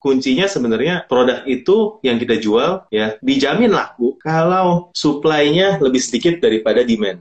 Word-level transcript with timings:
kuncinya 0.00 0.48
sebenarnya 0.48 1.04
produk 1.04 1.44
itu 1.44 2.00
yang 2.00 2.16
kita 2.16 2.40
jual 2.40 2.88
ya 2.88 3.20
dijamin 3.20 3.68
laku 3.68 4.16
kalau 4.16 4.88
supply-nya 4.96 5.76
lebih 5.76 6.00
sedikit 6.00 6.40
daripada 6.40 6.80
demand. 6.80 7.20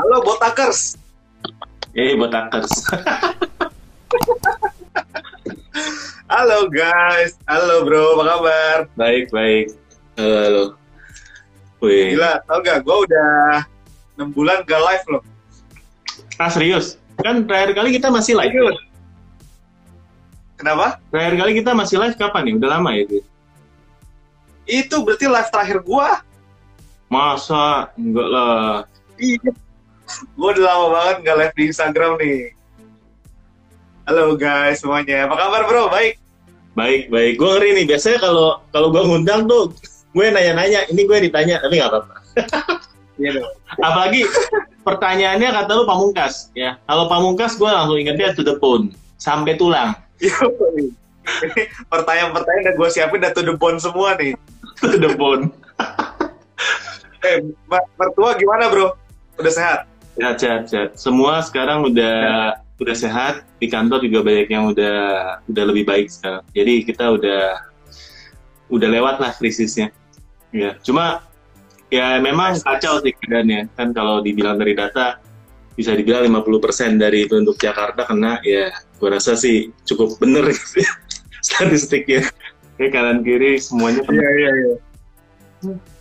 Halo 0.00 0.24
Botakers. 0.24 0.96
Eh, 1.92 2.16
Botakers. 2.16 2.72
Halo 6.40 6.72
guys, 6.72 7.36
halo 7.44 7.84
bro, 7.84 8.16
apa 8.16 8.24
kabar? 8.24 8.76
baik, 8.96 9.28
baik. 9.28 9.76
Halo, 10.16 10.36
halo. 10.40 10.64
Wih. 11.84 12.16
Gila, 12.16 12.40
tau 12.48 12.64
gak, 12.64 12.80
gue 12.80 12.96
udah 12.96 13.60
6 14.16 14.32
bulan 14.32 14.64
gak 14.64 14.80
live 14.80 15.04
loh. 15.12 15.22
Ah, 16.40 16.48
serius? 16.48 16.96
Kan 17.20 17.44
terakhir 17.44 17.76
kali 17.76 17.92
kita 17.92 18.08
masih 18.08 18.40
live. 18.40 18.56
Serius? 18.56 18.80
Kenapa? 20.56 20.96
Terakhir 21.12 21.44
kali 21.44 21.52
kita 21.60 21.76
masih 21.76 22.00
live 22.00 22.16
kapan 22.16 22.48
nih? 22.48 22.54
Udah 22.56 22.70
lama 22.72 22.88
ya? 22.96 23.04
itu? 23.04 23.20
Itu 24.64 25.04
berarti 25.04 25.28
live 25.28 25.50
terakhir 25.52 25.84
gue. 25.84 26.08
Masa? 27.12 27.92
Enggak 28.00 28.28
lah. 28.32 28.88
Iya. 29.20 29.52
Gue 30.40 30.48
udah 30.56 30.64
lama 30.64 30.86
banget 30.88 31.16
gak 31.20 31.36
live 31.36 31.52
di 31.60 31.64
Instagram 31.68 32.16
nih. 32.16 32.56
Halo 34.08 34.40
guys 34.40 34.80
semuanya, 34.80 35.28
apa 35.28 35.36
kabar 35.36 35.68
bro? 35.68 35.92
Baik. 35.92 36.16
Baik, 36.78 37.10
baik. 37.10 37.32
Gue 37.36 37.48
ngeri 37.56 37.70
nih. 37.82 37.84
Biasanya 37.90 38.18
kalau 38.22 38.48
kalau 38.70 38.88
gue 38.94 39.02
ngundang 39.02 39.50
tuh, 39.50 39.74
gue 40.14 40.26
nanya-nanya. 40.30 40.86
Ini 40.88 41.02
gue 41.02 41.18
ditanya, 41.30 41.58
tapi 41.62 41.78
nggak 41.78 41.90
apa-apa. 41.90 42.14
Iya 43.20 43.36
dong. 43.36 43.52
Apalagi 43.84 44.24
pertanyaannya 44.80 45.52
kata 45.52 45.70
lu 45.76 45.84
pamungkas. 45.84 46.48
ya. 46.56 46.80
Kalau 46.88 47.04
pamungkas, 47.04 47.52
gue 47.60 47.68
langsung 47.68 48.00
ingetnya 48.00 48.32
to 48.32 48.40
the 48.40 48.56
bone. 48.56 48.96
Sampai 49.20 49.60
tulang. 49.60 49.92
Ini 50.16 50.88
pertanyaan-pertanyaan 51.84 52.64
udah 52.64 52.74
gue 52.80 52.88
siapin 52.88 53.20
udah 53.20 53.32
to 53.36 53.44
the 53.44 53.52
bone 53.60 53.76
semua 53.76 54.16
nih. 54.16 54.32
to 54.80 54.96
the 54.96 55.12
bone. 55.20 55.52
Eh, 57.20 57.36
mer- 57.68 57.84
mertua 58.00 58.32
gimana 58.32 58.72
bro? 58.72 58.96
Udah 59.36 59.52
sehat? 59.52 59.78
Sehat, 60.16 60.36
sehat, 60.40 60.62
sehat. 60.72 60.88
Semua 60.96 61.44
sekarang 61.44 61.84
udah 61.84 62.56
udah 62.80 62.96
sehat. 62.96 63.44
Di 63.60 63.68
kantor 63.68 64.00
juga 64.02 64.24
banyak 64.24 64.48
yang 64.48 64.64
udah 64.72 64.98
udah 65.46 65.64
lebih 65.68 65.84
baik 65.84 66.08
sekarang. 66.08 66.42
Jadi 66.56 66.74
kita 66.88 67.12
udah 67.12 67.42
udah 68.72 68.88
lewat 68.88 69.16
lah 69.20 69.32
krisisnya. 69.36 69.92
Ya, 70.50 70.74
cuma 70.82 71.28
ya 71.92 72.18
memang 72.18 72.58
kacau 72.58 72.98
sih 73.04 73.12
keadaannya. 73.14 73.70
Kan 73.76 73.92
kalau 73.92 74.24
dibilang 74.24 74.56
dari 74.56 74.74
data 74.74 75.20
bisa 75.76 75.94
dibilang 75.94 76.26
50% 76.26 76.98
dari 76.98 77.24
penduduk 77.30 77.56
Jakarta 77.56 78.04
kena 78.04 78.42
ya 78.42 78.68
gue 79.00 79.08
rasa 79.08 79.32
sih 79.32 79.72
cukup 79.88 80.20
bener 80.20 80.44
gitu 80.56 80.82
ya, 80.82 80.92
statistiknya. 81.44 82.26
Ya 82.80 82.88
kanan 82.88 83.20
kiri 83.20 83.60
semuanya. 83.60 84.00
Iya, 84.08 84.30
iya, 84.40 84.50
iya. 84.56 84.74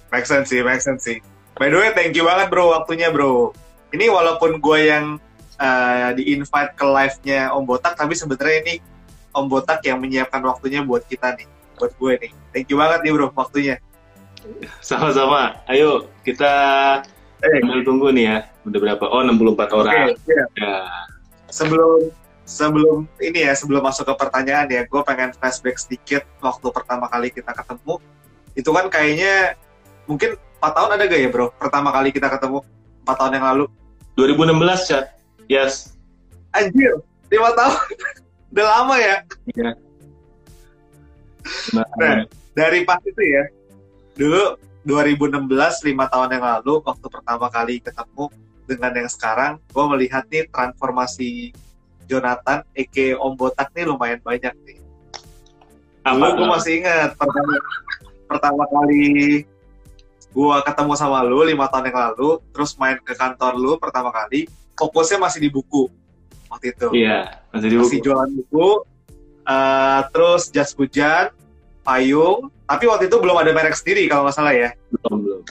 Make 0.09 0.25
sense 0.25 0.47
sih, 0.47 0.63
make 0.63 0.79
sense 0.79 1.03
sih. 1.03 1.19
By 1.59 1.67
the 1.67 1.75
way, 1.75 1.91
thank 1.91 2.15
you 2.15 2.23
banget 2.23 2.47
bro 2.47 2.71
waktunya 2.71 3.11
bro. 3.11 3.51
Ini 3.91 4.07
walaupun 4.07 4.63
gue 4.63 4.79
yang 4.87 5.19
uh, 5.59 6.09
di-invite 6.15 6.71
ke 6.73 6.85
live-nya 6.87 7.51
Om 7.53 7.63
Botak, 7.67 7.93
tapi 7.99 8.15
sebenarnya 8.15 8.57
ini 8.65 8.75
Om 9.35 9.45
Botak 9.51 9.83
yang 9.85 9.99
menyiapkan 10.01 10.41
waktunya 10.41 10.81
buat 10.81 11.05
kita 11.05 11.35
nih, 11.35 11.47
buat 11.77 11.91
gue 11.99 12.13
nih. 12.27 12.31
Thank 12.55 12.67
you 12.71 12.79
banget 12.79 13.05
nih 13.05 13.11
bro 13.13 13.27
waktunya. 13.35 13.75
Sama-sama. 14.79 15.59
Ayo 15.67 16.07
kita 16.23 16.51
Eh, 17.39 17.83
tunggu 17.87 18.11
nih 18.11 18.25
ya. 18.27 18.37
Udah 18.67 18.79
berapa? 18.83 19.03
Oh 19.07 19.23
64 19.23 19.71
orang. 19.71 20.11
oke, 20.11 20.27
iya. 20.27 20.43
Ya. 20.59 20.75
Sebelum 21.47 22.11
sebelum 22.43 23.07
ini 23.23 23.47
ya, 23.47 23.55
sebelum 23.55 23.79
masuk 23.79 24.11
ke 24.11 24.13
pertanyaan 24.19 24.67
ya, 24.67 24.83
gue 24.83 25.01
pengen 25.07 25.31
flashback 25.39 25.79
sedikit 25.79 26.27
waktu 26.43 26.67
pertama 26.75 27.07
kali 27.07 27.31
kita 27.31 27.55
ketemu. 27.55 27.95
Itu 28.59 28.75
kan 28.75 28.91
kayaknya 28.91 29.55
mungkin 30.03 30.35
4 30.59 30.75
tahun 30.75 30.89
ada 30.99 31.03
gak 31.07 31.19
ya 31.23 31.29
bro? 31.31 31.47
Pertama 31.55 31.95
kali 31.95 32.11
kita 32.11 32.27
ketemu 32.27 32.59
4 33.07 33.15
tahun 33.15 33.31
yang 33.39 33.45
lalu. 33.55 33.65
2016 34.19 34.89
chat. 34.91 35.05
Yes. 35.49 35.97
Anjir, 36.53 37.01
5 37.33 37.57
tahun. 37.57 37.81
Udah 38.53 38.65
lama 38.65 38.95
ya. 39.01 39.17
Iya. 39.49 39.71
Nah, 41.73 42.29
dari 42.53 42.85
pas 42.85 43.01
itu 43.01 43.21
ya, 43.25 43.43
dulu 44.13 44.57
2016, 44.85 45.49
5 45.49 46.13
tahun 46.13 46.29
yang 46.37 46.45
lalu, 46.45 46.73
waktu 46.85 47.07
pertama 47.09 47.49
kali 47.49 47.81
ketemu 47.81 48.25
dengan 48.69 48.91
yang 48.93 49.09
sekarang, 49.09 49.53
gue 49.73 49.85
melihat 49.97 50.23
nih 50.29 50.45
transformasi 50.53 51.53
Jonathan, 52.05 52.61
Eke 52.77 53.17
Om 53.17 53.33
Botak 53.33 53.73
nih 53.73 53.89
lumayan 53.89 54.21
banyak 54.21 54.53
nih. 54.65 54.77
Dulu 56.05 56.29
gue 56.41 56.47
masih 56.49 56.73
ingat 56.81 57.17
pertama, 57.17 57.53
pertama 58.29 58.63
kali 58.69 59.45
gue 60.29 60.57
ketemu 60.61 60.93
sama 60.93 61.25
lu 61.25 61.41
5 61.41 61.57
tahun 61.73 61.85
yang 61.89 61.99
lalu, 62.09 62.29
terus 62.53 62.77
main 62.77 62.97
ke 63.01 63.17
kantor 63.17 63.57
lu 63.57 63.75
pertama 63.81 64.13
kali, 64.13 64.45
fokusnya 64.77 65.17
masih 65.17 65.39
di 65.41 65.49
buku 65.49 65.89
waktu 66.47 66.73
itu. 66.73 66.87
Iya, 66.93 67.41
masih 67.49 67.67
di 67.69 67.77
masih 67.81 67.97
buku. 67.97 68.05
jualan 68.05 68.29
buku, 68.31 68.69
eh, 69.43 70.01
terus 70.13 70.41
jas 70.53 70.71
hujan, 70.77 71.33
payung, 71.81 72.53
tapi 72.69 72.85
waktu 72.85 73.09
itu 73.09 73.17
belum 73.17 73.37
ada 73.41 73.49
merek 73.49 73.73
sendiri 73.73 74.05
kalau 74.05 74.29
nggak 74.29 74.37
salah 74.37 74.53
ya, 74.53 74.69
Belum, 74.93 75.17
belum. 75.25 75.41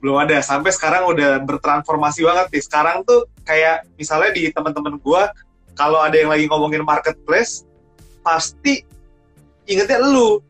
belum 0.00 0.16
ada. 0.22 0.38
Sampai 0.40 0.70
sekarang 0.70 1.10
udah 1.10 1.42
bertransformasi 1.44 2.24
banget 2.24 2.46
nih. 2.54 2.62
Sekarang 2.64 3.02
tuh 3.04 3.26
kayak 3.44 3.84
misalnya 3.98 4.30
di 4.32 4.48
teman-teman 4.54 4.96
gua, 5.02 5.34
kalau 5.74 5.98
ada 6.00 6.14
yang 6.14 6.30
lagi 6.30 6.46
ngomongin 6.46 6.86
marketplace, 6.86 7.66
pasti 8.22 8.86
ingetnya 9.66 10.00
lu. 10.00 10.40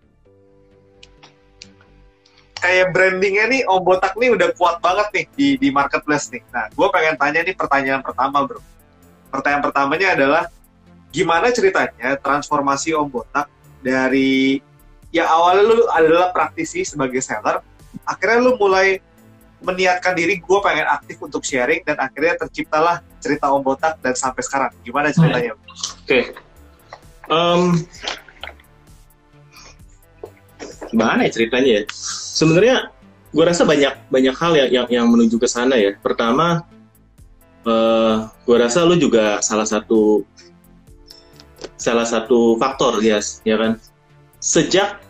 Kayak 2.60 2.92
brandingnya 2.92 3.44
nih, 3.48 3.60
Om 3.64 3.80
Botak 3.80 4.14
nih 4.20 4.36
udah 4.36 4.52
kuat 4.52 4.84
banget 4.84 5.08
nih 5.16 5.24
di, 5.32 5.48
di 5.56 5.68
marketplace 5.72 6.28
nih. 6.28 6.44
Nah, 6.52 6.68
gue 6.68 6.88
pengen 6.92 7.16
tanya 7.16 7.40
nih 7.40 7.56
pertanyaan 7.56 8.04
pertama, 8.04 8.44
bro. 8.44 8.60
Pertanyaan 9.32 9.64
pertamanya 9.64 10.08
adalah, 10.12 10.44
gimana 11.08 11.48
ceritanya 11.50 12.20
transformasi 12.20 12.92
Om 12.92 13.08
Botak 13.08 13.48
dari 13.80 14.60
yang 15.10 15.26
awalnya 15.26 15.62
lu 15.66 15.76
adalah 15.90 16.30
praktisi 16.30 16.86
sebagai 16.86 17.18
seller, 17.18 17.64
akhirnya 18.06 18.38
lu 18.44 18.54
mulai 18.60 19.02
meniatkan 19.60 20.16
diri 20.16 20.40
gue 20.40 20.58
pengen 20.64 20.88
aktif 20.88 21.20
untuk 21.20 21.44
sharing 21.44 21.84
dan 21.84 22.00
akhirnya 22.00 22.36
terciptalah 22.40 23.04
cerita 23.20 23.52
Om 23.52 23.60
Botak 23.60 24.00
dan 24.00 24.16
sampai 24.16 24.40
sekarang. 24.44 24.72
Gimana 24.80 25.12
ceritanya? 25.12 25.52
Oke. 26.04 26.32
Em, 27.30 27.62
gimana 30.90 31.26
ya 31.26 31.30
ceritanya 31.30 31.70
ya? 31.80 31.82
Sebenarnya 32.36 32.76
gue 33.30 33.44
rasa 33.46 33.62
banyak 33.62 34.10
banyak 34.10 34.34
hal 34.34 34.52
yang 34.58 34.68
yang, 34.70 34.86
yang 34.90 35.06
menuju 35.06 35.38
ke 35.38 35.46
sana 35.46 35.78
ya. 35.78 35.94
Pertama, 35.98 36.66
eh 37.64 38.16
gue 38.26 38.56
rasa 38.58 38.82
lu 38.82 38.98
juga 38.98 39.38
salah 39.40 39.66
satu 39.66 40.26
salah 41.80 42.04
satu 42.04 42.58
faktor, 42.60 43.00
yes, 43.00 43.40
ya 43.46 43.56
kan. 43.56 43.80
Sejak 44.42 45.00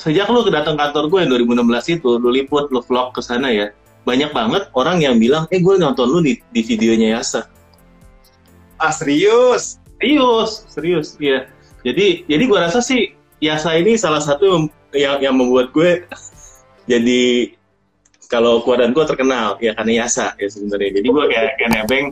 sejak 0.00 0.26
lu 0.32 0.42
datang 0.50 0.74
kantor 0.74 1.06
gue 1.12 1.18
yang 1.22 1.30
2016 1.30 2.00
itu, 2.00 2.10
lu 2.18 2.30
liput, 2.32 2.72
lu 2.74 2.82
vlog 2.82 3.14
ke 3.14 3.22
sana 3.22 3.52
ya. 3.52 3.70
Banyak 4.02 4.34
banget 4.34 4.66
orang 4.74 4.98
yang 4.98 5.22
bilang, 5.22 5.46
eh 5.54 5.62
gue 5.62 5.78
nonton 5.78 6.10
lu 6.10 6.18
di, 6.26 6.34
di 6.50 6.60
videonya 6.66 7.20
Yasa. 7.20 7.46
Ah 8.82 8.90
serius? 8.90 9.78
Serius, 10.02 10.66
serius, 10.66 11.14
iya. 11.22 11.46
Jadi, 11.86 12.26
jadi 12.26 12.42
gue 12.50 12.58
rasa 12.58 12.82
sih 12.82 13.14
Yasa 13.42 13.74
ini 13.78 13.98
salah 13.98 14.22
satu 14.22 14.70
yang 14.92 15.16
yang 15.20 15.34
membuat 15.36 15.72
gue 15.72 16.04
jadi 16.86 17.52
kalau 18.28 18.64
keluaran 18.64 18.96
gue 18.96 19.04
terkenal 19.04 19.60
ya 19.60 19.76
karena 19.76 20.04
Yasa 20.04 20.32
ya 20.40 20.48
sebenarnya. 20.48 21.00
Jadi 21.00 21.06
gue 21.12 21.24
kayak 21.28 21.48
kayak 21.60 21.70
nebeng 21.76 22.06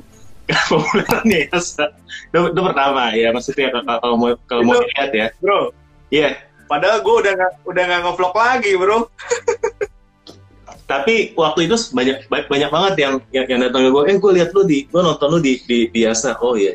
popularan 0.69 1.25
Yasa. 1.25 1.85
Itu, 2.29 2.53
itu 2.53 2.61
pertama 2.61 3.03
ya 3.17 3.29
maksudnya 3.33 3.69
kalau 3.73 3.97
kalau 4.05 4.17
mau 4.21 4.29
kalau 4.45 4.63
mau 4.69 4.77
lihat 4.85 5.11
ya. 5.17 5.27
Bro, 5.41 5.73
Iya. 6.13 6.37
padahal 6.69 7.01
gue 7.03 7.15
udah 7.25 7.33
nggak 7.35 7.53
udah 7.67 7.83
nggak 7.89 8.01
ngevlog 8.05 8.35
lagi 8.37 8.73
bro. 8.77 8.99
Tapi 10.91 11.39
waktu 11.39 11.71
itu 11.71 11.77
banyak 11.95 12.27
banyak, 12.27 12.47
banyak 12.51 12.71
banget 12.71 12.95
yang 12.99 13.15
yang, 13.31 13.47
yang 13.47 13.61
datang 13.63 13.87
ke 13.87 13.91
gue, 13.95 14.03
eh 14.11 14.17
gue 14.19 14.33
lihat 14.43 14.51
lu 14.51 14.63
di, 14.67 14.91
gue 14.91 15.01
nonton 15.01 15.29
lu 15.31 15.39
di 15.39 15.63
di, 15.65 15.87
di 15.89 16.01
Yasa. 16.03 16.37
Oh 16.43 16.59
iya. 16.59 16.75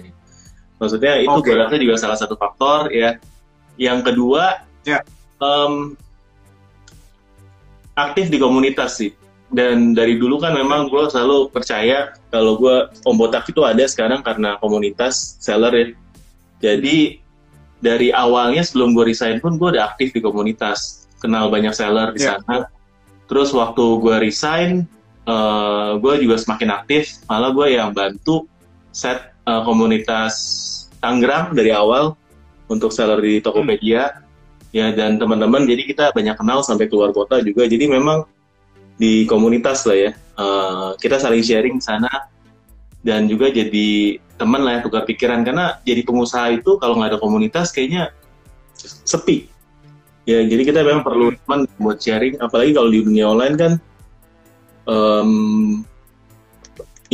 Maksudnya 0.79 1.19
itu 1.19 1.31
Oke. 1.35 1.51
gue 1.51 1.55
rasa 1.59 1.75
juga 1.79 1.95
salah 1.99 2.17
satu 2.19 2.35
faktor 2.39 2.91
ya. 2.91 3.19
Yang 3.75 4.11
kedua, 4.11 4.63
Ya. 4.85 5.01
Em, 5.39 5.95
aktif 7.95 8.27
di 8.27 8.37
komunitas 8.37 8.99
sih. 8.99 9.11
dan 9.45 9.93
dari 9.93 10.17
dulu 10.19 10.41
kan 10.41 10.51
memang 10.51 10.89
gue 10.89 11.05
selalu 11.07 11.47
percaya 11.53 12.11
kalau 12.27 12.57
gue 12.59 12.91
Om 13.07 13.15
Botak 13.15 13.45
itu 13.47 13.61
ada 13.63 13.85
sekarang 13.87 14.19
karena 14.19 14.57
komunitas 14.59 15.37
seller 15.39 15.71
ya. 15.71 15.85
Jadi 16.59 17.21
dari 17.79 18.09
awalnya 18.09 18.65
sebelum 18.65 18.91
gue 18.97 19.13
resign 19.13 19.37
pun 19.39 19.55
gue 19.55 19.77
udah 19.77 19.93
aktif 19.93 20.11
di 20.11 20.19
komunitas, 20.19 21.07
kenal 21.21 21.47
banyak 21.53 21.71
seller 21.71 22.11
di 22.11 22.25
Yeah. 22.25 22.41
sana. 22.41 22.67
Terus 23.29 23.53
waktu 23.53 23.85
gue 24.01 24.15
resign, 24.17 24.83
eh 25.23 25.91
gue 26.03 26.13
juga 26.19 26.35
semakin 26.41 26.69
aktif, 26.75 27.21
malah 27.29 27.53
gue 27.53 27.67
yang 27.79 27.93
bantu 27.93 28.49
set 28.91 29.29
eh, 29.45 29.61
komunitas 29.63 30.33
Tangerang 30.99 31.53
dari 31.53 31.69
awal 31.69 32.17
untuk 32.65 32.89
seller 32.89 33.21
di 33.21 33.39
Tokopedia. 33.39 34.24
Ya 34.75 34.91
dan 34.91 35.15
teman-teman, 35.15 35.63
jadi 35.63 35.87
kita 35.87 36.11
banyak 36.11 36.35
kenal 36.35 36.59
sampai 36.59 36.91
keluar 36.91 37.15
kota 37.15 37.39
juga. 37.39 37.63
Jadi 37.63 37.87
memang 37.87 38.27
di 38.99 39.23
komunitas 39.23 39.87
lah 39.87 39.95
ya. 39.95 40.11
Eh, 40.35 40.89
kita 40.99 41.15
saling 41.15 41.39
sharing 41.39 41.79
sana 41.79 42.11
dan 42.99 43.31
juga 43.31 43.47
jadi 43.47 44.19
teman 44.35 44.67
lah 44.67 44.79
ya 44.79 44.79
tukar 44.83 45.07
pikiran 45.07 45.47
karena 45.47 45.79
jadi 45.87 46.03
pengusaha 46.03 46.59
itu 46.59 46.75
kalau 46.75 46.99
nggak 46.99 47.15
ada 47.15 47.19
komunitas 47.23 47.71
kayaknya 47.71 48.11
sepi. 49.07 49.47
Ya 50.27 50.43
jadi 50.43 50.67
kita 50.67 50.83
memang 50.83 51.07
perlu 51.07 51.31
teman 51.47 51.71
buat 51.79 52.03
sharing. 52.03 52.35
Apalagi 52.43 52.75
kalau 52.75 52.91
di 52.91 52.99
dunia 52.99 53.31
online 53.31 53.55
kan 53.55 53.71
em, 54.91 55.31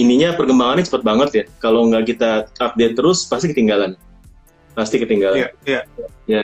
ininya 0.01 0.33
perkembangannya 0.33 0.89
cepat 0.89 1.05
banget 1.05 1.29
ya. 1.29 1.43
Kalau 1.61 1.85
nggak 1.93 2.09
kita 2.09 2.49
update 2.57 2.97
terus 2.97 3.29
pasti 3.29 3.53
ketinggalan. 3.53 3.93
Pasti 4.73 4.97
ketinggalan. 4.97 5.45
Iya, 5.45 5.49
iya. 5.69 5.81
Ya. 6.25 6.41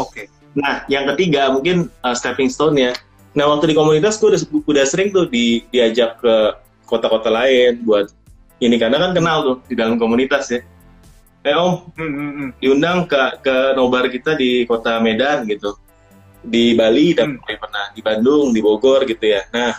Oke. 0.00 0.32
Nah, 0.56 0.88
yang 0.88 1.04
ketiga 1.12 1.52
mungkin 1.52 1.92
uh, 2.00 2.16
stepping 2.16 2.48
stone 2.48 2.80
ya. 2.80 2.96
Nah, 3.36 3.44
waktu 3.52 3.70
di 3.70 3.76
komunitas 3.76 4.16
gue 4.16 4.32
udah, 4.32 4.40
udah 4.64 4.84
sering 4.88 5.12
tuh 5.12 5.28
di, 5.28 5.60
diajak 5.68 6.16
ke 6.24 6.34
kota-kota 6.88 7.28
lain 7.28 7.84
buat 7.84 8.08
ini 8.64 8.80
karena 8.80 8.96
kan 8.96 9.12
kenal 9.12 9.38
tuh 9.44 9.56
di 9.68 9.76
dalam 9.76 10.00
komunitas 10.00 10.48
ya. 10.48 10.64
Eh 11.46 11.54
om, 11.54 11.86
Hmm, 11.94 12.10
hmm, 12.10 12.32
hmm. 12.32 12.48
diundang 12.58 13.06
ke 13.06 13.20
ke 13.44 13.54
nobar 13.78 14.08
kita 14.10 14.34
di 14.34 14.66
kota 14.66 14.98
Medan 14.98 15.46
gitu, 15.46 15.76
di 16.42 16.74
Bali 16.74 17.14
dan 17.14 17.38
pernah 17.38 17.92
di 17.94 18.00
Bandung, 18.02 18.50
di 18.50 18.58
Bogor 18.64 19.06
gitu 19.06 19.22
ya. 19.22 19.46
Nah, 19.52 19.76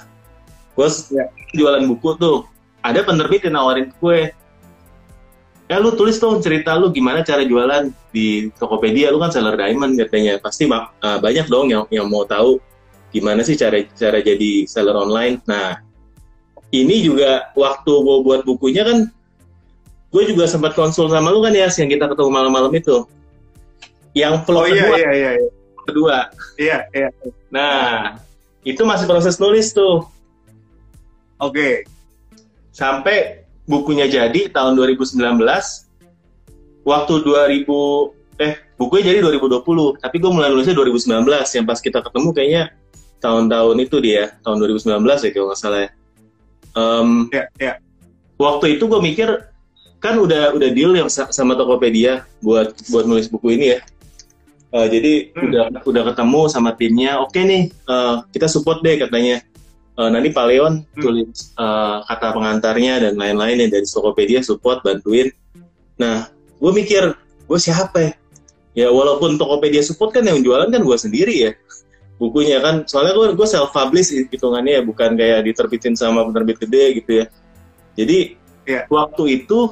gue 0.78 0.88
Ya. 1.12 1.26
jualan 1.58 1.84
buku 1.90 2.16
tuh, 2.22 2.48
ada 2.86 3.04
penerbit 3.04 3.44
yang 3.50 3.60
nawarin 3.60 3.90
gue, 4.00 4.32
ya 5.68 5.84
lu 5.84 5.92
tulis 5.96 6.16
dong 6.18 6.40
cerita 6.40 6.80
lu 6.80 6.92
gimana 6.96 7.24
cara 7.24 7.44
jualan 7.44 7.92
di 8.16 8.48
Tokopedia, 8.56 9.12
lu 9.12 9.20
kan 9.20 9.32
seller 9.32 9.60
diamond 9.60 10.00
katanya, 10.00 10.40
pasti 10.40 10.64
uh, 10.68 10.88
banyak 11.20 11.48
dong 11.52 11.72
yang 11.72 11.84
yang 11.92 12.08
mau 12.08 12.24
tahu 12.24 12.60
gimana 13.12 13.44
sih 13.44 13.56
cara 13.60 13.84
cara 13.96 14.20
jadi 14.24 14.68
seller 14.68 14.96
online. 14.96 15.44
Nah, 15.48 15.80
ini 16.72 17.04
juga 17.04 17.52
waktu 17.56 17.92
gue 17.92 18.18
buat 18.24 18.42
bukunya 18.48 18.84
kan, 18.88 19.08
gue 20.12 20.24
juga 20.28 20.48
sempat 20.48 20.76
konsul 20.76 21.12
sama 21.12 21.32
lu 21.32 21.44
kan 21.44 21.56
ya, 21.56 21.68
yang 21.68 21.90
kita 21.92 22.12
ketemu 22.12 22.30
malam-malam 22.32 22.72
itu. 22.76 23.04
Yang 24.16 24.34
Oh 24.34 24.44
vlog 24.50 24.66
iya, 24.72 24.82
kedua, 24.82 24.98
iya, 24.98 25.12
iya, 25.12 25.32
iya. 25.38 25.50
kedua. 25.86 26.18
Iya, 26.58 26.78
iya. 26.96 27.10
Nah, 27.54 28.18
itu 28.66 28.82
masih 28.84 29.06
proses 29.06 29.38
nulis 29.38 29.72
tuh. 29.72 30.04
Oke. 31.38 31.86
Sampai 32.74 33.47
bukunya 33.68 34.08
jadi 34.08 34.48
tahun 34.50 34.74
2019. 34.80 35.20
Waktu 36.88 37.14
2000 37.20 38.16
eh 38.40 38.54
bukunya 38.80 39.12
jadi 39.12 39.20
2020, 39.20 40.00
tapi 40.00 40.16
gue 40.18 40.32
mulai 40.32 40.48
nulisnya 40.48 40.72
2019 40.74 41.28
yang 41.52 41.66
pas 41.68 41.80
kita 41.84 42.00
ketemu 42.00 42.30
kayaknya 42.32 42.64
tahun-tahun 43.20 43.76
itu 43.84 43.98
dia, 44.00 44.38
tahun 44.46 44.58
2019 44.64 45.26
ya 45.26 45.30
kalau 45.36 45.48
nggak 45.52 45.60
salah 45.60 45.80
ya. 45.84 45.90
Em, 46.78 47.10
Iya, 47.34 47.44
iya. 47.60 47.74
waktu 48.38 48.78
itu 48.78 48.86
gue 48.88 49.02
mikir 49.02 49.28
kan 49.98 50.16
udah 50.16 50.54
udah 50.54 50.70
deal 50.70 50.94
yang 50.94 51.10
sa- 51.10 51.34
sama 51.34 51.58
Tokopedia 51.58 52.24
buat 52.40 52.72
buat 52.94 53.10
nulis 53.10 53.28
buku 53.28 53.58
ini 53.58 53.74
ya. 53.76 53.80
Eh, 54.68 54.88
jadi 54.94 55.14
Hmm. 55.34 55.44
udah 55.50 55.64
udah 55.84 56.04
ketemu 56.14 56.42
sama 56.48 56.72
timnya. 56.78 57.18
Oke 57.20 57.42
nih, 57.42 57.74
eh, 57.74 58.16
kita 58.30 58.46
support 58.46 58.86
deh 58.86 58.96
katanya. 59.02 59.42
Eh, 59.98 60.10
nanti 60.14 60.30
Pak 60.30 60.46
Leon 60.46 60.74
Hmm. 60.86 61.02
tulis 61.02 61.52
eh, 61.54 61.98
kata 62.06 62.28
pengantarnya 62.32 63.02
dan 63.02 63.14
lain-lain 63.18 63.66
yang 63.66 63.72
dari 63.74 63.86
Tokopedia 63.86 64.46
support 64.46 64.86
bantuin. 64.86 65.34
Nah, 65.98 66.30
gue 66.62 66.72
mikir 66.72 67.18
gue 67.18 67.60
siapa 67.60 67.98
ya? 68.00 68.14
Ya 68.78 68.88
walaupun 68.94 69.42
Tokopedia 69.42 69.82
support 69.82 70.14
kan 70.14 70.22
yang 70.22 70.46
jualan 70.46 70.70
kan 70.70 70.82
gue 70.86 70.98
sendiri 70.98 71.34
ya 71.34 71.52
bukunya 72.18 72.58
kan 72.58 72.82
soalnya 72.90 73.14
gue 73.14 73.38
gue 73.38 73.46
self 73.46 73.70
publish 73.70 74.10
hitungannya 74.10 74.78
ya 74.78 74.84
bukan 74.84 75.14
kayak 75.14 75.46
diterbitin 75.46 75.94
sama 75.94 76.26
penerbit 76.26 76.58
gede 76.58 76.98
gitu 76.98 77.12
ya 77.22 77.26
jadi 77.94 78.34
Iya. 78.66 78.82
waktu 78.90 79.24
itu 79.38 79.70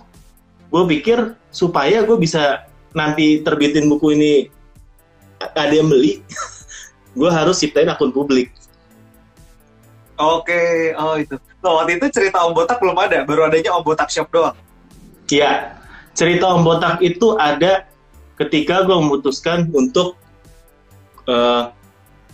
gue 0.69 0.83
pikir 0.94 1.33
supaya 1.50 2.06
gue 2.06 2.13
bisa 2.16 2.63
nanti 2.94 3.42
terbitin 3.42 3.89
buku 3.89 4.13
ini 4.13 4.33
ada 5.42 5.74
yang 5.74 5.89
beli 5.89 6.22
gue 7.18 7.30
harus 7.33 7.57
ciptain 7.57 7.89
akun 7.89 8.13
publik 8.13 8.54
Oke, 10.16 10.96
oh 10.96 11.20
itu. 11.20 11.36
Nah, 11.60 11.84
waktu 11.84 12.00
itu 12.00 12.08
cerita 12.08 12.40
Om 12.48 12.56
Botak 12.56 12.80
belum 12.80 12.96
ada, 12.96 13.28
baru 13.28 13.52
adanya 13.52 13.76
Om 13.76 13.84
Botak 13.84 14.08
Shop 14.08 14.32
doang. 14.32 14.56
Iya, 15.28 15.76
cerita 16.16 16.48
Om 16.56 16.64
Botak 16.64 17.04
itu 17.04 17.36
ada 17.36 17.84
ketika 18.40 18.88
gue 18.88 18.96
memutuskan 18.96 19.68
untuk 19.76 20.16
eh, 21.28 21.64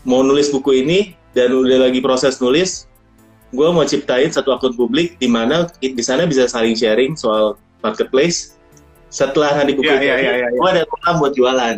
mau 0.06 0.22
nulis 0.22 0.54
buku 0.54 0.86
ini 0.86 1.18
dan 1.34 1.54
udah 1.58 1.90
lagi 1.90 2.06
proses 2.06 2.38
nulis, 2.38 2.86
gue 3.50 3.68
mau 3.74 3.82
ciptain 3.82 4.30
satu 4.30 4.54
akun 4.54 4.78
publik 4.78 5.18
di 5.18 5.26
mana 5.26 5.66
di 5.82 6.04
sana 6.06 6.30
bisa 6.30 6.46
saling 6.46 6.78
sharing 6.78 7.18
soal 7.18 7.58
marketplace. 7.82 8.58
Setelah 9.12 9.58
nanti 9.58 9.76
buku 9.76 9.90
Iya, 9.90 9.98
itu, 9.98 10.06
iya, 10.08 10.16
iya, 10.16 10.34
iya, 10.38 10.48
iya. 10.48 10.60
gue 10.60 10.70
ada 10.70 10.84
program 10.88 11.16
buat 11.18 11.34
jualan. 11.34 11.78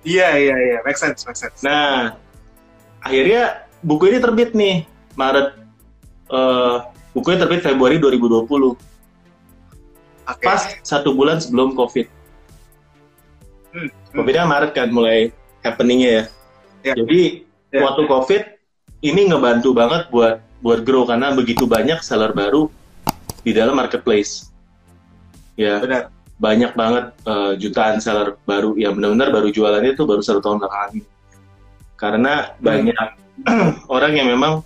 Iya, 0.00 0.28
iya, 0.36 0.56
iya. 0.58 0.78
Make 0.84 0.96
sense, 0.96 1.24
make 1.28 1.36
sense. 1.36 1.60
Nah, 1.60 2.16
akhirnya 3.04 3.69
buku 3.80 4.12
ini 4.12 4.18
terbit 4.20 4.50
nih 4.52 4.84
Maret. 5.14 5.56
eh 6.30 6.76
bukunya 7.10 7.42
terbit 7.42 7.58
Februari 7.58 7.98
2020, 7.98 8.46
Oke. 8.46 8.78
pas 10.46 10.62
satu 10.86 11.10
bulan 11.10 11.42
sebelum 11.42 11.74
COVID. 11.74 12.06
Hmm, 13.74 13.90
hmm. 13.90 13.90
Covid-nya 14.14 14.46
Maret 14.46 14.70
kan 14.70 14.88
mulai 14.94 15.34
happeningnya 15.66 16.10
ya. 16.10 16.24
Ya. 16.86 16.94
Jadi 17.02 17.50
Ya. 17.70 17.82
waktu 17.86 18.02
Covid 18.06 18.42
ini 19.02 19.30
ngebantu 19.30 19.70
banget 19.74 20.06
buat 20.10 20.38
buat 20.58 20.82
grow 20.82 21.06
karena 21.06 21.30
begitu 21.34 21.66
banyak 21.66 22.02
seller 22.02 22.30
baru 22.30 22.66
di 23.42 23.50
dalam 23.50 23.74
marketplace. 23.78 24.50
Ya 25.58 25.78
Benar. 25.82 26.14
banyak 26.38 26.72
banget 26.78 27.04
eh, 27.26 27.52
jutaan 27.58 27.98
seller 27.98 28.38
baru 28.46 28.74
yang 28.78 28.94
benar-benar 28.94 29.34
baru 29.34 29.50
jualannya 29.50 29.94
itu 29.94 30.02
baru 30.06 30.22
satu 30.22 30.38
tahun 30.42 30.62
belakangan. 30.62 31.02
Karena 31.94 32.54
banyak 32.58 32.96
orang 33.94 34.12
yang 34.16 34.28
memang 34.30 34.64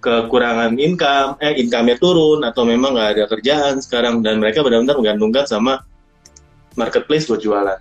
kekurangan 0.00 0.78
income, 0.78 1.40
eh 1.42 1.58
income-nya 1.58 1.98
turun 1.98 2.44
atau 2.46 2.62
memang 2.62 2.94
nggak 2.94 3.10
ada 3.16 3.24
kerjaan 3.26 3.82
sekarang 3.82 4.22
dan 4.22 4.38
mereka 4.38 4.62
benar-benar 4.62 4.94
menggantungkan 4.94 5.44
sama 5.48 5.82
marketplace 6.78 7.26
buat 7.26 7.42
jualan. 7.42 7.80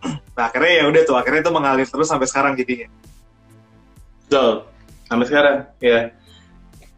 Nah, 0.40 0.48
akhirnya 0.48 0.72
ya 0.72 0.84
udah 0.88 1.02
tuh, 1.04 1.16
akhirnya 1.20 1.44
itu 1.44 1.52
mengalir 1.52 1.84
terus 1.84 2.08
sampai 2.08 2.24
sekarang 2.24 2.56
jadinya. 2.56 2.88
Betul. 4.24 4.64
Sampai 5.04 5.26
sekarang, 5.28 5.56
ya. 5.84 6.16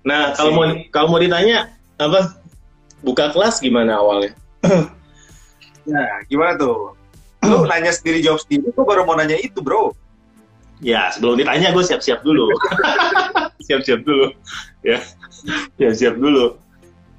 Nah, 0.06 0.30
kalau 0.38 0.54
mau 0.54 0.64
kalau 0.94 1.08
mau 1.10 1.18
ditanya 1.18 1.74
apa 1.98 2.38
buka 3.02 3.34
kelas 3.34 3.58
gimana 3.58 3.98
awalnya? 3.98 4.32
Nah, 5.82 6.22
gimana 6.30 6.54
tuh? 6.54 6.94
Lu 7.42 7.66
nanya 7.66 7.90
sendiri 7.90 8.22
jawab 8.22 8.38
sendiri, 8.46 8.70
gua 8.70 8.86
baru 8.86 9.02
mau 9.02 9.18
nanya 9.18 9.34
itu, 9.34 9.58
bro. 9.58 9.90
Ya, 10.82 11.14
sebelum 11.14 11.38
ditanya 11.38 11.70
gue 11.70 11.84
siap-siap 11.86 12.26
dulu. 12.26 12.50
siap-siap 13.66 14.02
dulu. 14.02 14.34
Ya. 14.82 14.98
Siap-siap 15.78 16.18
dulu. 16.18 16.58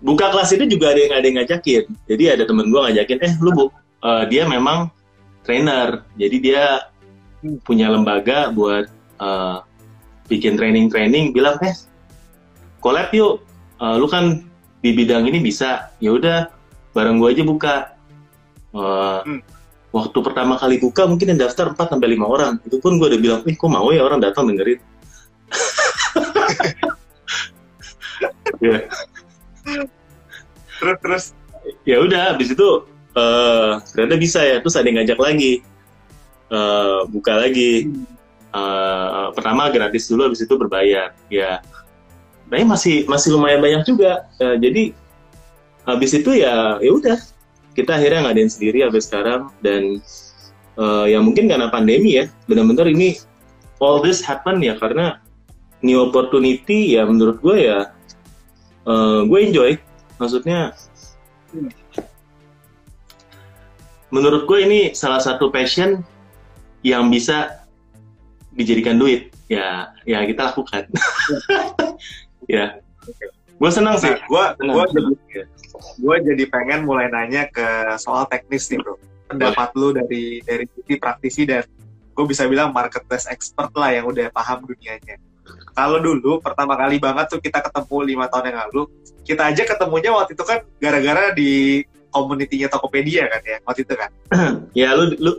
Buka 0.04 0.36
kelas 0.36 0.52
itu 0.52 0.68
juga 0.68 0.92
ada 0.92 1.00
yang 1.00 1.14
ada 1.16 1.26
yang 1.26 1.38
ngajakin. 1.40 1.84
Jadi 2.12 2.24
ada 2.28 2.44
temen 2.44 2.68
gue 2.68 2.76
ngajakin, 2.76 3.24
"Eh, 3.24 3.34
lu 3.40 3.56
Bu, 3.56 3.66
eh, 4.04 4.24
dia 4.28 4.44
memang 4.44 4.92
trainer. 5.48 6.04
Jadi 6.20 6.38
dia 6.44 6.92
punya 7.64 7.88
lembaga 7.88 8.52
buat 8.52 8.92
eh, 9.24 9.58
bikin 10.28 10.60
training-training 10.60 11.32
bilang, 11.32 11.56
"Eh, 11.64 11.72
collab 12.84 13.16
yuk. 13.16 13.40
Eh, 13.80 13.96
lu 13.96 14.12
kan 14.12 14.44
di 14.84 14.92
bidang 14.92 15.24
ini 15.24 15.40
bisa. 15.40 15.96
Ya 16.04 16.12
udah, 16.12 16.52
bareng 16.92 17.24
gue 17.24 17.30
aja 17.32 17.44
buka." 17.48 17.76
Eh, 18.76 19.20
Hmm. 19.24 19.40
Waktu 19.94 20.18
pertama 20.26 20.58
kali 20.58 20.82
buka 20.82 21.06
mungkin 21.06 21.38
yang 21.38 21.46
daftar 21.46 21.70
4 21.70 21.94
sampai 21.94 22.18
5 22.18 22.26
orang. 22.26 22.54
Itu 22.66 22.82
pun 22.82 22.98
gue 22.98 23.14
udah 23.14 23.22
bilang, 23.22 23.40
"Eh, 23.46 23.54
kok 23.54 23.70
mau 23.70 23.94
ya 23.94 24.02
orang 24.02 24.20
datang 24.20 24.50
dengerin?" 24.50 24.80
Ya. 28.64 28.80
Terus, 30.80 30.98
terus. 31.04 31.26
ya 31.84 32.00
udah 32.00 32.32
habis 32.32 32.56
itu 32.56 32.70
eh 33.12 33.72
ternyata 33.92 34.16
bisa 34.16 34.40
ya 34.40 34.64
terus 34.64 34.80
ada 34.80 34.88
yang 34.88 35.04
ngajak 35.04 35.20
lagi 35.20 35.60
Eh, 36.54 37.02
buka 37.10 37.34
lagi 37.34 37.90
uh, 38.54 39.34
pertama 39.34 39.74
gratis 39.74 40.06
dulu 40.06 40.30
habis 40.30 40.46
itu 40.46 40.54
berbayar 40.54 41.10
ya 41.34 41.66
tapi 42.46 42.62
masih 42.62 43.10
masih 43.10 43.34
lumayan 43.34 43.58
banyak 43.58 43.82
juga 43.90 44.30
uh, 44.38 44.54
jadi 44.62 44.94
habis 45.82 46.14
itu 46.14 46.30
ya 46.38 46.78
ya 46.78 46.92
udah 46.94 47.18
kita 47.74 47.98
akhirnya 47.98 48.30
ngadain 48.30 48.50
sendiri 48.50 48.86
sampai 48.86 49.02
sekarang 49.02 49.42
dan 49.66 50.00
uh, 50.78 51.06
ya 51.10 51.20
mungkin 51.22 51.50
karena 51.50 51.70
pandemi 51.74 52.22
ya 52.22 52.26
benar-benar 52.46 52.90
ini 52.90 53.18
all 53.82 54.00
this 54.00 54.22
happen 54.22 54.62
ya 54.62 54.78
karena 54.78 55.20
new 55.84 56.00
opportunity 56.00 56.96
ya 56.96 57.04
menurut 57.04 57.44
gue 57.44 57.68
ya 57.68 57.92
uh, 58.88 59.28
gue 59.28 59.40
enjoy. 59.44 59.72
Maksudnya 60.18 60.72
menurut 64.14 64.46
gue 64.46 64.60
ini 64.64 64.80
salah 64.94 65.20
satu 65.20 65.50
passion 65.50 66.06
yang 66.86 67.12
bisa 67.12 67.66
dijadikan 68.56 68.96
duit. 68.96 69.34
Ya 69.52 69.92
ya 70.08 70.24
kita 70.24 70.54
lakukan. 70.54 70.88
Ya 72.52 72.84
gue 73.60 73.72
senang 73.72 73.96
sih. 74.00 74.14
Gue 74.30 74.46
gue 74.60 74.84
jadi 74.94 75.14
gue 76.00 76.16
jadi 76.34 76.44
pengen 76.50 76.86
mulai 76.88 77.10
nanya 77.10 77.50
ke 77.50 77.98
soal 78.02 78.26
teknis 78.28 78.70
nih 78.70 78.80
bro. 78.82 78.96
Pendapat 79.30 79.74
lu 79.74 79.96
dari 79.96 80.44
dari 80.46 80.66
sisi 80.78 80.94
praktisi 81.00 81.44
dan 81.48 81.66
gue 82.14 82.26
bisa 82.30 82.46
bilang 82.46 82.70
marketplace 82.70 83.26
expert 83.30 83.74
lah 83.74 83.90
yang 83.94 84.06
udah 84.10 84.30
paham 84.30 84.66
dunianya. 84.66 85.18
Kalau 85.74 85.98
dulu 86.00 86.40
pertama 86.40 86.78
kali 86.78 87.02
banget 87.02 87.34
tuh 87.34 87.42
kita 87.42 87.60
ketemu 87.60 88.16
lima 88.16 88.26
tahun 88.30 88.54
yang 88.54 88.60
lalu 88.70 88.82
kita 89.26 89.50
aja 89.50 89.64
ketemunya 89.66 90.14
waktu 90.14 90.38
itu 90.38 90.44
kan 90.46 90.62
gara-gara 90.78 91.34
di 91.34 91.84
community-nya 92.14 92.70
Tokopedia 92.70 93.26
kan 93.26 93.42
ya 93.42 93.58
waktu 93.66 93.82
itu 93.84 93.94
kan? 93.98 94.12
Ya 94.80 94.94
lu 94.94 95.18
lu 95.18 95.32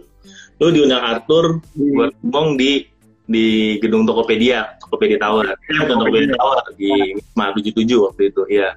lu 0.63 0.67
diundang 0.71 1.03
Arthur 1.03 1.63
hmm. 1.63 1.95
buat 1.95 2.13
ngomong 2.23 2.59
di 2.59 2.87
di 3.25 3.81
gedung 3.81 4.05
Tokopedia 4.05 4.77
Tokopedia 4.81 5.17
Tower. 5.17 5.49
Bukan 5.57 5.97
Tokopedia. 5.97 6.37
Tower 6.37 6.61
di 6.77 7.17
Wisma 7.17 7.57
77 7.57 8.05
waktu 8.05 8.23
itu 8.29 8.43
ya 8.53 8.71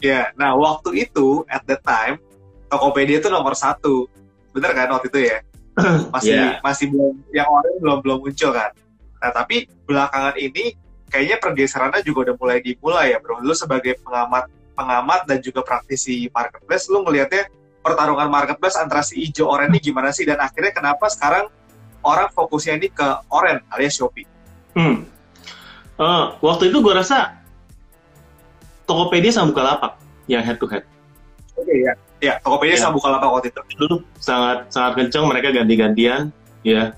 ya 0.00 0.32
nah 0.34 0.56
waktu 0.56 1.06
itu 1.06 1.44
at 1.46 1.62
the 1.68 1.76
time 1.84 2.18
Tokopedia 2.70 3.18
itu 3.18 3.28
nomor 3.28 3.58
satu. 3.58 4.06
Bener 4.54 4.70
kan 4.70 4.88
waktu 4.94 5.10
itu 5.10 5.20
ya? 5.26 5.38
Masih 6.14 6.34
yeah. 6.38 6.58
masih 6.62 6.86
belum 6.90 7.14
yang 7.34 7.50
orang 7.50 7.74
belum 7.82 7.98
belum 8.06 8.18
muncul 8.22 8.50
kan? 8.54 8.70
Nah 9.18 9.30
tapi 9.34 9.66
belakangan 9.90 10.38
ini 10.38 10.78
kayaknya 11.10 11.36
pergeserannya 11.42 12.00
juga 12.06 12.30
udah 12.30 12.34
mulai 12.38 12.58
dimulai 12.62 13.06
ya 13.14 13.18
bro. 13.18 13.42
Lu 13.42 13.54
sebagai 13.54 13.98
pengamat 14.06 14.46
pengamat 14.78 15.26
dan 15.26 15.38
juga 15.42 15.66
praktisi 15.66 16.30
marketplace, 16.30 16.86
lu 16.88 17.02
ngelihatnya 17.02 17.50
pertarungan 17.82 18.30
marketplace 18.30 18.78
antara 18.78 19.02
si 19.02 19.18
hijau 19.18 19.50
oren 19.50 19.74
ini 19.74 19.82
gimana 19.82 20.14
sih? 20.14 20.22
Dan 20.22 20.38
akhirnya 20.38 20.70
kenapa 20.70 21.10
sekarang 21.10 21.50
orang 22.04 22.28
fokusnya 22.32 22.80
ini 22.80 22.88
ke 22.88 23.08
oren 23.28 23.60
alias 23.72 23.96
Shopee? 23.96 24.26
Hmm. 24.76 25.04
Uh, 26.00 26.32
waktu 26.40 26.72
itu 26.72 26.80
gue 26.80 26.94
rasa 26.96 27.36
Tokopedia 28.88 29.30
sama 29.30 29.52
Bukalapak 29.52 30.00
yang 30.26 30.42
head 30.42 30.56
to 30.56 30.66
head. 30.66 30.82
Oke 31.54 31.68
okay, 31.68 31.76
ya, 31.84 31.92
ya 32.18 32.34
Tokopedia 32.40 32.80
ya. 32.80 32.88
sama 32.88 32.96
Bukalapak 32.96 33.28
waktu 33.28 33.48
itu. 33.52 33.60
Dulu 33.76 33.96
sangat 34.16 34.72
sangat 34.72 34.92
kencang 34.96 35.28
mereka 35.28 35.52
ganti-gantian, 35.52 36.32
ya. 36.64 36.96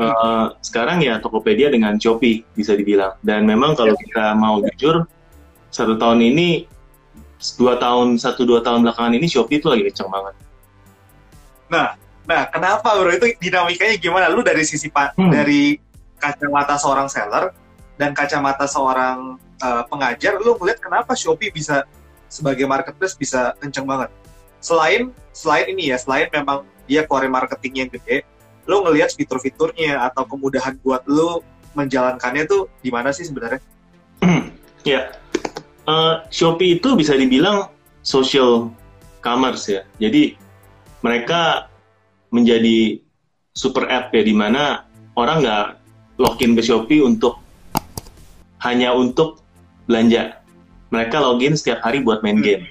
Uh, 0.00 0.56
sekarang 0.64 1.04
ya 1.04 1.20
Tokopedia 1.20 1.68
dengan 1.68 2.00
Shopee 2.00 2.40
bisa 2.56 2.72
dibilang. 2.72 3.20
Dan 3.20 3.44
memang 3.44 3.76
kalau 3.76 3.92
ya. 3.92 4.00
kita 4.00 4.26
mau 4.32 4.64
jujur, 4.64 5.04
satu 5.68 6.00
tahun 6.00 6.24
ini 6.24 6.64
dua 7.60 7.76
tahun 7.76 8.16
satu 8.16 8.48
dua 8.48 8.64
tahun 8.64 8.88
belakangan 8.88 9.12
ini 9.12 9.28
Shopee 9.28 9.60
itu 9.60 9.68
lagi 9.68 9.84
kenceng 9.92 10.08
banget. 10.08 10.34
Nah, 11.68 11.99
nah 12.28 12.46
kenapa 12.48 12.96
bro 12.96 13.10
itu 13.10 13.36
dinamikanya 13.40 13.96
gimana? 13.96 14.26
Lu 14.28 14.44
dari 14.44 14.62
sisi 14.62 14.92
hmm. 14.92 15.30
dari 15.32 15.76
kacamata 16.20 16.76
seorang 16.76 17.08
seller 17.08 17.50
dan 17.96 18.12
kacamata 18.12 18.68
seorang 18.68 19.40
uh, 19.64 19.84
pengajar, 19.88 20.36
lu 20.40 20.56
melihat 20.60 20.80
kenapa 20.80 21.16
Shopee 21.16 21.52
bisa 21.52 21.84
sebagai 22.28 22.68
marketplace 22.68 23.16
bisa 23.16 23.56
kenceng 23.60 23.88
banget? 23.88 24.12
Selain 24.60 25.12
selain 25.32 25.72
ini 25.72 25.92
ya, 25.92 25.96
selain 25.96 26.28
memang 26.32 26.68
dia 26.84 27.08
keluarin 27.08 27.32
marketingnya 27.32 27.88
gede, 27.88 28.26
lu 28.68 28.84
ngelihat 28.84 29.14
fitur-fiturnya 29.16 30.00
atau 30.10 30.26
kemudahan 30.28 30.76
buat 30.84 31.04
lu 31.08 31.40
menjalankannya 31.72 32.44
tuh 32.50 32.66
di 32.82 32.90
mana 32.90 33.14
sih 33.14 33.24
sebenarnya? 33.24 33.62
ya, 34.90 35.14
uh, 35.88 36.24
Shopee 36.28 36.76
itu 36.80 36.92
bisa 36.98 37.16
dibilang 37.16 37.70
social 38.04 38.72
commerce 39.24 39.68
ya. 39.68 39.82
Jadi 40.00 40.36
mereka 41.00 41.69
menjadi 42.30 43.02
super 43.54 43.86
app 43.90 44.14
ya 44.14 44.22
di 44.22 44.34
mana 44.34 44.86
orang 45.18 45.42
nggak 45.42 45.66
login 46.18 46.54
ke 46.54 46.62
Shopee 46.62 47.02
untuk 47.02 47.38
hanya 48.62 48.94
untuk 48.94 49.42
belanja. 49.84 50.38
Mereka 50.90 51.16
login 51.22 51.54
setiap 51.54 51.82
hari 51.86 52.02
buat 52.02 52.22
main 52.22 52.42
game. 52.42 52.66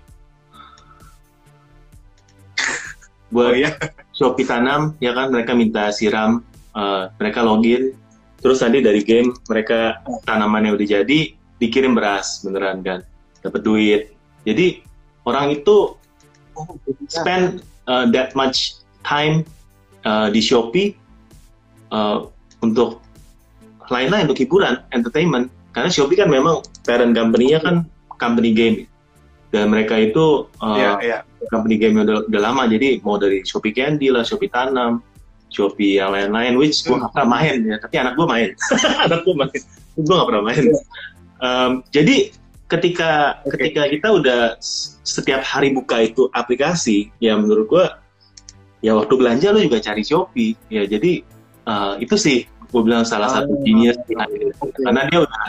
buat 3.30 3.54
oh, 3.54 3.56
iya. 3.56 3.78
Shopee 4.16 4.44
tanam 4.44 4.98
ya 5.00 5.14
kan 5.14 5.32
mereka 5.32 5.54
minta 5.54 5.94
siram, 5.94 6.42
uh, 6.74 7.14
mereka 7.22 7.46
login, 7.46 7.94
terus 8.42 8.60
nanti 8.60 8.82
dari 8.82 9.06
game 9.06 9.32
mereka 9.48 10.02
tanamannya 10.28 10.76
udah 10.76 10.88
jadi, 11.00 11.20
dikirim 11.60 11.94
beras 11.94 12.42
beneran 12.42 12.80
kan 12.82 13.00
dapat 13.44 13.62
duit 13.62 14.02
jadi 14.48 14.80
orang 15.28 15.60
itu 15.60 15.94
oh, 16.56 16.68
spend 17.12 17.62
uh, 17.86 18.08
that 18.10 18.32
much 18.34 18.79
time 19.10 19.42
uh, 20.06 20.30
di 20.30 20.38
Shopee 20.38 20.94
uh, 21.90 22.30
untuk 22.62 23.02
lain-lain 23.90 24.30
untuk 24.30 24.38
hiburan 24.46 24.86
entertainment. 24.94 25.50
Karena 25.74 25.90
Shopee 25.90 26.18
kan 26.22 26.30
memang 26.30 26.62
parent 26.86 27.18
company-nya 27.18 27.60
kan 27.66 27.90
company 28.22 28.54
game. 28.54 28.86
Dan 29.50 29.74
mereka 29.74 29.98
itu 29.98 30.46
uh, 30.62 30.78
yeah, 30.78 30.96
yeah. 31.02 31.22
company 31.50 31.82
game 31.82 31.98
udah, 31.98 32.30
udah 32.30 32.42
lama. 32.42 32.70
Jadi 32.70 33.02
mau 33.02 33.18
dari 33.18 33.42
Shopee 33.42 33.74
Candy 33.74 34.14
lah 34.14 34.22
Shopee 34.22 34.54
Tanam 34.54 35.02
Shopee 35.50 35.98
yang 35.98 36.14
lain-lain 36.14 36.62
which 36.62 36.86
gue 36.86 36.94
gak 36.94 37.10
pernah 37.10 37.42
main 37.42 37.66
ya. 37.66 37.82
Tapi 37.82 37.96
anak 37.98 38.14
gue 38.14 38.28
main. 38.30 38.50
Anak 39.10 39.26
gue 39.26 39.34
main. 39.34 39.62
Gue 39.98 40.14
gak 40.14 40.30
pernah 40.30 40.44
main. 40.46 40.64
Um, 41.42 41.72
jadi 41.90 42.30
ketika 42.70 43.42
okay. 43.42 43.74
ketika 43.74 43.82
kita 43.90 44.08
udah 44.14 44.42
setiap 45.02 45.42
hari 45.42 45.74
buka 45.74 46.06
itu 46.06 46.30
aplikasi, 46.38 47.10
ya 47.18 47.34
menurut 47.34 47.66
gua 47.66 47.86
ya 48.80 48.96
waktu 48.96 49.14
belanja 49.16 49.52
lo 49.52 49.60
juga 49.62 49.80
cari 49.84 50.04
Shopee. 50.04 50.56
Ya 50.72 50.84
jadi 50.86 51.24
uh, 51.68 52.00
itu 52.00 52.16
sih 52.16 52.38
gue 52.70 52.82
bilang 52.86 53.02
salah 53.02 53.34
satu 53.34 53.58
ah, 53.58 53.62
genius 53.66 53.98
okay. 53.98 54.54
karena 54.86 55.02
dia 55.10 55.20
udah 55.26 55.46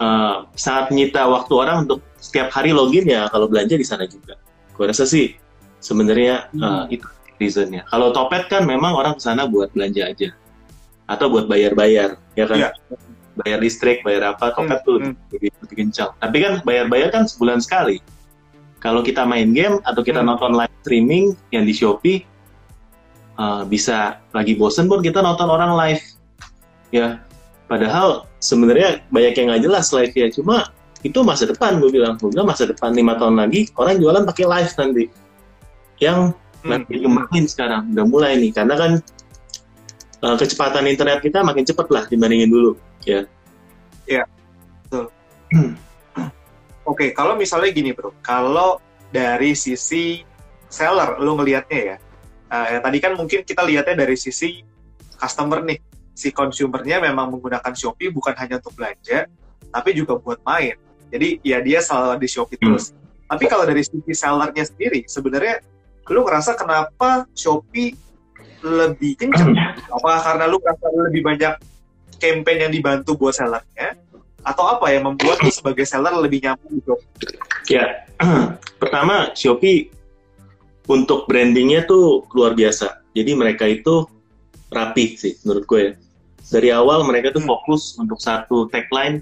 uh, 0.00 0.36
sangat 0.56 0.88
menyita 0.88 1.28
waktu 1.28 1.52
orang 1.52 1.84
untuk 1.84 2.00
setiap 2.16 2.48
hari 2.48 2.72
login 2.72 3.04
ya 3.04 3.28
kalau 3.28 3.46
belanja 3.46 3.76
di 3.76 3.86
sana 3.86 4.08
juga. 4.08 4.40
Gue 4.72 4.88
rasa 4.88 5.04
sih 5.04 5.36
sebenarnya 5.84 6.48
hmm. 6.56 6.62
uh, 6.62 6.84
itu 6.88 7.04
reasonnya. 7.36 7.84
Kalau 7.92 8.14
Topet 8.14 8.48
kan 8.48 8.64
memang 8.64 8.96
orang 8.96 9.18
ke 9.18 9.22
sana 9.22 9.44
buat 9.44 9.68
belanja 9.76 10.08
aja 10.08 10.28
atau 11.10 11.28
buat 11.28 11.44
bayar-bayar, 11.44 12.16
ya 12.38 12.46
kan? 12.48 12.70
Yeah 12.70 12.72
bayar 13.36 13.58
listrik, 13.60 14.04
bayar 14.04 14.36
apa, 14.36 14.52
toket 14.52 14.80
hmm, 14.82 14.86
tuh 14.86 14.96
hmm. 15.00 15.14
lebih, 15.32 15.50
lebih 15.64 15.76
kencang. 15.86 16.10
Tapi 16.20 16.36
kan 16.40 16.52
bayar-bayar 16.64 17.08
kan 17.12 17.24
sebulan 17.24 17.64
sekali. 17.64 18.00
Kalau 18.82 19.00
kita 19.06 19.22
main 19.22 19.54
game 19.54 19.78
atau 19.86 20.02
kita 20.02 20.20
hmm. 20.20 20.28
nonton 20.28 20.52
live 20.58 20.74
streaming 20.82 21.38
yang 21.54 21.62
di 21.62 21.70
Shopee, 21.70 22.26
uh, 23.38 23.62
bisa 23.62 24.18
lagi 24.34 24.58
bosen 24.58 24.90
pun 24.90 24.98
kita 24.98 25.22
nonton 25.22 25.46
orang 25.46 25.78
live. 25.78 26.02
Ya, 26.90 27.22
padahal 27.70 28.26
sebenarnya 28.42 29.06
banyak 29.14 29.32
yang 29.38 29.46
nggak 29.54 29.62
jelas 29.62 29.86
live 29.94 30.12
ya. 30.12 30.26
Cuma 30.34 30.74
itu 31.06 31.22
masa 31.22 31.46
depan 31.46 31.78
gue 31.78 31.94
bilang. 31.94 32.18
Gue 32.18 32.34
bilang 32.34 32.50
masa 32.50 32.66
depan 32.66 32.90
lima 32.90 33.14
tahun 33.14 33.38
lagi 33.38 33.70
orang 33.78 34.02
jualan 34.02 34.26
pakai 34.26 34.44
live 34.50 34.72
nanti. 34.74 35.04
Yang 36.02 36.18
hmm. 36.34 36.66
nanti 36.66 36.94
kemarin 36.98 37.44
sekarang 37.46 37.82
udah 37.94 38.06
mulai 38.10 38.34
nih 38.34 38.50
karena 38.50 38.74
kan 38.74 38.92
uh, 40.26 40.36
kecepatan 40.38 40.86
internet 40.86 41.20
kita 41.20 41.42
makin 41.42 41.66
cepat 41.66 41.86
lah 41.90 42.04
dibandingin 42.06 42.48
dulu 42.48 42.78
ya 43.02 43.26
ya 44.06 44.22
betul 44.86 45.10
oke 46.86 47.12
kalau 47.14 47.34
misalnya 47.38 47.70
gini 47.70 47.90
bro. 47.94 48.14
Kalau 48.24 48.78
dari 49.12 49.52
sisi 49.52 50.24
seller 50.72 51.20
lo 51.20 51.36
ngelihatnya 51.36 51.80
ya 51.80 51.96
uh, 52.52 52.66
ya 52.76 52.78
tadi 52.80 52.98
kan 53.00 53.12
mungkin 53.16 53.44
kita 53.44 53.64
lihatnya 53.64 54.04
dari 54.04 54.16
sisi 54.16 54.60
customer 55.16 55.64
nih. 55.64 55.80
Si 56.12 56.28
consumernya 56.28 57.00
memang 57.00 57.32
menggunakan 57.32 57.72
Shopee 57.72 58.12
bukan 58.12 58.36
hanya 58.36 58.60
untuk 58.60 58.76
belanja 58.76 59.24
tapi 59.72 59.96
juga 59.96 60.20
buat 60.20 60.44
main. 60.44 60.76
Jadi 61.08 61.40
ya 61.40 61.64
dia 61.64 61.80
selalu 61.80 62.20
di 62.20 62.28
Shopee 62.28 62.60
hmm. 62.60 62.64
terus. 62.68 62.92
Tapi 63.32 63.44
kalau 63.48 63.64
dari 63.64 63.80
sisi 63.80 64.12
sellernya 64.12 64.64
sendiri 64.68 65.08
sebenarnya 65.08 65.64
lu 66.12 66.20
ngerasa 66.28 66.52
kenapa 66.58 67.24
Shopee 67.32 67.96
lebih 68.60 69.16
kenceng? 69.16 69.56
Apakah 69.96 70.20
karena 70.20 70.44
lu 70.46 70.60
ngerasa 70.60 70.86
lebih 71.08 71.22
banyak 71.24 71.54
campaign 72.20 72.58
yang 72.68 72.72
dibantu 72.72 73.18
buat 73.18 73.34
sellernya 73.34 73.98
atau 74.42 74.64
apa 74.66 74.90
yang 74.90 75.06
membuat 75.10 75.38
lu 75.40 75.50
sebagai 75.50 75.86
seller 75.86 76.12
lebih 76.18 76.42
nyaman 76.42 76.70
gitu? 76.82 76.94
Ya, 77.70 78.06
pertama 78.82 79.30
Shopee 79.32 79.88
untuk 80.86 81.30
brandingnya 81.30 81.86
tuh 81.86 82.26
luar 82.34 82.52
biasa. 82.52 83.06
Jadi 83.14 83.32
mereka 83.36 83.68
itu 83.68 84.08
rapi 84.72 85.20
sih 85.20 85.36
menurut 85.44 85.64
gue 85.68 85.80
ya. 85.84 85.92
dari 86.48 86.68
awal 86.72 87.04
mereka 87.04 87.28
tuh 87.30 87.44
Hmm. 87.44 87.52
fokus 87.52 87.94
untuk 87.96 88.16
satu 88.18 88.66
tagline 88.72 89.20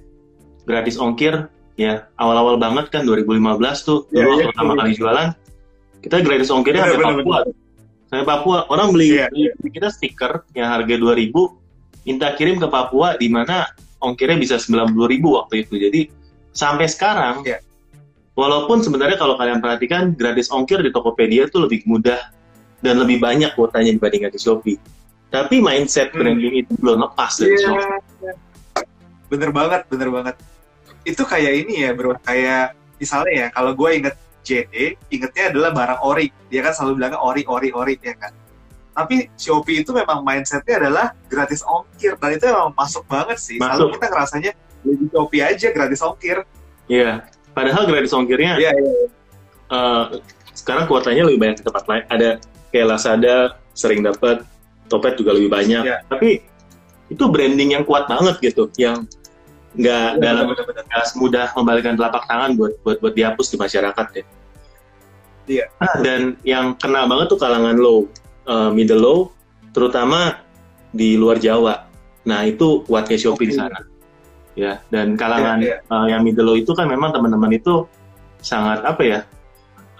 gratis 0.62 0.94
ongkir 0.94 1.50
ya 1.74 2.06
awal-awal 2.16 2.54
banget 2.54 2.86
kan 2.90 3.02
2015 3.02 3.82
tuh 3.82 4.06
Iya, 4.10 4.24
dulu 4.24 4.34
iya, 4.38 4.46
pertama 4.50 4.72
iya. 4.72 4.78
kali 4.78 4.92
jualan 4.94 5.28
kita 6.00 6.16
gratis 6.22 6.48
ongkirnya 6.54 6.82
Bener, 6.86 6.94
sampai 6.94 7.06
bener, 7.10 7.18
Papua 7.18 7.38
sampai 8.06 8.26
Papua 8.26 8.58
orang 8.70 8.88
beli, 8.94 9.08
Iya. 9.18 9.26
beli 9.26 9.42
beli 9.58 9.70
kita 9.74 9.88
stiker 9.90 10.32
yang 10.54 10.70
harga 10.70 10.94
2000 10.94 12.06
minta 12.06 12.26
kirim 12.38 12.56
ke 12.62 12.66
Papua 12.70 13.18
di 13.18 13.26
mana 13.26 13.66
ongkirnya 14.00 14.36
bisa 14.40 14.56
90.000 14.58 14.96
waktu 15.22 15.54
itu 15.62 15.74
jadi 15.76 16.00
sampai 16.50 16.88
sekarang 16.90 17.44
Iya. 17.46 17.60
walaupun 18.34 18.80
sebenarnya 18.80 19.20
kalau 19.20 19.36
kalian 19.36 19.60
perhatikan 19.62 20.16
gratis 20.16 20.50
ongkir 20.50 20.80
di 20.80 20.90
Tokopedia 20.90 21.46
tuh 21.46 21.68
lebih 21.68 21.84
mudah 21.86 22.18
dan 22.80 22.96
lebih 22.96 23.20
banyak 23.20 23.52
kuotanya 23.54 23.92
dibandingkan 23.94 24.32
di 24.32 24.40
Shopee 24.40 24.80
tapi 25.30 25.62
mindset 25.62 26.10
Hmm. 26.10 26.24
branding 26.26 26.64
itu 26.66 26.72
belum 26.80 27.06
lepas 27.06 27.32
dari 27.38 27.54
Iya. 27.54 27.62
Shopee 27.62 28.38
Bener 29.30 29.54
banget, 29.54 29.86
bener 29.86 30.10
banget. 30.10 30.34
Itu 31.06 31.22
kayak 31.22 31.62
ini 31.62 31.86
ya 31.86 31.94
bro, 31.94 32.18
kayak 32.18 32.74
misalnya 32.98 33.30
ya, 33.30 33.46
kalau 33.54 33.78
gue 33.78 33.90
inget 33.94 34.18
JD, 34.42 34.98
ingetnya 35.06 35.54
adalah 35.54 35.70
barang 35.70 36.00
ori. 36.02 36.34
Dia 36.50 36.66
kan 36.66 36.74
selalu 36.74 36.98
bilangnya 36.98 37.20
ori, 37.22 37.42
ori, 37.46 37.70
ori, 37.70 37.94
ya 38.02 38.18
kan? 38.18 38.34
Tapi 39.00 39.16
Shopee 39.40 39.80
itu 39.80 39.90
memang 39.96 40.20
mindsetnya 40.20 40.76
adalah 40.76 41.06
gratis 41.32 41.64
ongkir, 41.64 42.20
dan 42.20 42.36
itu 42.36 42.44
memang 42.52 42.76
masuk 42.76 43.04
banget 43.08 43.40
sih. 43.40 43.56
Selalu 43.56 43.88
Masuk. 43.88 43.94
kita 43.96 44.06
ngerasanya, 44.12 44.50
di 44.84 45.06
Shopee 45.08 45.40
aja 45.40 45.68
gratis 45.72 46.00
ongkir. 46.04 46.44
Iya, 46.90 47.24
padahal 47.56 47.88
gratis 47.88 48.12
ongkirnya 48.12 48.60
Iya, 48.60 48.72
iya. 48.76 48.92
eh, 49.72 50.04
sekarang 50.52 50.84
kuotanya 50.84 51.24
lebih 51.24 51.40
banyak 51.40 51.56
di 51.60 51.64
tempat 51.64 51.84
lain. 51.88 52.04
Ada 52.12 52.30
kayak 52.68 52.86
Lazada 52.92 53.36
sering 53.72 54.04
dapat, 54.04 54.44
Topet 54.90 55.16
juga 55.16 55.32
lebih 55.32 55.48
banyak. 55.48 55.82
Iya. 55.86 56.02
Tapi 56.10 56.42
itu 57.08 57.24
branding 57.30 57.78
yang 57.78 57.84
kuat 57.86 58.10
banget 58.10 58.38
gitu, 58.42 58.66
yang 58.76 59.06
nggak 59.70 60.18
dalam 60.18 60.50
Bener-bener. 60.50 60.82
nggak 60.82 61.04
semudah 61.14 61.46
membalikan 61.54 61.94
telapak 61.94 62.26
tangan 62.26 62.58
buat 62.58 62.74
buat 62.82 62.98
buat 62.98 63.14
dihapus 63.14 63.54
di 63.54 63.56
masyarakat 63.56 64.06
ya. 64.18 64.24
Iya. 65.50 65.64
Nah, 65.78 65.94
dan 66.02 66.20
yang 66.42 66.74
kena 66.78 67.06
banget 67.06 67.30
tuh 67.30 67.38
kalangan 67.38 67.78
low, 67.78 68.10
eh, 68.50 68.70
middle 68.74 68.98
low, 68.98 69.18
terutama 69.70 70.42
di 70.90 71.14
luar 71.14 71.38
Jawa. 71.38 71.86
Nah 72.26 72.42
itu 72.42 72.82
kuatnya 72.84 73.16
Shopee 73.16 73.46
di 73.48 73.54
Oke. 73.54 73.60
sana. 73.62 73.80
Ya, 74.58 74.82
dan 74.90 75.14
kalangan 75.14 75.62
Iya, 75.62 75.78
eh, 75.86 76.06
yang 76.10 76.26
middle 76.26 76.50
low 76.50 76.56
itu 76.58 76.74
kan 76.74 76.90
memang 76.90 77.14
teman-teman 77.14 77.54
itu 77.54 77.86
sangat 78.42 78.82
apa 78.82 79.02
ya 79.06 79.20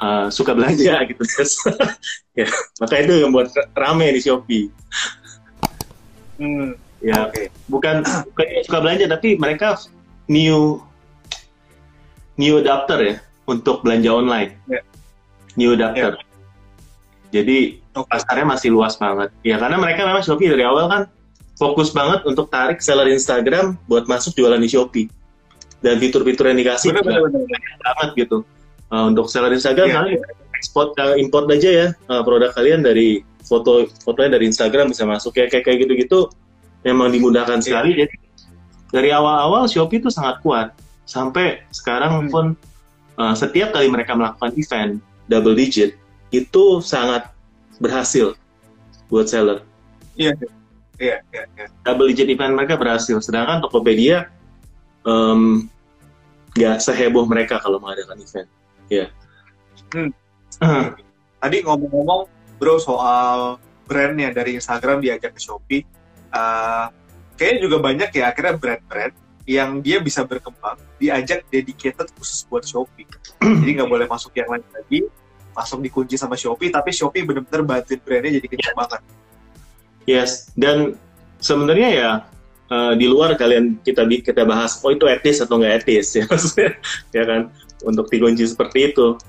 eh, 0.03 0.27
suka 0.29 0.53
belanja 0.53 1.07
gitu 1.07 1.23
guys. 1.23 1.55
ya, 2.41 2.49
maka 2.83 2.95
itu 2.99 3.23
yang 3.23 3.31
buat 3.31 3.49
rame 3.79 4.11
di 4.11 4.21
Shopee. 4.21 4.67
Hmm, 6.41 6.75
Ya, 7.01 7.33
Oke. 7.33 7.49
bukan 7.73 8.05
bukan 8.05 8.47
suka 8.69 8.79
belanja 8.85 9.09
tapi 9.09 9.41
mereka 9.41 9.73
new 10.29 10.77
new 12.37 12.61
adapter 12.61 12.99
ya 13.01 13.15
untuk 13.49 13.81
belanja 13.81 14.11
online. 14.13 14.51
Ya. 14.69 14.85
New 15.57 15.73
adapter. 15.73 16.21
Jadi 17.31 17.79
pasarnya 17.95 18.47
masih 18.47 18.75
luas 18.75 18.99
banget. 18.99 19.31
Ya 19.47 19.57
karena 19.57 19.79
mereka 19.79 20.03
memang 20.03 20.23
Shopee 20.23 20.51
dari 20.51 20.67
awal 20.67 20.91
kan 20.91 21.03
fokus 21.55 21.95
banget 21.95 22.27
untuk 22.27 22.51
tarik 22.51 22.83
seller 22.83 23.07
Instagram 23.07 23.79
buat 23.87 24.11
masuk 24.11 24.35
jualan 24.35 24.59
di 24.59 24.69
Shopee. 24.69 25.07
Dan 25.81 25.97
fitur-fitur 25.97 26.51
yang 26.53 26.59
dikasih 26.61 26.93
Bener, 26.93 27.25
bener, 27.25 27.41
bener. 27.41 27.57
banget 27.81 28.11
gitu. 28.27 28.45
Uh, 28.91 29.07
untuk 29.09 29.31
seller 29.31 29.55
Instagram 29.55 29.87
Iya. 29.87 29.97
kalian 29.97 30.21
ekspor 30.59 30.93
uh, 30.99 31.15
import 31.17 31.47
aja 31.49 31.71
ya 31.71 31.87
uh, 32.11 32.21
produk 32.21 32.51
kalian 32.53 32.83
dari 32.83 33.23
foto 33.41 33.87
fotonya 34.03 34.35
dari 34.37 34.51
Instagram 34.51 34.91
bisa 34.91 35.07
masuk 35.07 35.39
ya 35.39 35.47
kayak 35.47 35.63
kayak 35.63 35.87
gitu-gitu 35.87 36.27
memang 36.83 37.15
dimudahkan 37.15 37.63
Iya. 37.63 37.65
sekali 37.65 37.91
jadi 37.95 38.15
dari 38.91 39.15
awal-awal 39.15 39.71
Shopee 39.71 40.03
itu 40.03 40.11
sangat 40.11 40.43
kuat 40.43 40.75
sampai 41.07 41.63
sekarang 41.71 42.27
Hmm. 42.27 42.29
pun 42.29 42.47
uh, 43.15 43.31
setiap 43.33 43.71
kali 43.71 43.87
mereka 43.87 44.19
melakukan 44.19 44.53
event 44.59 44.99
double 45.31 45.55
digit 45.55 45.95
itu 46.31 46.83
sangat 46.83 47.31
berhasil 47.83 48.35
buat 49.11 49.27
seller 49.27 49.67
Iya, 50.21 50.37
iya, 51.01 51.17
iya. 51.33 51.45
iya. 51.57 51.67
double 51.87 52.13
digit 52.13 52.29
event 52.29 52.55
mereka 52.55 52.77
berhasil 52.77 53.19
sedangkan 53.25 53.65
Tokopedia 53.65 54.29
nggak 56.51 56.77
seheboh 56.83 57.25
mereka 57.25 57.57
kalau 57.63 57.81
mengadakan 57.81 58.21
event 58.21 58.49
ya 58.93 59.09
Hmm. 59.91 60.11
Ah, 60.63 60.95
Tadi 61.43 61.65
ngomong-ngomong, 61.65 62.29
bro, 62.61 62.77
soal 62.77 63.57
brandnya 63.89 64.31
dari 64.31 64.61
Instagram 64.61 65.01
diajak 65.01 65.33
ke 65.33 65.41
Shopee, 65.41 65.83
uh, 66.37 66.93
kayaknya 67.41 67.59
juga 67.65 67.77
banyak 67.81 68.11
ya 68.13 68.31
akhirnya 68.31 68.55
brand-brand 68.61 69.15
yang 69.49 69.81
dia 69.81 69.99
bisa 70.05 70.23
berkembang, 70.23 70.77
diajak 71.01 71.49
dedicated 71.49 72.13
khusus 72.15 72.45
buat 72.47 72.63
Shopee. 72.63 73.09
Jadi 73.65 73.71
nggak 73.81 73.89
boleh 73.89 74.07
masuk 74.07 74.37
yang 74.37 74.53
lain 74.53 74.67
lagi, 74.71 75.09
langsung 75.61 75.85
dikunci 75.85 76.17
sama 76.17 76.35
Shopee, 76.35 76.73
tapi 76.73 76.91
Shopee 76.91 77.23
bener-bener 77.23 77.63
bantuin 77.63 78.01
brandnya 78.01 78.41
jadi 78.41 78.49
kencang 78.49 78.77
banget. 78.77 79.01
Yes, 80.09 80.51
dan 80.57 80.97
sebenarnya 81.39 81.89
ya 81.93 82.11
eh, 82.73 82.93
di 82.97 83.07
luar 83.07 83.37
kalian 83.37 83.79
kita 83.85 84.09
kita 84.09 84.43
bahas 84.49 84.81
oh 84.81 84.91
itu 84.91 85.05
etis 85.07 85.45
atau 85.45 85.61
nggak 85.61 85.85
etis 85.85 86.13
ya 86.19 86.25
maksudnya 86.29 86.71
ya 87.13 87.23
kan 87.29 87.41
untuk 87.85 88.09
dikunci 88.09 88.49
seperti 88.49 88.93
itu. 88.93 89.21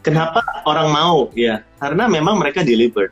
Kenapa 0.00 0.38
orang 0.64 0.88
mau 0.94 1.18
ya? 1.34 1.66
Karena 1.82 2.06
memang 2.06 2.38
mereka 2.38 2.62
delivered. 2.62 3.10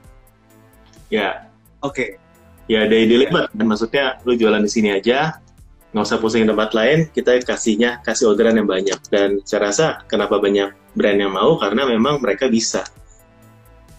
Ya, 1.11 1.51
Oke, 1.85 2.17
ya 2.65 2.89
they 2.89 3.05
delivered. 3.05 3.53
Dan 3.53 3.69
maksudnya 3.69 4.17
lu 4.25 4.33
jualan 4.41 4.65
di 4.65 4.73
sini 4.73 4.89
aja, 4.97 5.37
nggak 5.93 6.05
usah 6.09 6.17
pusing 6.17 6.49
tempat 6.49 6.73
lain. 6.73 7.13
Kita 7.13 7.37
kasihnya 7.45 8.01
kasih 8.01 8.33
orderan 8.33 8.57
yang 8.57 8.65
banyak. 8.65 8.97
Dan 9.13 9.45
saya 9.45 9.69
rasa 9.69 9.87
kenapa 10.09 10.41
banyak 10.41 10.73
brand 10.95 11.19
yang 11.19 11.35
mau 11.35 11.59
karena 11.59 11.85
memang 11.91 12.23
mereka 12.23 12.47
bisa 12.47 12.87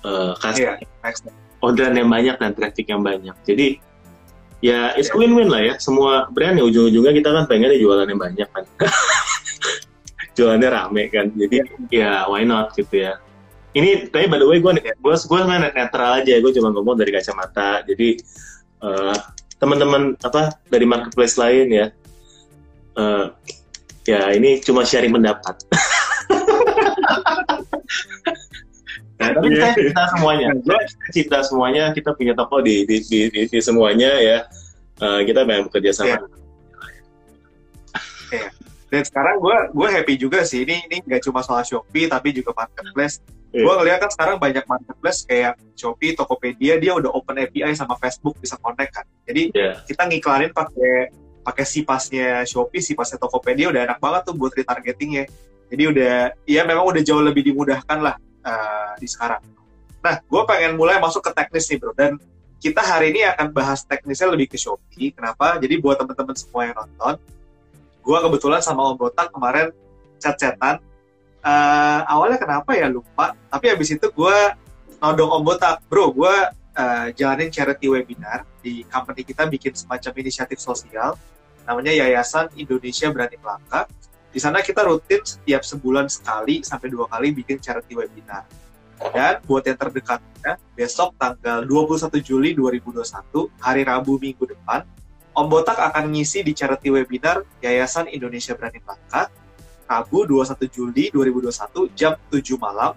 eh, 0.02 0.34
kasih 0.40 0.80
next. 1.04 1.28
orderan 1.60 1.96
yang 2.00 2.10
banyak 2.10 2.36
dan 2.40 2.52
traffic 2.56 2.88
yang 2.88 3.04
banyak. 3.04 3.36
Jadi 3.44 3.78
ya 4.64 4.96
it's 4.96 5.12
win-win 5.12 5.52
lah 5.52 5.62
ya. 5.62 5.74
Semua 5.78 6.32
brand 6.32 6.56
ya 6.56 6.64
ujung-ujungnya 6.66 7.14
kita 7.14 7.30
kan 7.30 7.44
pengennya 7.46 7.78
jualan 7.78 8.08
yang 8.08 8.22
banyak 8.22 8.48
kan. 8.50 8.66
Jualannya 10.36 10.70
rame 10.72 11.04
kan. 11.12 11.32
Jadi 11.36 11.58
ya 11.92 12.28
why 12.32 12.44
not 12.48 12.76
gitu 12.76 13.08
ya. 13.08 13.20
Ini 13.76 14.08
tapi 14.08 14.32
by 14.32 14.40
the 14.40 14.48
way 14.48 14.64
gue 14.64 14.72
gue 14.80 15.16
gue 15.16 15.40
netral 15.76 16.12
aja. 16.24 16.34
Gue 16.40 16.52
cuma 16.56 16.72
ngomong 16.72 16.96
dari 16.96 17.12
kacamata. 17.12 17.84
Jadi 17.84 18.20
eh, 18.84 19.18
teman-teman 19.60 20.16
apa 20.24 20.56
dari 20.72 20.86
marketplace 20.88 21.36
lain 21.36 21.68
ya. 21.72 21.88
eh, 22.96 23.26
ya 24.06 24.32
ini 24.32 24.62
cuma 24.64 24.88
sharing 24.88 25.12
pendapat. 25.12 25.56
Nah, 29.26 29.42
tapi 29.42 29.48
kita 29.58 29.68
cinta 29.74 30.04
semuanya. 30.14 30.48
Kita 30.54 30.78
cinta 31.10 31.38
semuanya. 31.42 31.84
Kita 31.96 32.10
punya 32.14 32.34
toko 32.38 32.62
di 32.62 32.86
di, 32.86 33.02
di, 33.02 33.20
di, 33.34 33.42
di 33.50 33.60
semuanya 33.64 34.12
ya. 34.22 34.46
Eh, 35.02 35.22
kita 35.26 35.44
memang 35.44 35.68
bekerja 35.68 35.92
sama. 35.92 36.30
Iya. 38.32 38.48
Dan 38.86 39.02
sekarang 39.04 39.42
gue 39.42 39.58
gue 39.74 39.88
happy 39.92 40.14
juga 40.16 40.46
sih. 40.46 40.64
Ini 40.64 40.88
ini 40.88 41.02
nggak 41.04 41.26
cuma 41.26 41.42
soal 41.42 41.66
Shopee 41.66 42.08
tapi 42.08 42.32
juga 42.32 42.54
marketplace. 42.54 43.20
Iya. 43.52 43.64
Gue 43.66 43.74
ngeliat 43.82 44.00
kan 44.04 44.12
sekarang 44.14 44.36
banyak 44.40 44.64
marketplace 44.64 45.26
kayak 45.28 45.58
Shopee, 45.76 46.16
Tokopedia 46.16 46.80
dia 46.80 46.96
udah 46.96 47.12
open 47.12 47.42
API 47.42 47.76
sama 47.76 48.00
Facebook 48.00 48.38
bisa 48.40 48.56
connect 48.62 48.96
kan. 48.96 49.06
Jadi 49.26 49.52
Ya. 49.52 49.82
kita 49.84 50.06
ngiklanin 50.08 50.52
pakai 50.54 51.12
pakai 51.44 51.66
sipasnya 51.66 52.48
Shopee, 52.48 52.80
sipasnya 52.80 53.20
Tokopedia 53.20 53.68
udah 53.74 53.82
enak 53.90 54.00
banget 54.00 54.22
tuh 54.32 54.36
buat 54.38 54.54
retargetingnya. 54.56 55.28
Jadi 55.66 55.84
udah 55.92 56.14
ya 56.46 56.62
memang 56.64 56.86
udah 56.88 57.02
jauh 57.02 57.20
lebih 57.26 57.42
dimudahkan 57.42 58.00
lah 58.00 58.16
eh, 58.46 58.92
di 59.02 59.08
sekarang. 59.10 59.42
Nah, 60.06 60.22
gue 60.22 60.42
pengen 60.46 60.78
mulai 60.78 61.02
masuk 61.02 61.26
ke 61.26 61.32
teknis 61.34 61.66
nih 61.66 61.82
bro. 61.82 61.92
Dan 61.98 62.22
kita 62.62 62.82
hari 62.82 63.10
ini 63.14 63.26
akan 63.26 63.52
bahas 63.52 63.82
teknisnya 63.84 64.30
lebih 64.30 64.54
ke 64.54 64.58
Shopee. 64.58 65.12
Kenapa? 65.12 65.58
Jadi 65.58 65.82
buat 65.82 65.98
teman-teman 65.98 66.38
semua 66.38 66.70
yang 66.70 66.78
nonton, 66.78 67.18
gue 68.06 68.18
kebetulan 68.22 68.62
sama 68.62 68.94
Om 68.94 68.98
Botak 69.02 69.34
kemarin 69.34 69.74
chat-chatan. 70.22 70.78
Eh, 71.46 72.00
awalnya 72.10 72.42
kenapa 72.42 72.74
ya 72.74 72.90
lupa, 72.90 73.38
tapi 73.54 73.70
habis 73.70 73.94
itu 73.94 74.08
gue 74.10 74.38
nodong 74.98 75.42
Om 75.42 75.44
Botak, 75.46 75.86
bro, 75.86 76.10
gue 76.10 76.36
eh, 76.74 77.08
jalanin 77.14 77.54
charity 77.54 77.86
webinar 77.86 78.46
di 78.66 78.82
company 78.90 79.22
kita 79.22 79.46
bikin 79.46 79.78
semacam 79.78 80.12
inisiatif 80.26 80.58
sosial, 80.58 81.14
namanya 81.70 81.94
Yayasan 81.94 82.50
Indonesia 82.58 83.14
Berani 83.14 83.38
Melangkah. 83.38 83.86
Di 84.36 84.44
sana 84.44 84.60
kita 84.60 84.84
rutin 84.84 85.24
setiap 85.24 85.64
sebulan 85.64 86.12
sekali 86.12 86.60
sampai 86.60 86.92
dua 86.92 87.08
kali 87.08 87.32
bikin 87.32 87.56
charity 87.56 87.96
webinar. 87.96 88.44
Dan 89.16 89.40
buat 89.48 89.64
yang 89.64 89.80
terdekatnya, 89.80 90.60
besok 90.76 91.16
tanggal 91.16 91.64
21 91.64 92.20
Juli 92.20 92.52
2021, 92.52 93.48
hari 93.64 93.88
Rabu 93.88 94.20
minggu 94.20 94.44
depan, 94.44 94.84
Om 95.32 95.48
Botak 95.48 95.80
akan 95.80 96.12
ngisi 96.12 96.44
di 96.44 96.52
charity 96.52 96.92
webinar 96.92 97.48
Yayasan 97.64 98.12
Indonesia 98.12 98.52
Berani 98.60 98.84
Melangkah 98.84 99.32
Rabu 99.88 100.28
21 100.28 100.68
Juli 100.68 101.08
2021 101.16 101.96
jam 101.96 102.20
7 102.28 102.60
malam 102.60 102.92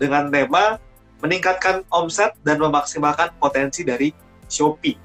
dengan 0.00 0.32
tema 0.32 0.80
meningkatkan 1.20 1.84
omset 1.92 2.32
dan 2.40 2.64
memaksimalkan 2.64 3.36
potensi 3.36 3.84
dari 3.84 4.08
Shopee. 4.48 4.96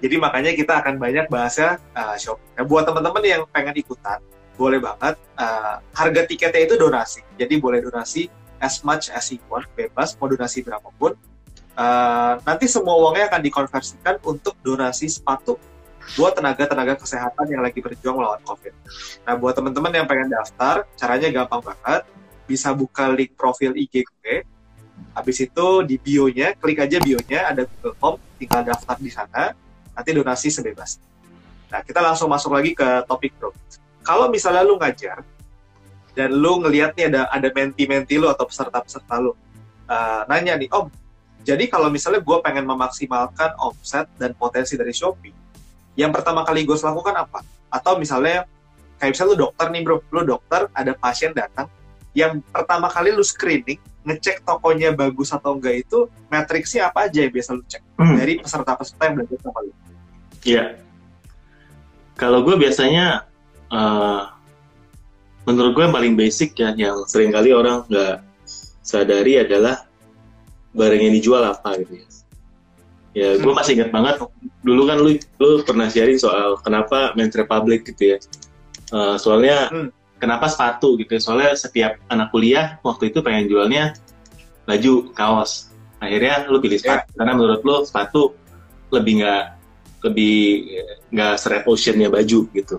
Jadi 0.00 0.16
makanya 0.20 0.52
kita 0.52 0.84
akan 0.84 1.00
banyak 1.00 1.28
bahasnya 1.32 1.80
uh, 1.96 2.16
Shopee. 2.20 2.60
Nah, 2.60 2.64
buat 2.68 2.84
teman-teman 2.84 3.24
yang 3.24 3.42
pengen 3.48 3.76
ikutan, 3.76 4.20
boleh 4.60 4.76
banget. 4.76 5.16
Uh, 5.40 5.80
harga 5.96 6.28
tiketnya 6.28 6.68
itu 6.68 6.76
donasi. 6.76 7.24
Jadi 7.40 7.56
boleh 7.56 7.80
donasi 7.80 8.28
as 8.60 8.84
much 8.84 9.08
as 9.08 9.32
you 9.32 9.40
want, 9.48 9.64
bebas 9.72 10.12
mau 10.20 10.28
donasi 10.28 10.60
berapapun. 10.60 11.16
Uh, 11.72 12.36
nanti 12.44 12.68
semua 12.68 12.92
uangnya 13.00 13.32
akan 13.32 13.40
dikonversikan 13.40 14.20
untuk 14.20 14.52
donasi 14.60 15.08
sepatu 15.08 15.56
buat 16.20 16.36
tenaga-tenaga 16.36 17.00
kesehatan 17.00 17.48
yang 17.48 17.64
lagi 17.64 17.80
berjuang 17.80 18.20
melawan 18.20 18.42
COVID. 18.44 18.74
Nah, 19.24 19.34
buat 19.40 19.56
teman-teman 19.56 19.92
yang 19.94 20.04
pengen 20.04 20.28
daftar, 20.28 20.84
caranya 20.98 21.28
gampang 21.32 21.64
banget. 21.64 22.02
Bisa 22.44 22.76
buka 22.76 23.08
link 23.14 23.32
profil 23.38 23.72
IG 23.78 24.04
gue. 24.04 24.44
Habis 25.16 25.48
itu 25.48 25.66
di 25.88 25.96
bio-nya, 25.96 26.52
klik 26.60 26.82
aja 26.82 27.00
bio-nya, 27.00 27.48
ada 27.48 27.64
Google 27.64 27.96
Form, 27.96 28.16
tinggal 28.36 28.60
daftar 28.66 28.96
di 29.00 29.08
sana 29.08 29.56
nanti 29.94 30.10
donasi 30.16 30.48
sebebas. 30.48 30.96
Nah, 31.70 31.80
kita 31.86 32.02
langsung 32.02 32.26
masuk 32.26 32.50
lagi 32.56 32.74
ke 32.74 33.06
topik, 33.06 33.36
bro. 33.38 33.54
Kalau 34.10 34.26
misalnya 34.26 34.66
lu 34.66 34.74
ngajar, 34.74 35.22
dan 36.18 36.34
lu 36.34 36.58
ngeliat 36.66 36.98
nih 36.98 37.14
ada 37.14 37.30
ada 37.30 37.46
menti-menti 37.54 38.18
lu 38.18 38.26
atau 38.26 38.42
peserta-peserta 38.42 39.22
lu, 39.22 39.30
uh, 39.86 40.26
nanya 40.26 40.58
nih, 40.58 40.66
Om, 40.66 40.90
jadi 41.46 41.70
kalau 41.70 41.94
misalnya 41.94 42.18
gue 42.18 42.38
pengen 42.42 42.66
memaksimalkan 42.66 43.54
omset 43.62 44.10
dan 44.18 44.34
potensi 44.34 44.74
dari 44.74 44.90
Shopee, 44.90 45.30
yang 45.94 46.10
pertama 46.10 46.42
kali 46.42 46.66
gue 46.66 46.74
lakukan 46.74 47.22
apa? 47.22 47.46
Atau 47.70 48.02
misalnya, 48.02 48.50
kayak 48.98 49.14
misalnya 49.14 49.30
lu 49.30 49.38
dokter 49.46 49.66
nih 49.70 49.82
bro, 49.86 50.02
lu 50.10 50.22
dokter, 50.26 50.66
ada 50.74 50.90
pasien 50.98 51.30
datang, 51.30 51.70
yang 52.10 52.42
pertama 52.50 52.90
kali 52.90 53.14
lu 53.14 53.22
screening, 53.22 53.78
ngecek 54.02 54.42
tokonya 54.42 54.90
bagus 54.90 55.30
atau 55.30 55.54
enggak 55.54 55.86
itu, 55.86 56.10
matriksnya 56.26 56.90
apa 56.90 57.06
aja 57.06 57.22
yang 57.22 57.30
biasa 57.30 57.54
lu 57.54 57.62
cek? 57.62 57.82
Hmm. 57.94 58.18
Dari 58.18 58.42
peserta-peserta 58.42 59.02
yang 59.06 59.14
belajar 59.22 59.38
sama 59.38 59.60
lu. 59.62 59.72
Iya. 60.42 60.64
Kalau 62.18 62.42
gue 62.42 62.58
biasanya, 62.58 63.29
uh, 63.70 64.30
menurut 65.48 65.72
gue 65.74 65.82
yang 65.88 65.94
paling 65.94 66.14
basic 66.14 66.54
ya, 66.58 66.74
yang 66.76 67.02
sering 67.06 67.32
kali 67.34 67.50
orang 67.54 67.86
nggak 67.88 68.22
sadari 68.84 69.40
adalah 69.40 69.86
barang 70.74 71.00
yang 71.00 71.14
dijual 71.14 71.42
apa 71.42 71.78
gitu 71.82 72.02
ya. 72.02 72.06
Ya, 73.10 73.28
gue 73.42 73.50
hmm. 73.50 73.58
masih 73.58 73.74
ingat 73.74 73.90
banget 73.90 74.22
dulu 74.62 74.86
kan 74.86 75.02
lu 75.02 75.18
lu 75.42 75.66
pernah 75.66 75.90
sharing 75.90 76.14
soal 76.14 76.54
kenapa 76.62 77.10
Men's 77.18 77.34
Republic 77.34 77.82
gitu 77.82 78.14
ya. 78.14 78.18
Uh, 78.94 79.18
soalnya 79.18 79.66
hmm. 79.66 79.90
kenapa 80.22 80.46
sepatu 80.46 80.94
gitu 80.94 81.18
ya. 81.18 81.20
Soalnya 81.22 81.50
setiap 81.58 81.98
anak 82.06 82.30
kuliah 82.30 82.78
waktu 82.86 83.10
itu 83.10 83.18
pengen 83.18 83.50
jualnya 83.50 83.98
baju, 84.62 85.10
kaos. 85.10 85.74
Akhirnya 85.98 86.46
lu 86.46 86.62
pilih 86.62 86.78
sepatu 86.78 87.10
yeah. 87.10 87.16
karena 87.18 87.32
menurut 87.34 87.60
lu 87.66 87.76
sepatu 87.82 88.22
lebih 88.94 89.26
nggak 89.26 89.44
lebih 90.06 90.38
nggak 91.10 91.34
seret 91.34 91.66
oceannya 91.66 92.08
baju 92.14 92.40
gitu. 92.54 92.78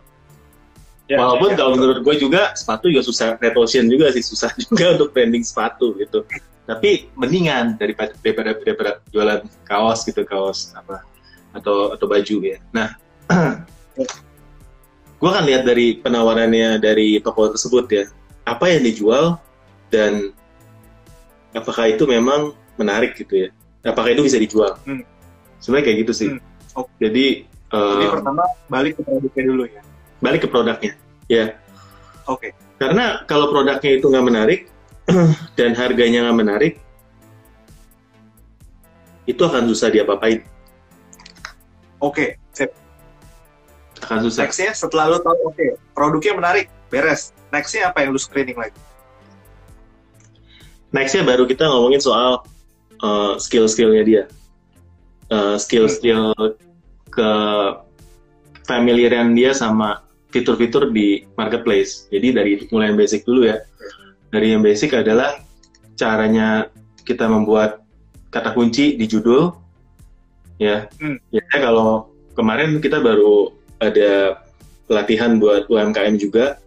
Ya, 1.11 1.19
Walaupun 1.19 1.51
ya, 1.51 1.53
ya, 1.53 1.57
kalau 1.59 1.71
menurut 1.75 1.99
gue 2.07 2.15
juga 2.23 2.55
sepatu 2.55 2.87
juga 2.87 3.03
susah 3.03 3.35
ocean 3.35 3.91
juga 3.91 4.15
sih 4.15 4.23
susah 4.23 4.55
juga 4.63 4.95
untuk 4.95 5.11
branding 5.11 5.43
sepatu 5.43 5.97
gitu. 5.99 6.23
Tapi 6.63 7.11
mendingan 7.19 7.75
daripada 7.75 8.15
daripada, 8.23 8.55
daripada 8.63 8.91
jualan 9.11 9.43
kaos 9.67 10.07
gitu 10.07 10.23
kaos 10.23 10.71
apa 10.77 11.03
atau 11.51 11.91
atau 11.91 12.05
baju 12.07 12.35
ya. 12.39 12.57
Nah, 12.71 12.95
gue 15.21 15.31
kan 15.31 15.43
lihat 15.43 15.67
dari 15.67 15.99
penawarannya 15.99 16.79
dari 16.79 17.19
toko 17.19 17.51
tersebut 17.51 17.85
ya 17.91 18.05
apa 18.47 18.71
yang 18.71 18.81
dijual 18.81 19.37
dan 19.91 20.33
apakah 21.51 21.91
itu 21.91 22.07
memang 22.09 22.57
menarik 22.79 23.13
gitu 23.19 23.45
ya 23.45 23.49
apakah 23.85 24.17
itu 24.17 24.25
bisa 24.25 24.41
dijual 24.41 24.81
hmm. 24.81 25.05
sebenarnya 25.61 25.85
kayak 25.93 25.99
gitu 26.07 26.13
sih 26.15 26.29
hmm. 26.33 26.51
Oh. 26.75 26.87
Jadi, 26.99 27.47
Jadi 27.71 28.05
pertama 28.07 28.43
balik 28.71 28.99
ke 28.99 29.01
produknya 29.03 29.43
dulu 29.43 29.63
ya. 29.67 29.81
Balik 30.21 30.39
ke 30.45 30.47
produknya, 30.47 30.91
ya. 31.31 31.55
Oke. 32.27 32.51
Okay. 32.51 32.51
Karena 32.75 33.23
kalau 33.23 33.53
produknya 33.55 33.91
itu 33.95 34.11
nggak 34.11 34.25
menarik 34.27 34.59
dan 35.57 35.71
harganya 35.77 36.27
nggak 36.27 36.39
menarik, 36.43 36.73
itu 39.23 39.39
akan 39.39 39.69
susah 39.71 39.87
diapa-apain. 39.87 40.43
Oke, 42.01 42.11
okay. 42.11 42.29
sip. 42.51 42.73
Akan 44.03 44.25
susah. 44.25 44.49
Nextnya 44.49 44.73
setelah 44.75 45.13
lo 45.13 45.21
tahu, 45.21 45.37
oke, 45.47 45.55
okay, 45.55 45.77
produknya 45.93 46.33
menarik, 46.35 46.65
beres. 46.89 47.31
Nextnya 47.53 47.93
apa 47.93 48.03
yang 48.03 48.11
lu 48.11 48.19
screening 48.19 48.57
lagi? 48.57 48.75
Nextnya 50.91 51.23
baru 51.23 51.45
kita 51.47 51.69
ngomongin 51.69 52.01
soal 52.01 52.43
uh, 52.99 53.37
skill-skillnya 53.37 54.03
dia 54.03 54.23
uh, 55.31 55.55
skill-skill 55.55 56.35
ke 57.07 57.31
familiaran 58.67 59.33
dia 59.33 59.55
sama 59.55 60.03
fitur-fitur 60.31 60.89
di 60.89 61.27
marketplace. 61.35 62.07
Jadi 62.09 62.27
dari 62.33 62.51
mulai 62.71 62.91
yang 62.91 62.99
basic 62.99 63.27
dulu 63.27 63.47
ya. 63.47 63.59
Dari 64.31 64.55
yang 64.55 64.63
basic 64.63 64.95
adalah 64.95 65.43
caranya 65.99 66.71
kita 67.03 67.27
membuat 67.27 67.83
kata 68.31 68.55
kunci 68.55 68.95
di 68.95 69.05
judul. 69.05 69.51
Ya, 70.57 70.87
hmm. 71.01 71.19
ya 71.33 71.43
kalau 71.51 72.13
kemarin 72.37 72.79
kita 72.79 73.03
baru 73.03 73.51
ada 73.83 74.41
pelatihan 74.87 75.37
buat 75.37 75.67
UMKM 75.67 76.15
juga. 76.17 76.57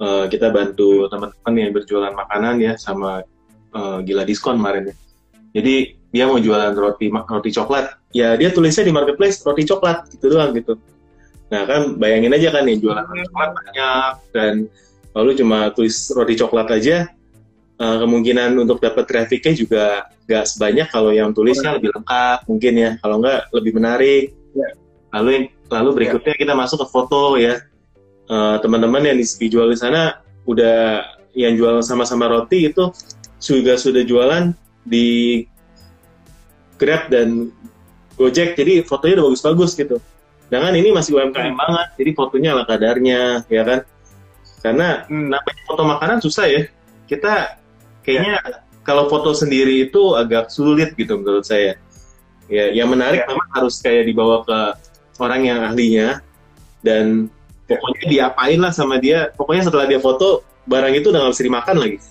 Uh, 0.00 0.24
kita 0.32 0.48
bantu 0.48 1.12
teman-teman 1.12 1.54
yang 1.60 1.70
berjualan 1.76 2.16
makanan 2.16 2.56
ya 2.56 2.72
sama 2.80 3.20
uh, 3.76 4.00
gila 4.00 4.24
diskon 4.24 4.56
kemarin 4.56 4.88
ya. 4.88 4.96
Jadi 5.60 6.00
dia 6.10 6.24
mau 6.26 6.40
jualan 6.40 6.74
roti 6.74 7.06
roti 7.10 7.50
coklat 7.54 7.94
ya 8.10 8.34
dia 8.34 8.50
tulisnya 8.50 8.82
di 8.82 8.92
marketplace 8.94 9.46
roti 9.46 9.62
coklat 9.62 10.10
gitu 10.10 10.26
doang 10.34 10.50
gitu 10.58 10.74
nah 11.50 11.66
kan 11.66 11.98
bayangin 11.98 12.30
aja 12.30 12.54
kan 12.54 12.62
nih 12.62 12.78
jualan 12.78 13.02
roti 13.02 13.26
coklat 13.26 13.50
banyak 13.52 14.12
dan 14.30 14.54
lalu 15.10 15.30
cuma 15.34 15.58
tulis 15.74 15.96
roti 16.14 16.34
coklat 16.38 16.68
aja 16.70 17.10
uh, 17.80 17.96
kemungkinan 17.98 18.54
untuk 18.60 18.78
dapat 18.78 19.08
trafficnya 19.08 19.54
juga 19.56 19.84
nggak 20.28 20.44
sebanyak 20.46 20.86
kalau 20.92 21.10
yang 21.10 21.32
tulisnya 21.32 21.80
lebih 21.80 21.90
lengkap 21.96 22.38
mungkin 22.46 22.72
ya 22.76 22.90
kalau 23.00 23.16
nggak 23.18 23.40
lebih 23.56 23.72
menarik. 23.74 24.24
Ya. 24.50 24.70
lalu 25.10 25.50
lalu 25.70 25.90
berikutnya 25.94 26.34
kita 26.38 26.54
masuk 26.54 26.86
ke 26.86 26.86
foto 26.92 27.34
ya. 27.40 27.58
Uh, 28.30 28.62
teman-teman 28.62 29.02
yang 29.02 29.18
dijual 29.18 29.66
di 29.66 29.74
sana 29.74 30.22
udah 30.46 31.02
yang 31.34 31.58
jual 31.58 31.82
sama-sama 31.82 32.30
roti 32.30 32.70
itu 32.70 32.94
juga 33.42 33.74
sudah 33.74 34.06
jualan 34.06 34.54
di 34.86 35.42
Grab 36.78 37.10
dan 37.10 37.50
Gojek 38.14 38.54
jadi 38.54 38.86
fotonya 38.86 39.18
udah 39.18 39.26
bagus-bagus 39.34 39.74
gitu 39.74 39.98
Jangan 40.50 40.74
ini 40.74 40.90
masih 40.90 41.14
UMKM 41.14 41.54
hmm. 41.54 41.56
banget 41.56 41.88
jadi 41.94 42.10
fotonya 42.18 42.48
ala 42.58 42.66
kadarnya 42.66 43.46
ya 43.46 43.62
kan 43.62 43.80
karena 44.60 45.08
hmm. 45.08 45.32
namanya 45.32 45.62
foto 45.64 45.82
makanan 45.86 46.18
susah 46.20 46.44
ya 46.50 46.62
kita 47.08 47.56
kayaknya 48.04 48.42
ya. 48.42 48.60
kalau 48.84 49.08
foto 49.08 49.32
sendiri 49.32 49.88
itu 49.88 50.18
agak 50.18 50.52
sulit 50.52 50.92
gitu 50.98 51.16
menurut 51.16 51.46
saya 51.46 51.78
ya 52.50 52.74
yang 52.74 52.90
menarik 52.90 53.24
ya. 53.24 53.30
memang 53.30 53.48
harus 53.54 53.78
kayak 53.78 54.10
dibawa 54.10 54.42
ke 54.42 54.60
orang 55.22 55.46
yang 55.46 55.62
ahlinya 55.64 56.18
dan 56.82 57.30
pokoknya 57.64 58.04
diapain 58.10 58.58
lah 58.58 58.74
sama 58.74 58.98
dia 58.98 59.30
pokoknya 59.38 59.70
setelah 59.70 59.86
dia 59.86 60.02
foto 60.02 60.42
barang 60.66 60.92
itu 60.98 61.08
udah 61.08 61.20
nggak 61.24 61.34
bisa 61.38 61.46
dimakan 61.46 61.76
lagi 61.78 61.98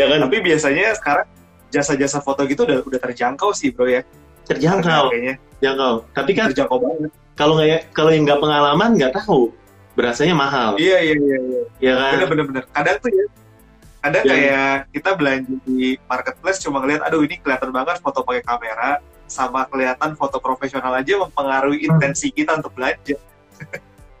ya 0.00 0.04
kan 0.08 0.18
tapi 0.24 0.36
biasanya 0.40 0.96
sekarang 0.96 1.28
jasa-jasa 1.70 2.18
foto 2.24 2.42
gitu 2.48 2.66
udah 2.66 2.82
udah 2.82 2.98
terjangkau 2.98 3.54
sih 3.54 3.70
bro 3.70 3.86
ya 3.86 4.02
terjangkau. 4.48 5.04
Kayaknya. 5.12 5.34
Terjangkau. 5.58 5.94
Tapi 6.14 6.30
kan 6.36 6.44
terjangkau 6.52 6.78
banget. 6.78 7.10
kalau 7.38 7.56
nggak 7.56 7.88
kalau 7.96 8.10
yang 8.12 8.24
nggak 8.28 8.40
pengalaman 8.40 8.90
nggak 8.96 9.12
tahu. 9.16 9.52
Berasanya 9.96 10.34
mahal. 10.36 10.78
Iya 10.78 10.98
iya 11.02 11.16
iya 11.18 11.38
iya. 11.40 11.62
Ya 11.80 11.92
kan? 11.96 12.12
Bener 12.16 12.28
bener 12.28 12.44
bener. 12.48 12.64
Kadang 12.70 12.96
tuh 13.00 13.10
ya 13.10 13.26
kadang 14.00 14.24
ya. 14.24 14.32
kayak 14.32 14.74
kita 14.96 15.10
belanja 15.12 15.54
di 15.68 16.00
marketplace 16.08 16.58
cuma 16.64 16.80
ngeliat 16.80 17.04
aduh 17.04 17.20
ini 17.20 17.36
kelihatan 17.36 17.68
banget 17.68 18.00
foto 18.00 18.24
pakai 18.24 18.40
kamera 18.40 18.96
sama 19.28 19.68
kelihatan 19.68 20.16
foto 20.16 20.40
profesional 20.40 20.96
aja 20.96 21.20
mempengaruhi 21.20 21.84
hmm. 21.84 21.88
intensi 21.94 22.32
kita 22.32 22.58
untuk 22.58 22.72
belanja. 22.74 23.20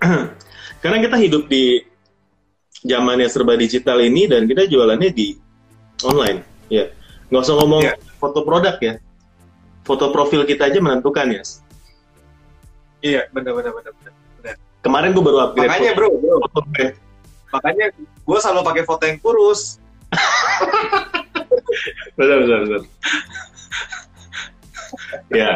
Karena 0.84 0.96
kita 1.00 1.16
hidup 1.16 1.48
di 1.48 1.80
zamannya 2.84 3.28
serba 3.28 3.56
digital 3.56 4.00
ini 4.00 4.28
dan 4.28 4.44
kita 4.48 4.68
jualannya 4.68 5.10
di 5.12 5.36
online 6.04 6.68
ya. 6.68 6.88
Nggak 7.32 7.42
usah 7.42 7.56
ngomong 7.58 7.82
yeah. 7.84 7.96
foto 8.20 8.44
produk 8.44 8.76
ya 8.80 8.94
foto 9.86 10.12
profil 10.14 10.44
kita 10.46 10.68
aja 10.68 10.78
menentukan 10.78 11.26
ya 11.30 11.42
iya 13.00 13.22
benar 13.32 13.56
benar 13.56 13.72
benar 13.74 13.92
benar. 13.96 14.14
Kemarin 14.80 15.12
gue 15.12 15.20
baru 15.20 15.38
upgrade 15.44 15.68
makanya 15.68 15.92
bro, 15.92 16.08
bro. 16.16 16.40
Foto 16.48 16.60
gue. 16.72 16.88
makanya 17.50 17.86
gue 18.00 18.38
selalu 18.40 18.60
pakai 18.62 18.82
foto 18.86 19.02
yang 19.04 19.18
kurus. 19.20 19.76
Benar 22.18 22.36
benar 22.44 22.58
benar 22.66 22.82
ya. 25.30 25.50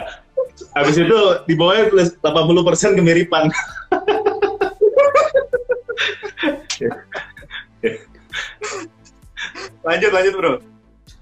Habis 0.74 0.96
itu 0.98 1.18
di 1.46 1.54
bawahnya 1.54 1.90
tulis 1.90 2.08
80% 2.22 2.98
kemiripan. 2.98 3.50
Lanjut 9.84 10.10
lanjut 10.10 10.34
bro. 10.34 10.52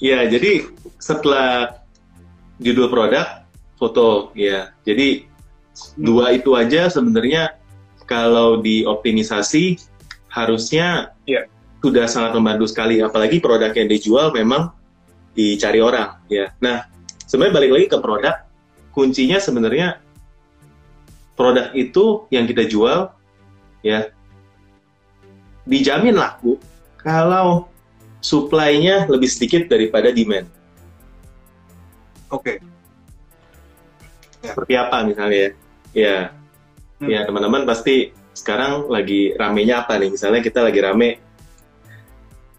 Ya, 0.03 0.27
jadi 0.27 0.67
setelah 0.99 1.82
judul 2.61 2.93
produk, 2.93 3.47
foto 3.81 4.35
ya. 4.37 4.75
Jadi 4.85 5.25
dua 5.97 6.37
itu 6.37 6.53
aja 6.53 6.93
sebenarnya 6.93 7.57
kalau 8.05 8.61
dioptimisasi 8.61 9.81
harusnya 10.29 11.17
Iya. 11.25 11.49
sudah 11.81 12.07
sangat 12.11 12.37
membantu 12.37 12.69
sekali. 12.69 13.01
Apalagi 13.01 13.41
produk 13.41 13.73
yang 13.73 13.89
dijual 13.89 14.33
memang 14.35 14.73
dicari 15.33 15.81
orang 15.81 16.21
ya. 16.29 16.53
Nah 16.61 16.85
sebenarnya 17.25 17.55
balik 17.57 17.71
lagi 17.73 17.87
ke 17.89 17.99
produk, 17.99 18.37
kuncinya 18.93 19.41
sebenarnya 19.41 20.01
produk 21.33 21.73
itu 21.73 22.29
yang 22.29 22.45
kita 22.45 22.69
jual 22.69 23.09
ya 23.81 24.13
dijamin 25.67 26.15
laku 26.15 26.59
kalau 27.01 27.67
supply-nya 28.23 29.11
lebih 29.11 29.27
sedikit 29.27 29.67
daripada 29.67 30.15
demand. 30.15 30.47
Oke. 32.33 32.59
Seperti 34.43 34.75
apa 34.75 35.05
misalnya 35.07 35.37
ya? 35.39 35.51
Ya, 35.93 36.17
Hmm. 36.99 37.11
ya 37.11 37.21
teman-teman 37.29 37.69
pasti 37.69 38.11
sekarang 38.33 38.89
lagi 38.89 39.37
ramenya 39.37 39.85
apa 39.85 40.01
nih? 40.01 40.09
Misalnya 40.09 40.41
kita 40.41 40.65
lagi 40.65 40.81
rame, 40.81 41.21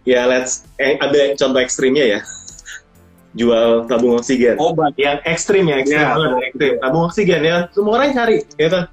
ya 0.05 0.29
let's 0.29 0.67
eh, 0.77 0.99
ada 1.01 1.33
contoh 1.33 1.59
ekstrimnya 1.59 2.05
ya, 2.05 2.19
jual 3.39 3.89
tabung 3.89 4.19
oksigen. 4.19 4.59
Obat. 4.61 4.93
Yang 4.95 5.25
ekstrim 5.25 5.65
ya, 5.65 5.81
ekstrim 5.81 5.97
Ya, 5.97 6.13
banget, 6.13 6.27
tabung 6.29 6.43
ekstrim. 6.45 6.73
Tabung 6.77 7.03
oksigen 7.09 7.41
ya, 7.41 7.57
semua 7.73 7.91
orang 7.97 8.13
cari, 8.13 8.37
ya 8.55 8.67
kan? 8.69 8.83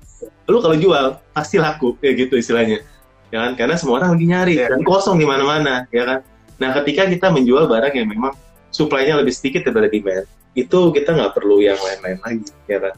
Lu 0.49 0.59
kalau 0.59 0.77
jual 0.81 1.05
pasti 1.31 1.57
laku, 1.61 1.95
kayak 2.01 2.15
gitu 2.27 2.35
istilahnya, 2.41 2.81
ya 3.29 3.39
kan? 3.45 3.53
Karena 3.61 3.75
semua 3.77 4.01
orang 4.01 4.17
lagi 4.17 4.27
nyari 4.27 4.55
Ya. 4.57 4.73
dan 4.73 4.81
kosong 4.83 5.21
di 5.21 5.27
mana-mana, 5.29 5.85
ya 5.93 6.03
kan? 6.09 6.19
Nah, 6.57 6.71
ketika 6.81 7.05
kita 7.07 7.29
menjual 7.29 7.69
barang 7.69 7.93
yang 7.93 8.09
memang 8.09 8.33
supply-nya 8.71 9.19
lebih 9.21 9.35
sedikit 9.35 9.67
daripada 9.69 9.91
demand, 9.91 10.27
itu 10.55 10.79
kita 10.91 11.15
nggak 11.15 11.33
perlu 11.37 11.63
yang 11.63 11.79
lain-lain 11.79 12.19
lagi, 12.21 12.51
ya 12.67 12.79
kan? 12.83 12.95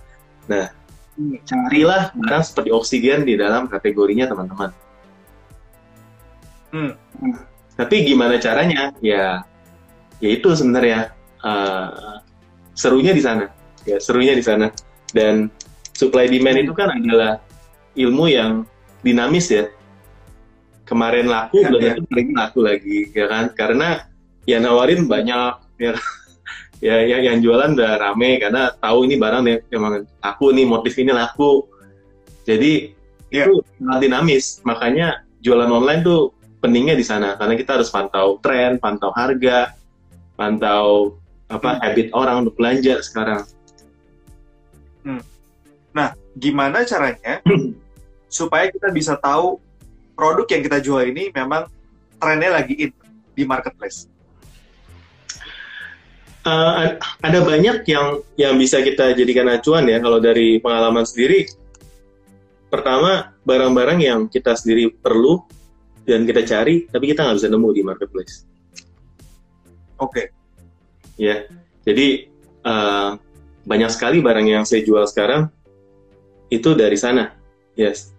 Nah, 0.49 0.65
carilah 1.45 2.03
barang 2.17 2.45
seperti 2.45 2.71
oksigen 2.73 3.29
di 3.29 3.37
dalam 3.37 3.69
kategorinya 3.69 4.25
teman-teman. 4.27 4.71
Hmm. 6.73 6.93
Tapi 7.77 8.09
gimana 8.09 8.41
caranya? 8.41 8.97
Ya, 9.05 9.45
ya 10.25 10.29
itu 10.33 10.49
sebenarnya 10.57 11.13
eh, 11.45 12.17
serunya 12.73 13.13
di 13.13 13.21
sana. 13.21 13.53
Ya, 13.85 14.01
serunya 14.01 14.33
di 14.33 14.45
sana. 14.45 14.73
Dan 15.13 15.53
supply 15.93 16.33
demand 16.33 16.65
itu 16.65 16.73
kan 16.73 16.89
adalah 16.97 17.45
ilmu 17.93 18.25
yang 18.33 18.65
dinamis 19.05 19.53
ya. 19.53 19.69
Kemarin 20.89 21.29
laku, 21.29 21.61
Ya, 21.63 21.69
belum 21.69 21.81
ya. 21.85 21.95
laku 22.33 22.59
lagi, 22.65 23.13
ya 23.13 23.29
kan? 23.29 23.45
Karena 23.53 24.09
ya 24.49 24.59
nawarin 24.59 25.05
banyak, 25.07 25.53
ya 25.79 25.93
ya 26.83 26.99
yang, 27.07 27.23
yang 27.23 27.39
jualan 27.39 27.79
udah 27.79 27.93
rame 28.03 28.43
karena 28.43 28.75
tahu 28.77 29.07
ini 29.07 29.15
barang 29.17 29.43
yang 29.47 29.61
emang 29.71 29.93
laku 30.19 30.47
nih 30.51 30.67
motif 30.67 30.93
ini 30.99 31.15
laku 31.15 31.65
jadi 32.43 32.91
Iya. 33.33 33.49
itu 33.49 33.65
sangat 33.81 34.01
dinamis 34.05 34.61
makanya 34.61 35.25
jualan 35.41 35.71
online 35.73 36.05
tuh 36.05 36.37
pentingnya 36.61 36.93
di 36.93 37.01
sana 37.01 37.41
karena 37.41 37.57
kita 37.57 37.81
harus 37.81 37.89
pantau 37.89 38.37
tren 38.45 38.77
pantau 38.77 39.09
harga 39.17 39.73
pantau 40.37 41.17
apa 41.49 41.79
Hmm. 41.79 41.81
habit 41.81 42.13
orang 42.13 42.45
untuk 42.45 42.61
belanja 42.61 43.01
sekarang 43.01 43.49
Gimana 46.33 46.89
caranya 46.89 47.45
supaya 48.33 48.73
kita 48.73 48.89
bisa 48.89 49.13
tahu 49.21 49.61
produk 50.17 50.49
yang 50.49 50.63
kita 50.65 50.79
jual 50.81 51.03
ini 51.05 51.29
memang 51.29 51.69
trennya 52.17 52.57
lagi 52.57 52.89
in 52.89 52.91
di 53.37 53.45
marketplace? 53.45 54.09
Eh, 56.43 56.99
ada 57.23 57.39
banyak 57.47 57.87
yang 57.87 58.19
yang 58.35 58.59
bisa 58.59 58.83
kita 58.83 59.15
jadikan 59.15 59.47
acuan 59.47 59.87
ya 59.87 60.03
kalau 60.03 60.19
dari 60.19 60.59
pengalaman 60.59 61.07
sendiri 61.07 61.47
pertama 62.67 63.31
barang-barang 63.47 64.03
yang 64.03 64.21
kita 64.27 64.59
sendiri 64.59 64.91
perlu 64.91 65.39
dan 66.03 66.27
kita 66.27 66.43
cari 66.43 66.91
tapi 66.91 67.15
kita 67.15 67.23
nggak 67.23 67.39
bisa 67.39 67.47
nemu 67.47 67.69
di 67.71 67.83
marketplace 67.87 68.43
Oke. 70.03 70.35
ya 71.15 71.47
jadi 71.87 72.27
eh, 72.67 73.11
banyak 73.63 73.91
sekali 73.95 74.19
barang 74.19 74.47
yang 74.51 74.67
saya 74.67 74.83
jual 74.83 75.07
sekarang 75.07 75.47
itu 76.51 76.75
dari 76.75 76.99
sana 76.99 77.39
yes 77.79 78.11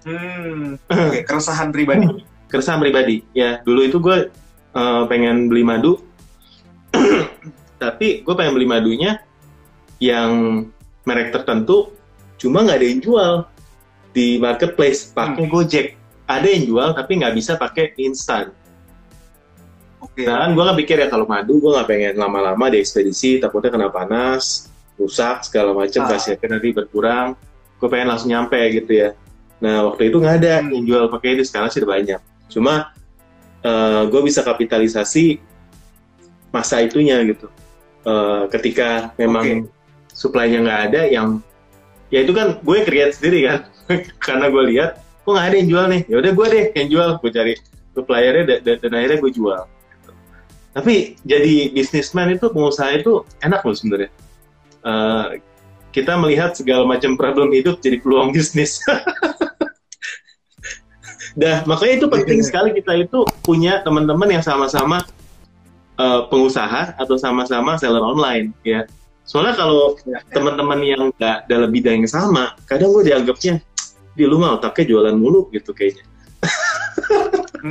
Hmm. 0.00 0.80
Oke, 0.88 1.20
keresahan 1.28 1.76
pribadi. 1.76 2.24
keresahan 2.48 2.80
pribadi 2.80 3.20
ya 3.36 3.60
dulu 3.68 3.84
itu 3.84 4.00
gue 4.00 4.32
eh, 4.72 5.02
pengen 5.12 5.52
beli 5.52 5.60
madu 5.60 6.00
tapi 7.80 8.20
gue 8.20 8.34
pengen 8.36 8.52
beli 8.52 8.68
madunya 8.68 9.20
yang 10.00 10.64
merek 11.04 11.32
tertentu 11.32 11.92
cuma 12.36 12.64
nggak 12.64 12.78
ada 12.80 12.86
yang 12.88 13.00
jual 13.00 13.32
di 14.10 14.40
marketplace. 14.40 15.12
Pakai 15.12 15.46
Gojek. 15.46 15.86
Ada 16.26 16.46
yang 16.46 16.64
jual 16.66 16.88
tapi 16.94 17.20
nggak 17.20 17.34
bisa 17.34 17.54
pakai 17.54 17.94
instan. 18.00 18.50
Oke. 20.00 20.24
nah 20.24 20.48
kan 20.48 20.56
gue 20.56 20.62
nggak 20.64 20.78
pikir 20.80 20.96
ya 20.96 21.08
kalau 21.12 21.28
madu 21.28 21.60
gue 21.60 21.70
nggak 21.76 21.84
pengen 21.84 22.14
lama-lama 22.16 22.72
di 22.72 22.80
ekspedisi 22.80 23.36
takutnya 23.36 23.68
kena 23.68 23.92
panas 23.92 24.72
rusak 24.96 25.44
segala 25.44 25.76
macam 25.76 26.08
Ah. 26.08 26.16
khasiatnya 26.16 26.56
nanti 26.56 26.72
berkurang. 26.72 27.36
Gue 27.76 27.88
pengen 27.88 28.08
langsung 28.08 28.32
nyampe 28.32 28.56
gitu 28.72 28.92
ya. 28.96 29.12
Nah 29.60 29.92
waktu 29.92 30.08
itu 30.08 30.16
nggak 30.16 30.36
ada 30.40 30.54
Hmm. 30.64 30.72
yang 30.72 30.84
jual 30.88 31.04
pakai 31.12 31.36
itu 31.36 31.44
sekarang 31.44 31.68
sih 31.68 31.84
udah 31.84 31.90
banyak. 31.92 32.20
Cuma 32.48 32.74
gue 34.08 34.20
bisa 34.24 34.40
kapitalisasi 34.40 35.36
masa 36.50 36.82
itunya 36.82 37.22
gitu. 37.26 37.50
Eh, 38.06 38.42
ketika 38.54 39.12
memang 39.20 39.68
supply-nya 40.10 40.64
nggak 40.64 40.80
ada 40.90 41.02
yang 41.06 41.44
ya 42.08 42.24
itu 42.24 42.32
kan 42.32 42.58
gue 42.60 42.78
create 42.84 43.14
sendiri 43.16 43.40
kan. 43.46 43.60
Karena 44.24 44.48
gue 44.48 44.62
lihat 44.74 45.02
kok 45.24 45.30
nggak 45.30 45.46
ada 45.52 45.56
yang 45.56 45.68
jual 45.68 45.84
nih? 45.90 46.02
Ya 46.08 46.16
udah 46.22 46.32
gue 46.32 46.46
deh 46.48 46.64
yang 46.76 46.88
jual 46.88 47.08
gue 47.20 47.30
cari 47.30 47.54
suppliernya 47.92 48.44
dan, 48.46 48.58
dan, 48.64 48.76
dan 48.80 48.90
akhirnya 48.96 49.18
gue 49.20 49.32
jual. 49.34 49.62
Gitu. 49.66 50.10
tapi 50.70 50.94
jadi 51.26 51.74
bisnismen 51.74 52.38
itu 52.38 52.46
pengusaha 52.46 52.94
itu 52.94 53.26
enak 53.42 53.60
loh 53.62 53.74
sebenarnya. 53.74 54.10
Eh, 54.80 55.26
kita 55.90 56.14
melihat 56.16 56.54
segala 56.54 56.86
macam 56.86 57.18
problem 57.18 57.50
hidup 57.50 57.82
jadi 57.82 57.98
peluang 58.00 58.32
bisnis. 58.36 58.80
Dah, 61.38 61.62
makanya 61.62 61.94
itu 62.02 62.06
penting 62.10 62.40
sekali 62.42 62.74
kita 62.74 63.06
itu 63.06 63.22
punya 63.44 63.84
teman-teman 63.86 64.26
yang 64.34 64.42
sama-sama 64.42 65.06
eh, 66.00 66.20
pengusaha 66.32 66.96
atau 66.96 67.16
sama-sama 67.20 67.76
seller 67.76 68.00
online 68.00 68.56
ya. 68.64 68.88
Soalnya 69.28 69.54
kalau 69.54 69.94
Ya, 70.08 70.18
teman-teman 70.32 70.80
yang 70.82 71.02
nggak 71.14 71.46
dalam 71.46 71.70
bidang 71.70 72.02
yang 72.02 72.10
sama, 72.10 72.56
kadang 72.66 72.90
gue 72.96 73.12
dianggapnya 73.12 73.62
di 74.16 74.24
lu 74.26 74.42
mah 74.42 74.58
otaknya 74.58 74.96
jualan 74.96 75.14
mulu 75.14 75.46
gitu 75.54 75.70
kayaknya. 75.70 76.02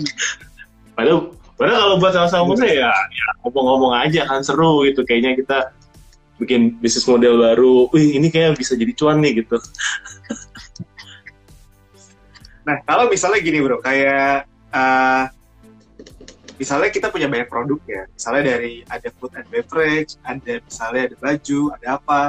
padahal, 0.96 1.36
padahal 1.58 1.80
kalau 1.84 1.96
buat 2.00 2.13
sama-sama 2.15 2.54
saya 2.56 2.88
ya, 2.88 2.92
ya 2.94 3.26
ngomong-ngomong 3.44 3.94
aja 3.98 4.24
kan 4.30 4.46
seru 4.46 4.88
gitu 4.88 5.04
kayaknya 5.04 5.36
kita 5.36 5.74
bikin 6.39 6.80
bisnis 6.80 7.04
model 7.10 7.44
baru. 7.44 7.92
Wih 7.92 8.15
ini 8.15 8.32
kayak 8.32 8.56
bisa 8.56 8.80
jadi 8.80 8.96
cuan 8.96 9.20
nih 9.20 9.44
gitu. 9.44 9.60
Nah, 12.63 12.78
kalau 12.86 13.10
misalnya 13.10 13.42
gini 13.42 13.65
bro, 13.65 13.82
kayak 13.82 14.46
eh, 14.70 15.24
misalnya 16.60 16.91
kita 16.91 17.08
punya 17.08 17.32
banyak 17.32 17.48
produk 17.48 17.80
ya, 17.88 18.04
misalnya 18.12 18.43
dari 18.54 18.84
ada 18.91 19.08
food 19.15 19.32
and 19.39 19.48
beverage, 19.48 20.19
ada 20.28 20.60
misalnya 20.60 21.02
ada 21.08 21.15
baju, 21.15 21.62
ada 21.80 21.88
apa, 21.95 22.22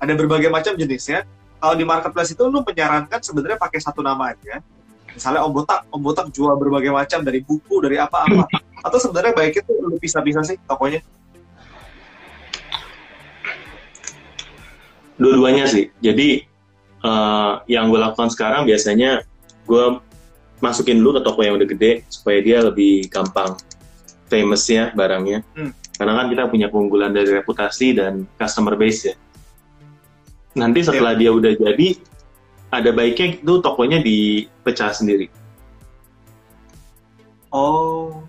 ada 0.00 0.12
berbagai 0.16 0.48
macam 0.48 0.72
jenisnya. 0.72 1.28
Kalau 1.60 1.76
di 1.76 1.84
marketplace 1.84 2.32
itu 2.32 2.44
lu 2.48 2.64
menyarankan 2.64 3.20
sebenarnya 3.20 3.60
pakai 3.60 3.80
satu 3.84 4.00
nama 4.00 4.32
aja. 4.32 4.64
Misalnya 5.12 5.46
Om 5.46 5.52
Botak, 5.52 5.80
Om 5.92 6.00
Botak 6.00 6.26
jual 6.34 6.56
berbagai 6.58 6.90
macam 6.90 7.22
dari 7.22 7.44
buku, 7.44 7.78
dari 7.84 8.00
apa-apa. 8.00 8.48
Atau 8.88 8.98
sebenarnya 8.98 9.32
baiknya 9.36 9.62
tuh 9.64 9.76
lu 9.80 9.96
pisah-pisah 10.00 10.44
sih 10.44 10.56
tokonya. 10.64 11.00
Dua-duanya 15.14 15.64
sih. 15.70 15.88
Jadi 16.02 16.42
eh, 17.00 17.52
yang 17.70 17.88
gue 17.88 18.00
lakukan 18.00 18.28
sekarang 18.28 18.66
biasanya 18.66 19.24
gue 19.64 19.84
masukin 20.60 21.00
dulu 21.00 21.20
ke 21.20 21.22
toko 21.24 21.40
yang 21.44 21.56
udah 21.56 21.68
gede 21.68 22.04
supaya 22.08 22.40
dia 22.40 22.64
lebih 22.64 23.08
gampang 23.08 23.56
famousnya 24.28 24.92
barangnya. 24.96 25.44
Hmm. 25.56 25.72
Karena 25.94 26.12
kan 26.18 26.26
kita 26.30 26.42
punya 26.50 26.66
keunggulan 26.68 27.14
dari 27.14 27.30
reputasi 27.30 27.94
dan 27.94 28.26
customer 28.34 28.74
base 28.74 29.14
ya. 29.14 29.16
Nanti 30.58 30.82
setelah 30.86 31.14
dia 31.14 31.30
udah 31.30 31.54
jadi, 31.54 31.98
ada 32.70 32.90
baiknya 32.90 33.38
itu 33.38 33.52
tokonya 33.62 34.02
dipecah 34.02 34.90
sendiri. 34.90 35.30
Oh, 37.54 38.26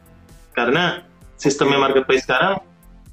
Karena 0.53 1.01
sistemnya 1.35 1.81
marketplace 1.81 2.23
sekarang, 2.23 2.61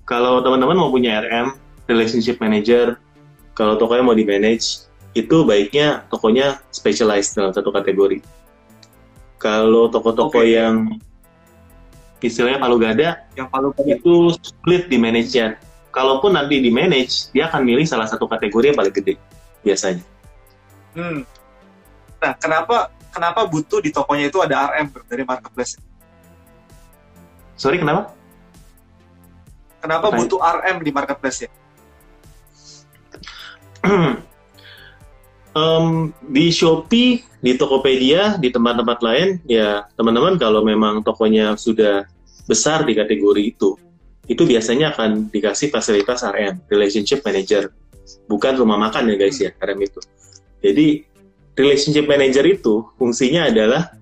kalau 0.05 0.45
teman-teman 0.45 0.79
mau 0.79 0.93
punya 0.93 1.19
RM, 1.25 1.57
relationship 1.91 2.39
manager, 2.39 3.01
kalau 3.57 3.81
tokonya 3.81 4.05
mau 4.05 4.15
di 4.15 4.23
manage, 4.23 4.87
itu 5.13 5.45
baiknya 5.45 6.09
tokonya 6.09 6.61
specialized 6.73 7.37
dalam 7.37 7.53
satu 7.53 7.69
kategori. 7.75 8.25
Kalau 9.37 9.91
toko-toko 9.91 10.41
Oke. 10.41 10.55
yang 10.55 10.97
istilahnya 12.29 12.63
palu 12.63 12.77
gada, 12.79 13.25
yang 13.35 13.49
paling 13.51 13.75
banyak. 13.75 13.99
itu 13.99 14.35
split 14.39 14.87
di 14.87 14.99
manage-nya. 15.01 15.59
kalaupun 15.93 16.33
nanti 16.33 16.57
di 16.57 16.73
manage, 16.73 17.29
dia 17.37 17.53
akan 17.53 17.69
milih 17.69 17.85
salah 17.85 18.09
satu 18.09 18.25
kategori 18.25 18.73
yang 18.73 18.79
paling 18.81 18.97
gede 18.97 19.21
biasanya. 19.61 20.01
Hmm. 20.97 21.29
Nah, 22.17 22.33
kenapa 22.41 22.89
kenapa 23.13 23.45
butuh 23.45 23.85
di 23.85 23.93
tokonya 23.93 24.33
itu 24.33 24.41
ada 24.41 24.73
RM 24.73 24.89
dari 25.05 25.21
marketplace? 25.29 25.77
Sorry, 27.61 27.77
kenapa? 27.77 28.17
Kenapa 29.85 30.09
Pertanyaan. 30.09 30.21
butuh 30.25 30.41
RM 30.41 30.77
di 30.81 30.91
marketplace 30.97 31.39
ya? 31.45 31.51
Em, 35.53 36.17
di 36.33 36.49
Shopee, 36.49 37.21
di 37.45 37.53
Tokopedia, 37.61 38.41
di 38.41 38.49
tempat-tempat 38.49 39.05
lain, 39.05 39.37
ya 39.45 39.85
teman-teman 40.01 40.41
kalau 40.41 40.65
memang 40.65 41.05
tokonya 41.05 41.61
sudah 41.61 42.09
besar 42.47 42.83
di 42.87 42.93
kategori 42.97 43.43
itu, 43.43 43.79
itu 44.31 44.43
biasanya 44.47 44.95
akan 44.95 45.31
dikasih 45.31 45.71
fasilitas 45.71 46.23
RM, 46.23 46.63
Relationship 46.71 47.23
Manager, 47.27 47.71
bukan 48.31 48.55
rumah 48.59 48.79
makan 48.79 49.11
ya 49.13 49.17
guys 49.19 49.39
ya, 49.39 49.51
RM 49.59 49.81
itu. 49.83 50.01
Jadi 50.63 50.87
Relationship 51.53 52.07
Manager 52.09 52.45
itu 52.49 52.87
fungsinya 52.97 53.51
adalah 53.51 53.93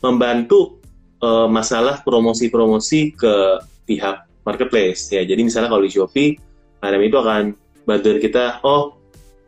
membantu 0.00 0.80
eh, 1.20 1.48
masalah 1.50 2.00
promosi-promosi 2.00 3.12
ke 3.12 3.34
pihak 3.84 4.24
marketplace 4.44 5.12
ya. 5.12 5.24
Jadi 5.24 5.40
misalnya 5.44 5.68
kalau 5.72 5.82
di 5.84 5.92
Shopee, 5.92 6.36
RM 6.80 7.02
itu 7.04 7.16
akan 7.16 7.42
bantuin 7.84 8.20
kita, 8.20 8.60
oh 8.64 8.96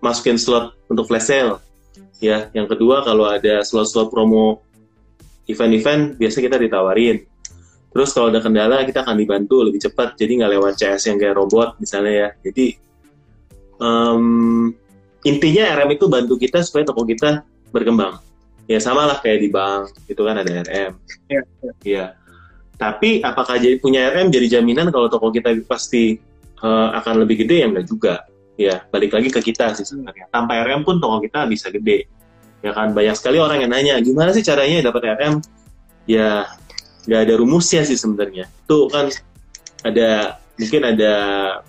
masukin 0.00 0.36
slot 0.36 0.76
untuk 0.88 1.08
flash 1.08 1.28
sale. 1.28 1.60
Ya, 2.16 2.48
yang 2.56 2.64
kedua 2.64 3.04
kalau 3.04 3.28
ada 3.28 3.60
slot-slot 3.60 4.08
promo 4.08 4.64
event-event 5.44 6.16
biasa 6.16 6.40
kita 6.40 6.56
ditawarin. 6.56 7.24
Terus 7.96 8.12
kalau 8.12 8.28
ada 8.28 8.44
kendala 8.44 8.84
kita 8.84 9.08
akan 9.08 9.16
dibantu 9.16 9.64
lebih 9.64 9.80
cepat, 9.88 10.20
jadi 10.20 10.44
nggak 10.44 10.52
lewat 10.52 10.72
CS 10.76 11.08
yang 11.08 11.16
kayak 11.16 11.32
robot 11.32 11.80
misalnya 11.80 12.12
ya. 12.12 12.28
Jadi 12.44 12.76
em, 13.80 14.24
intinya 15.24 15.64
RM 15.80 15.96
itu 15.96 16.04
bantu 16.04 16.36
kita 16.36 16.60
supaya 16.60 16.84
toko 16.84 17.08
kita 17.08 17.40
berkembang. 17.72 18.20
Ya 18.68 18.84
sama 18.84 19.08
lah 19.08 19.16
kayak 19.24 19.40
di 19.40 19.48
bank, 19.48 19.96
itu 20.12 20.20
kan 20.20 20.36
ada 20.36 20.52
RM. 20.60 20.92
Iya, 21.32 21.40
iya. 21.40 21.72
Iya. 21.88 22.06
Tapi 22.76 23.24
apakah 23.24 23.56
jadi 23.56 23.80
punya 23.80 24.12
RM 24.12 24.28
jadi 24.28 24.60
jaminan 24.60 24.92
kalau 24.92 25.08
toko 25.08 25.32
kita 25.32 25.56
pasti 25.64 26.20
eh, 26.60 26.88
akan 27.00 27.24
lebih 27.24 27.48
gede 27.48 27.64
ya 27.64 27.66
enggak 27.72 27.88
juga. 27.88 28.14
Ya, 28.60 28.84
balik 28.92 29.16
lagi 29.16 29.32
ke 29.32 29.40
kita 29.40 29.72
sih 29.72 29.88
sebenarnya. 29.88 30.28
Tanpa 30.28 30.60
RM 30.60 30.84
pun 30.84 31.00
toko 31.00 31.24
kita 31.24 31.48
bisa 31.48 31.72
gede. 31.72 32.12
Ya 32.60 32.76
kan 32.76 32.92
banyak 32.92 33.16
sekali 33.16 33.40
orang 33.40 33.64
yang 33.64 33.72
nanya, 33.72 33.96
gimana 34.04 34.36
sih 34.36 34.44
caranya 34.44 34.84
dapat 34.84 35.16
RM? 35.16 35.40
Ya, 36.04 36.44
nggak 37.06 37.20
ada 37.26 37.34
rumusnya 37.38 37.82
sih 37.86 37.96
sebenarnya. 37.96 38.50
Itu 38.66 38.90
kan 38.90 39.08
ada 39.86 40.42
mungkin 40.58 40.82
ada 40.82 41.12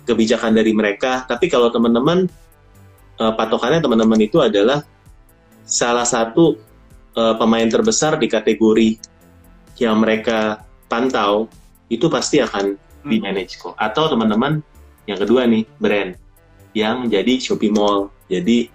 kebijakan 0.04 0.52
dari 0.52 0.74
mereka. 0.74 1.24
Tapi 1.24 1.46
kalau 1.48 1.70
teman-teman 1.70 2.26
eh, 3.18 3.32
patokannya 3.34 3.80
teman-teman 3.80 4.20
itu 4.20 4.42
adalah 4.42 4.82
salah 5.64 6.04
satu 6.04 6.58
eh, 7.14 7.34
pemain 7.38 7.66
terbesar 7.66 8.18
di 8.18 8.26
kategori 8.26 8.98
yang 9.78 10.02
mereka 10.02 10.66
pantau 10.90 11.46
itu 11.88 12.10
pasti 12.10 12.42
akan 12.42 12.88
Hmm. 13.08 13.10
di 13.10 13.16
manage 13.22 13.56
kok. 13.56 13.74
Atau 13.78 14.10
teman-teman 14.10 14.60
yang 15.08 15.18
kedua 15.18 15.46
nih 15.46 15.64
brand 15.78 16.12
yang 16.76 17.08
jadi 17.08 17.40
Shopee 17.40 17.72
Mall, 17.72 18.12
jadi 18.28 18.68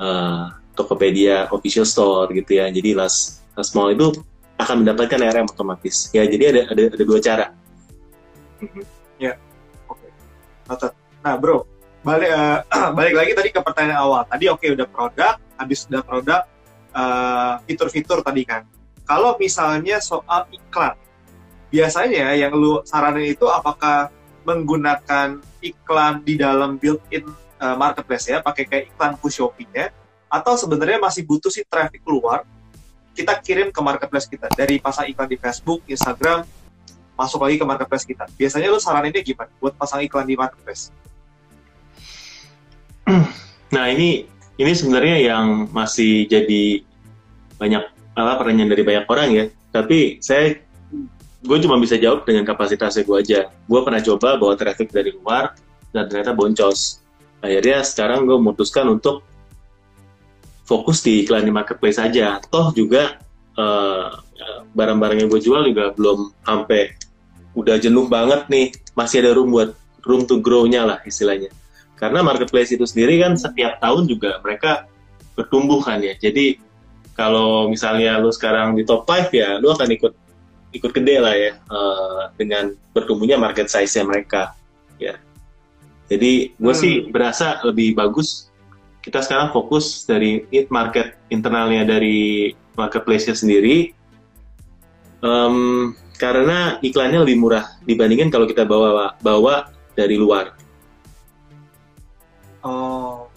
eh, 0.00 0.44
Tokopedia 0.76 1.48
official 1.52 1.88
store 1.88 2.32
gitu 2.36 2.60
ya. 2.60 2.68
Jadi 2.72 2.96
Las 2.96 3.44
Las 3.56 3.72
Mall 3.76 3.96
itu 3.96 4.12
akan 4.56 4.84
mendapatkan 4.84 5.20
RM 5.20 5.46
otomatis. 5.52 6.08
Ya 6.12 6.24
jadi 6.24 6.44
ada 6.52 6.60
ada, 6.72 6.82
ada 6.92 7.04
dua 7.04 7.18
cara. 7.20 7.46
Oke. 9.86 10.08
Noted. 10.66 10.92
Nah, 11.22 11.34
bro, 11.36 11.66
balik 12.06 12.30
eh, 12.30 12.58
balik 12.98 13.14
lagi 13.14 13.32
tadi 13.34 13.48
ke 13.52 13.60
pertanyaan 13.60 14.00
awal. 14.02 14.22
Tadi 14.26 14.44
oke 14.48 14.66
udah 14.78 14.86
produk, 14.88 15.34
habis 15.58 15.84
udah 15.90 16.02
produk 16.02 16.42
eh, 16.94 17.54
fitur-fitur 17.68 18.22
tadi 18.24 18.42
kan. 18.46 18.62
Kalau 19.06 19.38
misalnya 19.38 20.02
soal 20.02 20.50
iklan, 20.50 20.98
biasanya 21.70 22.34
yang 22.34 22.54
lu 22.54 22.82
saranin 22.82 23.30
itu 23.30 23.46
apakah 23.46 24.10
menggunakan 24.46 25.42
iklan 25.62 26.22
di 26.22 26.38
dalam 26.38 26.78
built-in 26.78 27.26
eh, 27.60 27.76
marketplace 27.76 28.30
ya, 28.30 28.38
pakai 28.42 28.64
kayak 28.66 28.84
iklan 28.94 29.14
push 29.18 29.38
Shopee-nya, 29.42 29.92
atau 30.26 30.58
sebenarnya 30.58 30.98
masih 30.98 31.22
butuh 31.22 31.50
sih 31.50 31.62
traffic 31.66 32.02
keluar, 32.02 32.42
kita 33.16 33.40
kirim 33.40 33.72
ke 33.72 33.80
marketplace 33.80 34.28
kita 34.28 34.52
dari 34.52 34.76
pasang 34.76 35.08
iklan 35.08 35.24
di 35.24 35.40
Facebook, 35.40 35.80
Instagram, 35.88 36.44
masuk 37.16 37.40
lagi 37.40 37.56
ke 37.56 37.64
marketplace 37.64 38.04
kita. 38.04 38.28
Biasanya 38.36 38.68
lu 38.68 38.76
saraninnya 38.76 39.24
gimana 39.24 39.48
buat 39.56 39.72
pasang 39.72 40.04
iklan 40.04 40.28
di 40.28 40.36
marketplace? 40.36 40.92
Nah 43.66 43.90
ini 43.90 44.22
ini 44.62 44.72
sebenarnya 44.78 45.26
yang 45.26 45.66
masih 45.74 46.30
jadi 46.30 46.86
banyak 47.58 47.82
apa 48.14 48.32
pertanyaan 48.38 48.70
dari 48.70 48.86
banyak 48.86 49.04
orang 49.10 49.28
ya. 49.34 49.44
Tapi 49.74 50.22
saya 50.22 50.62
gue 51.42 51.58
cuma 51.60 51.76
bisa 51.82 51.98
jawab 51.98 52.22
dengan 52.24 52.46
kapasitasnya 52.46 53.02
gue 53.02 53.16
aja. 53.20 53.40
Gue 53.66 53.80
pernah 53.82 53.98
coba 54.00 54.38
bawa 54.38 54.54
traffic 54.54 54.94
dari 54.94 55.10
luar 55.12 55.58
dan 55.90 56.06
ternyata 56.06 56.30
boncos. 56.32 57.02
Akhirnya 57.42 57.82
sekarang 57.82 58.24
gue 58.24 58.38
memutuskan 58.38 58.86
untuk 58.86 59.26
fokus 60.66 61.00
di 61.06 61.22
iklan 61.22 61.46
di 61.46 61.52
marketplace 61.54 62.02
aja. 62.02 62.42
Toh 62.50 62.74
juga 62.74 63.22
eh, 63.56 64.06
barang-barang 64.76 65.24
yang 65.24 65.28
gue 65.32 65.40
jual 65.40 65.62
juga 65.70 65.94
belum 65.96 66.34
sampai 66.44 66.92
udah 67.56 67.76
jenuh 67.80 68.10
banget 68.10 68.50
nih. 68.52 68.74
Masih 68.98 69.24
ada 69.24 69.32
room 69.32 69.54
buat 69.54 69.72
room 70.04 70.26
to 70.28 70.42
grow-nya 70.42 70.84
lah 70.84 70.98
istilahnya. 71.06 71.48
Karena 71.96 72.20
marketplace 72.20 72.76
itu 72.76 72.84
sendiri 72.84 73.22
kan 73.24 73.38
setiap 73.40 73.80
tahun 73.80 74.04
juga 74.04 74.42
mereka 74.44 74.84
bertumbuh 75.32 75.80
kan 75.80 76.04
ya. 76.04 76.12
Jadi 76.18 76.60
kalau 77.16 77.72
misalnya 77.72 78.20
lu 78.20 78.28
sekarang 78.28 78.76
di 78.76 78.84
top 78.84 79.08
5 79.08 79.32
ya, 79.32 79.56
lu 79.56 79.72
akan 79.72 79.88
ikut 79.88 80.12
ikut 80.76 80.90
gede 80.92 81.16
lah 81.24 81.32
ya 81.32 81.52
eh, 81.56 82.22
dengan 82.36 82.74
bertumbuhnya 82.92 83.40
market 83.40 83.72
size-nya 83.72 84.04
mereka 84.04 84.52
ya. 85.00 85.16
Jadi 86.06 86.52
gue 86.54 86.74
Hmm. 86.74 86.82
sih 86.82 86.94
berasa 87.08 87.64
lebih 87.64 87.96
bagus 87.96 88.52
kita 89.06 89.22
sekarang 89.22 89.54
fokus 89.54 90.02
dari 90.02 90.42
market 90.66 91.14
internalnya 91.30 91.86
dari 91.86 92.50
marketplace-nya 92.74 93.38
sendiri 93.38 93.94
Em, 95.26 95.56
karena 96.20 96.76
iklannya 96.84 97.24
lebih 97.24 97.40
murah 97.40 97.64
dibandingkan 97.88 98.28
kalau 98.28 98.44
kita 98.44 98.68
bawa 98.68 99.16
bawa 99.20 99.72
dari 99.96 100.20
luar 100.20 100.52
Oh, 102.66 103.30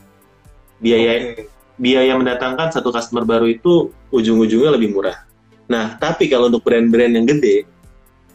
biaya 0.81 1.37
oke. 1.37 1.45
biaya 1.77 2.17
mendatangkan 2.17 2.73
satu 2.73 2.89
customer 2.89 3.29
baru 3.29 3.45
itu 3.45 3.93
ujung-ujungnya 4.09 4.73
lebih 4.73 4.89
murah. 4.89 5.21
Nah, 5.69 6.01
tapi 6.01 6.25
kalau 6.25 6.49
untuk 6.49 6.65
brand-brand 6.65 7.13
yang 7.13 7.29
gede, 7.29 7.61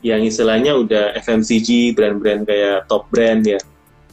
yang 0.06 0.22
istilahnya 0.22 0.78
udah 0.78 1.18
FMCG, 1.18 1.98
brand-brand 1.98 2.46
kayak 2.46 2.86
top 2.86 3.10
brand 3.10 3.42
ya, 3.42 3.58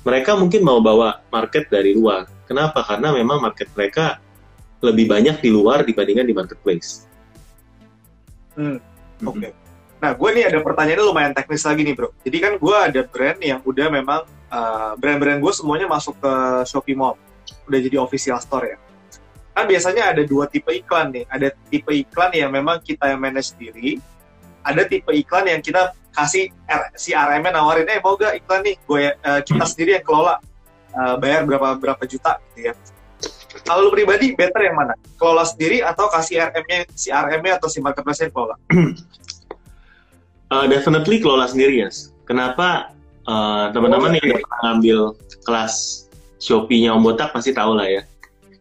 mereka 0.01 0.33
mungkin 0.33 0.65
mau 0.65 0.81
bawa 0.81 1.21
market 1.29 1.69
dari 1.69 1.93
luar. 1.93 2.25
Kenapa? 2.51 2.83
Karena 2.83 3.15
memang 3.15 3.39
market 3.39 3.71
mereka 3.71 4.19
lebih 4.83 5.07
banyak 5.07 5.39
di 5.39 5.47
luar 5.55 5.87
dibandingkan 5.87 6.27
di 6.27 6.35
marketplace. 6.35 7.07
Hmm, 8.59 8.83
Oke. 9.23 9.55
Nah, 10.03 10.11
gue 10.17 10.29
nih 10.35 10.51
ada 10.51 10.59
pertanyaannya 10.59 11.05
lumayan 11.05 11.31
teknis 11.31 11.63
lagi 11.63 11.87
nih, 11.87 11.95
bro. 11.95 12.11
Jadi 12.27 12.37
kan 12.43 12.53
gue 12.59 12.75
ada 12.75 13.01
brand 13.07 13.39
yang 13.39 13.63
udah 13.63 13.87
memang 13.87 14.27
uh, 14.51 14.97
brand-brand 14.99 15.39
gue 15.39 15.53
semuanya 15.55 15.87
masuk 15.87 16.17
ke 16.19 16.33
Shopee 16.67 16.97
Mall, 16.97 17.15
udah 17.69 17.79
jadi 17.79 18.01
official 18.01 18.41
store 18.41 18.75
ya. 18.75 18.77
Kan 19.55 19.69
biasanya 19.69 20.11
ada 20.11 20.25
dua 20.27 20.49
tipe 20.49 20.73
iklan 20.73 21.13
nih. 21.15 21.29
Ada 21.31 21.55
tipe 21.69 21.93
iklan 21.93 22.35
yang 22.35 22.51
memang 22.51 22.83
kita 22.83 23.13
yang 23.13 23.21
manage 23.21 23.55
sendiri. 23.55 24.01
Ada 24.65 24.89
tipe 24.89 25.13
iklan 25.13 25.47
yang 25.47 25.61
kita 25.63 25.93
kasih 26.11 26.51
R- 26.67 26.91
si 26.99 27.15
RM-nya 27.15 27.55
nawarin, 27.55 27.87
eh 27.87 28.01
mau 28.03 28.19
gak 28.19 28.43
iklan 28.43 28.65
nih? 28.65 28.75
Gue 28.83 29.13
uh, 29.13 29.39
kita 29.45 29.63
sendiri 29.69 30.01
yang 30.01 30.03
kelola, 30.03 30.41
uh, 30.95 31.15
bayar 31.19 31.47
berapa 31.47 31.77
berapa 31.77 32.03
juta 32.07 32.37
gitu 32.51 32.71
ya. 32.71 32.73
Kalau 33.67 33.87
lu 33.87 33.91
pribadi, 33.93 34.33
better 34.33 34.63
yang 34.63 34.79
mana? 34.79 34.95
Kelola 35.19 35.43
sendiri 35.43 35.83
atau 35.83 36.07
kasih 36.09 36.49
RM-nya 36.49 36.87
si 36.95 37.11
RM-nya 37.11 37.59
atau 37.59 37.67
si 37.67 37.83
marketplace 37.83 38.23
yang 38.25 38.31
kelola? 38.33 38.55
Uh, 40.51 40.67
definitely 40.67 41.23
kelola 41.23 41.47
sendiri 41.47 41.79
ya. 41.79 41.87
Kenapa 42.27 42.91
uh, 43.23 43.71
teman-teman 43.71 44.11
Oh, 44.11 44.19
yang 44.19 44.43
pernah 44.43 44.59
ngambil 44.67 44.99
kelas 45.47 45.73
Shopee-nya 46.43 46.91
Om 46.91 47.07
Botak 47.07 47.31
pasti 47.31 47.55
tahu 47.55 47.79
lah 47.79 47.87
ya. 47.87 48.03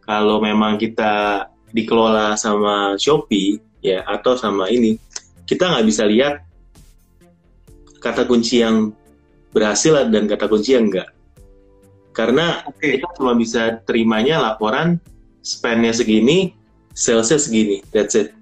Kalau 0.07 0.39
memang 0.39 0.79
kita 0.79 1.45
dikelola 1.75 2.39
sama 2.39 2.95
Shopee 2.95 3.59
ya 3.83 4.07
atau 4.07 4.39
sama 4.39 4.71
ini, 4.71 4.95
kita 5.43 5.67
nggak 5.67 5.83
bisa 5.83 6.07
lihat 6.07 6.47
kata 7.99 8.23
kunci 8.23 8.63
yang 8.63 8.95
berhasil 9.51 10.07
dan 10.07 10.31
kata 10.31 10.47
kunci 10.47 10.79
yang 10.79 10.87
enggak. 10.87 11.11
Karena 12.11 12.63
Oke. 12.67 12.99
kita 12.99 13.07
cuma 13.15 13.31
bisa 13.35 13.79
terimanya 13.87 14.39
laporan 14.39 14.99
spend-nya 15.41 15.95
segini, 15.95 16.53
sales-nya 16.91 17.39
segini, 17.39 17.79
that's 17.95 18.19
it. 18.19 18.35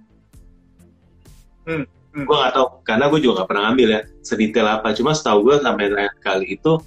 Hmm, 1.70 1.86
hmm. 1.86 2.26
Gue 2.26 2.36
nggak 2.36 2.54
tahu, 2.58 2.68
karena 2.82 3.06
gue 3.14 3.20
juga 3.22 3.34
nggak 3.42 3.50
pernah 3.54 3.64
ngambil 3.70 3.88
ya 3.94 4.02
sedetail 4.26 4.68
apa. 4.68 4.92
Cuma 4.98 5.14
setahu 5.14 5.46
gue 5.46 5.56
sampai 5.62 5.86
terakhir 5.94 6.18
kali 6.26 6.58
itu 6.58 6.82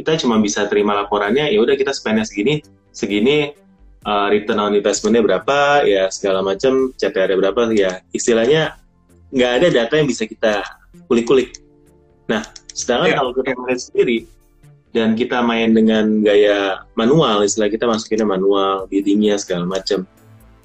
kita 0.00 0.16
cuma 0.16 0.40
bisa 0.40 0.64
terima 0.64 0.96
laporannya 0.96 1.52
ya 1.52 1.60
udah 1.60 1.76
kita 1.76 1.92
spendnya 1.92 2.24
segini 2.24 2.64
segini 2.88 3.52
uh, 4.08 4.32
return 4.32 4.56
on 4.56 4.72
investmentnya 4.72 5.20
berapa 5.20 5.84
ya 5.84 6.08
segala 6.08 6.40
macam 6.40 6.96
CTR 6.96 7.36
berapa 7.36 7.68
ya 7.76 8.00
istilahnya 8.16 8.80
nggak 9.30 9.52
ada 9.60 9.66
data 9.68 9.94
yang 10.00 10.08
bisa 10.08 10.24
kita 10.24 10.64
kulik-kulik 11.04 11.60
nah 12.24 12.40
sedangkan 12.72 13.12
Ya, 13.12 13.16
kalau 13.20 13.32
kita 13.36 13.52
manage 13.60 13.84
sendiri 13.92 14.18
dan 14.90 15.14
kita 15.14 15.38
main 15.42 15.70
dengan 15.70 16.22
gaya 16.22 16.82
manual 16.98 17.46
istilah 17.46 17.70
kita 17.70 17.86
masukinnya 17.86 18.26
manual 18.26 18.90
biddingnya 18.90 19.38
segala 19.38 19.66
macam 19.66 20.02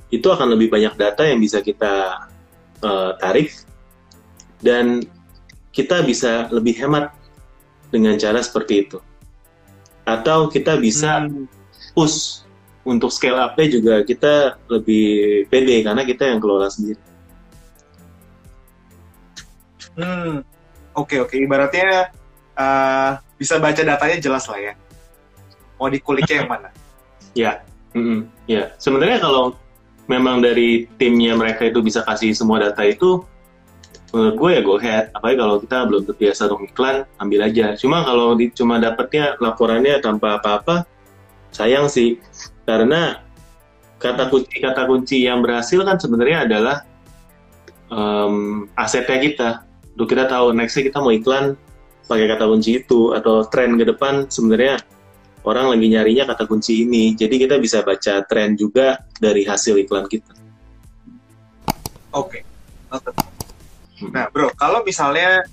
itu 0.09 0.27
akan 0.29 0.57
lebih 0.57 0.73
banyak 0.73 0.93
data 0.97 1.25
yang 1.25 1.37
bisa 1.41 1.61
kita 1.61 2.25
uh, 2.81 3.11
tarik 3.21 3.53
dan 4.65 5.05
kita 5.69 6.01
bisa 6.01 6.49
lebih 6.49 6.73
hemat 6.79 7.13
dengan 7.93 8.17
cara 8.17 8.41
seperti 8.41 8.89
itu 8.89 8.97
atau 10.05 10.49
kita 10.49 10.77
bisa 10.77 11.25
Hmm. 11.25 11.49
push 11.97 12.45
untuk 12.85 13.09
scale 13.09 13.41
up-nya 13.41 13.65
juga 13.71 14.05
kita 14.05 14.61
lebih 14.69 15.07
pede 15.49 15.81
karena 15.81 16.05
kita 16.05 16.29
yang 16.29 16.37
kelola 16.37 16.69
sendiri. 16.69 17.01
Hmm. 19.97 20.45
Oke 20.93 21.17
oke. 21.17 21.33
Ibaratnya 21.33 22.13
eh, 22.53 23.11
bisa 23.35 23.59
baca 23.59 23.81
datanya 23.83 24.17
jelas 24.19 24.47
lah 24.47 24.59
ya. 24.59 24.73
Mau 25.75 25.91
dikuliknya 25.91 26.43
yang 26.43 26.49
mana? 26.49 26.69
Ya, 27.35 27.63
mm-mm, 27.91 28.31
ya. 28.47 28.71
Sebenarnya 28.79 29.19
kalau 29.19 29.59
memang 30.07 30.39
dari 30.39 30.87
timnya 30.95 31.35
mereka 31.35 31.67
itu 31.67 31.83
bisa 31.83 31.99
kasih 32.07 32.31
semua 32.31 32.63
data 32.63 32.79
itu, 32.87 33.27
menurut 34.15 34.35
gue 34.39 34.49
ya 34.55 34.61
go 34.63 34.79
ahead. 34.79 35.11
Apalagi 35.11 35.37
kalau 35.43 35.55
kita 35.59 35.77
belum 35.83 36.01
terbiasa 36.07 36.41
untuk 36.47 36.63
iklan, 36.71 37.03
ambil 37.19 37.39
aja. 37.43 37.75
Cuma 37.75 38.07
kalau 38.07 38.39
di, 38.39 38.47
cuma 38.55 38.79
dapetnya 38.79 39.35
laporannya 39.43 39.99
tanpa 39.99 40.39
apa-apa, 40.39 40.87
sayang 41.51 41.91
sih. 41.91 42.23
Karena 42.63 43.19
kata 43.99 44.31
kunci 44.31 44.63
kata 44.63 44.87
kunci 44.87 45.27
yang 45.27 45.43
berhasil 45.43 45.83
kan 45.83 45.99
sebenarnya 45.99 46.47
adalah 46.47 46.87
em, 47.91 48.65
asetnya 48.79 49.19
kita. 49.19 49.49
Untuk 49.95 50.07
kita 50.11 50.27
tahu 50.31 50.55
nextnya 50.55 50.87
kita 50.87 51.03
mau 51.03 51.11
iklan 51.11 51.59
pakai 52.05 52.25
kata 52.29 52.45
kunci 52.45 52.85
itu 52.85 53.13
atau 53.13 53.45
tren 53.49 53.77
ke 53.77 53.85
depan 53.85 54.29
sebenarnya 54.29 54.77
orang 55.45 55.77
lagi 55.77 55.87
nyarinya 55.89 56.25
kata 56.33 56.49
kunci 56.49 56.85
ini. 56.85 57.13
Jadi 57.13 57.37
kita 57.37 57.61
bisa 57.61 57.85
baca 57.85 58.25
tren 58.25 58.57
juga 58.57 59.01
dari 59.21 59.45
hasil 59.45 59.77
iklan 59.77 60.09
kita. 60.09 60.33
Oke. 62.13 62.41
Noted. 62.89 63.13
Nah, 64.11 64.27
bro, 64.27 64.51
kalau 64.57 64.81
misalnya 64.83 65.45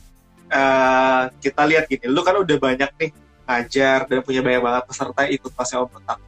eh, 0.49 1.23
kita 1.39 1.63
lihat 1.69 1.87
gini, 1.87 2.09
lu 2.09 2.25
kan 2.25 2.41
udah 2.41 2.57
banyak 2.59 2.91
nih 2.99 3.11
ngajar 3.47 4.09
dan 4.09 4.19
punya 4.25 4.41
banyak 4.41 4.63
banget 4.63 4.83
peserta 4.89 5.23
ikut 5.29 5.53
pasnya 5.53 5.85
Om 5.85 5.89
Botak. 5.93 6.19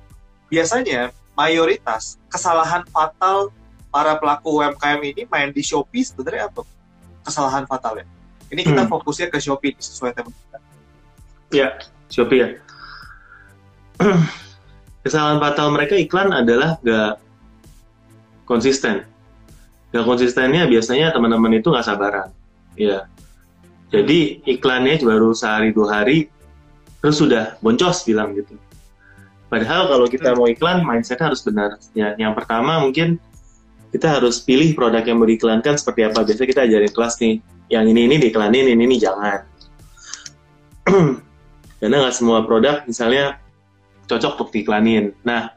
Biasanya 0.53 1.11
mayoritas 1.35 2.21
kesalahan 2.29 2.85
fatal 2.93 3.51
para 3.89 4.19
pelaku 4.19 4.61
UMKM 4.61 5.01
ini 5.03 5.23
main 5.27 5.51
di 5.51 5.63
Shopee 5.65 6.05
sebenarnya 6.05 6.51
apa? 6.51 6.63
Kesalahan 7.25 7.65
fatalnya. 7.65 8.07
Ini 8.55 8.63
kita 8.63 8.87
Hmm. 8.87 8.93
fokusnya 8.95 9.27
ke 9.35 9.43
Shopee 9.43 9.75
sesuai 9.75 10.15
tema 10.15 10.31
kita. 10.31 10.59
Ya, 11.51 11.69
Shopee 12.07 12.39
ya. 12.39 12.49
Kesalahan 15.05 15.43
fatal 15.43 15.75
mereka 15.75 15.99
iklan 15.99 16.31
adalah 16.31 16.79
gak 16.87 17.19
konsisten. 18.47 19.03
Gak 19.91 20.07
konsistennya 20.07 20.71
biasanya 20.71 21.11
teman-teman 21.11 21.59
itu 21.59 21.67
nggak 21.67 21.83
sabaran. 21.83 22.31
Ya. 22.79 23.11
Jadi 23.91 24.43
iklannya 24.47 25.03
baru 25.03 25.35
sehari 25.35 25.71
dua 25.75 26.03
hari, 26.03 26.31
terus 27.03 27.19
sudah 27.19 27.59
boncos 27.59 28.03
bilang 28.07 28.35
gitu. 28.35 28.55
Padahal 29.47 29.87
kalau 29.87 30.07
kita 30.11 30.35
mau 30.35 30.51
iklan, 30.51 30.83
mindsetnya 30.83 31.31
harus 31.31 31.43
benar. 31.47 31.79
Ya, 31.95 32.15
yang 32.19 32.35
pertama 32.35 32.83
mungkin 32.83 33.23
kita 33.95 34.19
harus 34.19 34.43
pilih 34.43 34.75
produk 34.75 35.07
yang 35.07 35.23
mau 35.23 35.29
diiklankan 35.31 35.79
seperti 35.79 36.11
apa. 36.11 36.27
Biasanya 36.27 36.49
kita 36.51 36.63
ajarin 36.67 36.91
kelas 36.91 37.15
nih, 37.23 37.35
yang 37.73 37.89
ini 37.89 38.07
ini 38.09 38.17
diiklanin, 38.21 38.67
ini 38.73 38.83
ini 38.85 38.97
jangan. 39.01 39.41
Karena 41.81 41.97
nggak 42.05 42.17
semua 42.17 42.45
produk 42.45 42.85
misalnya 42.85 43.41
cocok 44.09 44.33
untuk 44.37 44.49
diiklanin. 44.53 45.17
Nah, 45.25 45.53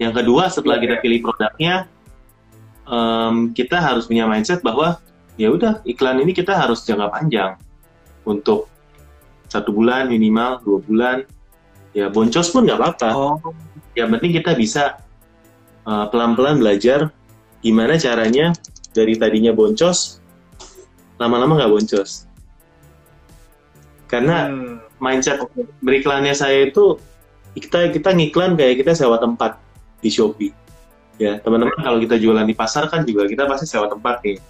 yang 0.00 0.16
kedua 0.16 0.48
setelah 0.48 0.80
Iya, 0.80 0.84
kita 0.88 0.94
iya. 0.96 1.02
pilih 1.04 1.18
produknya, 1.24 1.74
em, 2.88 3.52
kita 3.52 3.76
harus 3.80 4.08
punya 4.08 4.24
mindset 4.24 4.64
bahwa 4.64 4.96
ya 5.36 5.52
udah 5.52 5.84
iklan 5.84 6.20
ini 6.20 6.32
kita 6.32 6.56
harus 6.56 6.84
jangka 6.84 7.08
panjang 7.12 7.56
untuk 8.24 8.68
satu 9.48 9.72
bulan 9.72 10.08
minimal 10.08 10.60
dua 10.64 10.78
bulan. 10.84 11.16
Ya 11.90 12.06
boncos 12.06 12.54
pun 12.54 12.70
nggak 12.70 12.78
apa-apa 12.78 13.10
Oh, 13.18 13.36
yang 13.98 14.14
penting 14.14 14.38
kita 14.38 14.54
bisa 14.54 15.02
uh, 15.82 16.06
pelan-pelan 16.06 16.62
belajar 16.62 17.10
gimana 17.58 17.98
caranya 17.98 18.54
dari 18.94 19.18
tadinya 19.18 19.50
boncos 19.50 20.19
lama-lama 21.20 21.60
nggak 21.60 21.70
boncos. 21.70 22.24
Karena 24.08 24.48
hmm. 24.48 24.98
mindset 24.98 25.38
beriklannya 25.84 26.32
saya 26.32 26.66
itu 26.66 26.96
kita 27.54 27.92
kita 27.92 28.10
ngiklan 28.16 28.56
kayak 28.56 28.82
kita 28.82 28.96
sewa 28.96 29.20
tempat 29.20 29.60
di 30.00 30.08
Shopee. 30.08 30.50
Ya 31.20 31.36
teman-teman 31.38 31.76
kalau 31.84 32.00
kita 32.00 32.16
jualan 32.16 32.48
di 32.48 32.56
pasar 32.56 32.88
kan 32.88 33.04
juga 33.04 33.28
kita 33.28 33.44
pasti 33.44 33.68
sewa 33.68 33.86
tempat 33.86 34.24
nih. 34.24 34.40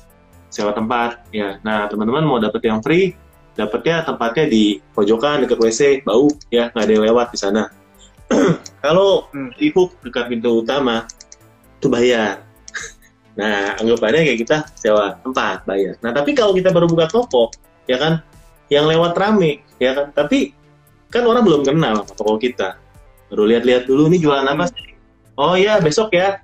Sewa 0.48 0.70
tempat 0.70 1.26
ya. 1.34 1.58
Nah 1.66 1.90
teman-teman 1.90 2.22
mau 2.22 2.38
dapet 2.38 2.62
yang 2.70 2.78
free 2.80 3.12
dapetnya 3.58 4.06
tempatnya 4.06 4.46
di 4.46 4.78
pojokan 4.94 5.44
dekat 5.44 5.58
WC 5.58 5.80
bau 6.06 6.30
ya. 6.48 6.70
Nggak 6.70 6.84
ada 6.86 6.92
yang 6.94 7.04
lewat 7.10 7.26
di 7.34 7.38
sana. 7.42 7.62
Kalau 8.86 9.26
Hmm. 9.34 9.50
di 9.58 9.74
hook 9.74 9.98
dekat 10.06 10.30
pintu 10.30 10.62
utama 10.62 11.04
itu 11.82 11.90
bayar 11.90 12.46
nah 13.38 13.78
anggapannya 13.78 14.26
kayak 14.26 14.40
kita 14.42 14.56
sewa 14.74 15.16
tempat 15.22 15.62
bayar. 15.64 15.94
Nah 16.02 16.10
tapi 16.10 16.34
kalau 16.34 16.50
kita 16.50 16.74
baru 16.74 16.90
buka 16.90 17.06
toko 17.06 17.54
ya 17.86 17.96
kan 17.96 18.22
yang 18.70 18.86
lewat 18.90 19.14
rame 19.18 19.62
ya 19.78 19.94
kan. 19.94 20.06
Tapi 20.14 20.54
kan 21.10 21.26
orang 21.26 21.42
belum 21.46 21.62
kenal 21.66 22.02
sama 22.02 22.14
toko 22.14 22.34
kita. 22.38 22.78
Baru 23.30 23.46
lihat-lihat 23.46 23.86
dulu 23.86 24.10
ini 24.10 24.18
jualan 24.18 24.46
apa 24.46 24.66
sih? 24.70 24.94
Oh 25.38 25.54
ya 25.54 25.78
besok 25.78 26.14
ya. 26.14 26.42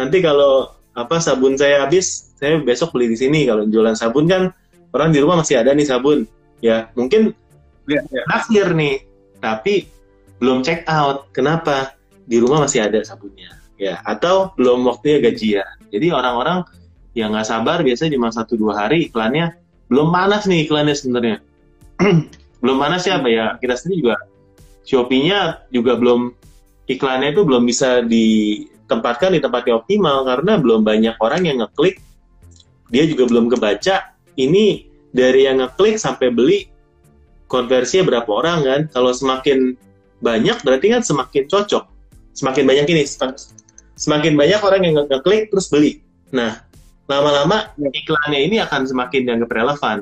Nanti 0.00 0.24
kalau 0.24 0.72
apa 0.92 1.20
sabun 1.20 1.56
saya 1.56 1.84
habis 1.84 2.32
saya 2.36 2.60
besok 2.60 2.96
beli 2.96 3.12
di 3.12 3.18
sini. 3.20 3.44
Kalau 3.44 3.68
jualan 3.68 3.96
sabun 3.96 4.24
kan 4.28 4.52
orang 4.92 5.12
di 5.12 5.20
rumah 5.20 5.40
masih 5.40 5.60
ada 5.60 5.76
nih 5.76 5.86
sabun. 5.88 6.24
Ya 6.64 6.88
mungkin 6.96 7.36
Iya, 7.82 7.98
iya. 8.14 8.22
naksir 8.30 8.68
nih 8.78 9.02
tapi 9.42 9.90
belum 10.38 10.62
check 10.62 10.86
out. 10.86 11.28
Kenapa? 11.34 11.98
Di 12.22 12.38
rumah 12.38 12.62
masih 12.62 12.86
ada 12.86 13.02
sabunnya 13.02 13.61
ya 13.82 13.98
atau 14.06 14.54
belum 14.54 14.86
waktunya 14.86 15.18
gajian. 15.18 15.70
Jadi 15.90 16.14
orang-orang 16.14 16.62
yang 17.18 17.34
nggak 17.34 17.50
sabar 17.50 17.82
biasanya 17.82 18.14
cuma 18.14 18.30
satu 18.30 18.54
dua 18.54 18.86
hari 18.86 19.10
iklannya 19.10 19.58
belum 19.90 20.14
panas 20.14 20.46
nih 20.46 20.70
iklannya 20.70 20.94
sebenarnya. 20.94 21.36
Belum 22.62 22.78
panas 22.78 23.02
ya 23.02 23.18
apa 23.18 23.26
ya? 23.26 23.58
Kita 23.58 23.74
sendiri 23.74 24.06
juga. 24.06 24.16
Shopee-nya 24.86 25.66
juga 25.74 25.98
belum 25.98 26.30
iklannya 26.86 27.34
itu 27.34 27.42
belum 27.42 27.66
bisa 27.66 28.06
ditempatkan 28.06 29.34
di 29.34 29.42
tempat 29.42 29.66
yang 29.66 29.82
optimal 29.82 30.22
karena 30.22 30.62
belum 30.62 30.86
banyak 30.86 31.18
orang 31.18 31.42
yang 31.42 31.58
ngeklik. 31.58 31.98
Dia 32.94 33.02
juga 33.10 33.26
belum 33.26 33.50
kebaca 33.50 34.14
ini 34.38 34.86
dari 35.10 35.50
yang 35.50 35.58
ngeklik 35.58 35.98
sampai 35.98 36.30
beli 36.30 36.70
konversinya 37.50 38.14
berapa 38.14 38.30
orang 38.30 38.58
kan? 38.62 38.80
Kalau 38.94 39.10
semakin 39.10 39.74
banyak 40.22 40.62
berarti 40.62 40.86
kan 40.94 41.02
semakin 41.02 41.50
cocok. 41.50 41.84
Semakin 42.32 42.64
banyak 42.64 42.86
ini 42.94 43.02
semakin 44.02 44.34
banyak 44.34 44.58
orang 44.58 44.82
yang 44.82 44.94
nge- 44.98 45.08
ngeklik 45.08 45.42
terus 45.48 45.70
beli 45.70 46.02
nah 46.28 46.58
lama-lama 47.06 47.70
Ya. 47.76 47.88
iklannya 47.92 48.40
ini 48.42 48.56
akan 48.58 48.82
semakin 48.84 49.20
dianggap 49.22 49.50
relevan 49.52 49.98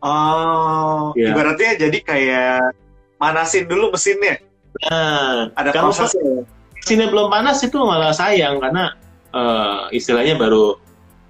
Oh, 0.00 1.12
Iya. 1.12 1.36
ibaratnya 1.36 1.76
jadi 1.78 1.98
kayak 2.00 2.72
manasin 3.20 3.68
dulu 3.68 3.92
mesinnya. 3.92 4.40
nah 4.80 5.52
Ada 5.52 5.76
kalau 5.76 5.92
prosesnya. 5.92 6.40
mesinnya 6.72 7.12
belum 7.12 7.28
panas 7.28 7.60
itu 7.60 7.76
malah 7.76 8.08
sayang 8.10 8.56
karena 8.56 8.96
eh, 9.28 9.80
istilahnya 9.92 10.34
baru 10.34 10.80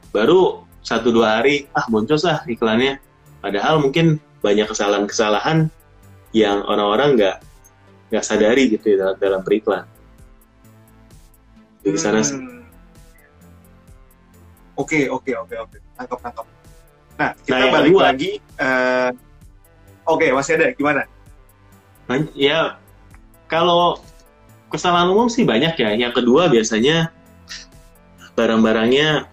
baru 0.08 0.40
satu 0.80 1.10
dua 1.10 1.42
hari 1.42 1.66
ah 1.72 1.82
boncos 1.84 2.22
lah 2.22 2.46
iklannya 2.46 3.02
padahal 3.40 3.82
mungkin 3.82 4.16
banyak 4.38 4.64
kesalahan-kesalahan 4.64 5.66
yang 6.30 6.62
orang-orang 6.62 7.18
nggak 7.18 7.36
nggak 8.08 8.22
sadari 8.22 8.70
gitu 8.70 8.94
ya 8.94 8.96
dalam, 9.02 9.16
dalam 9.18 9.40
periklan 9.42 9.82
di 11.82 11.96
sana 11.96 12.20
sih. 12.20 12.36
Hmm. 12.36 12.62
Oke, 14.74 15.06
oke, 15.06 15.32
oke, 15.36 15.54
oke. 15.58 15.76
Tangkap, 15.94 16.18
tangkap. 16.20 16.46
Nah, 17.14 17.30
kita 17.38 17.56
Nah, 17.58 17.68
balik 17.70 17.92
kedua. 17.92 18.04
lagi. 18.06 18.30
eh, 18.56 19.10
Oke, 20.08 20.26
masih 20.32 20.56
ada. 20.56 20.72
Gimana? 20.72 21.04
Nah, 22.08 22.16
ya 22.34 22.80
kalau 23.46 24.00
kesalahan 24.66 25.06
umum 25.06 25.28
sih 25.28 25.44
banyak 25.44 25.76
ya. 25.76 25.94
Yang 25.94 26.24
kedua 26.24 26.48
biasanya 26.48 27.12
barang-barangnya 28.34 29.28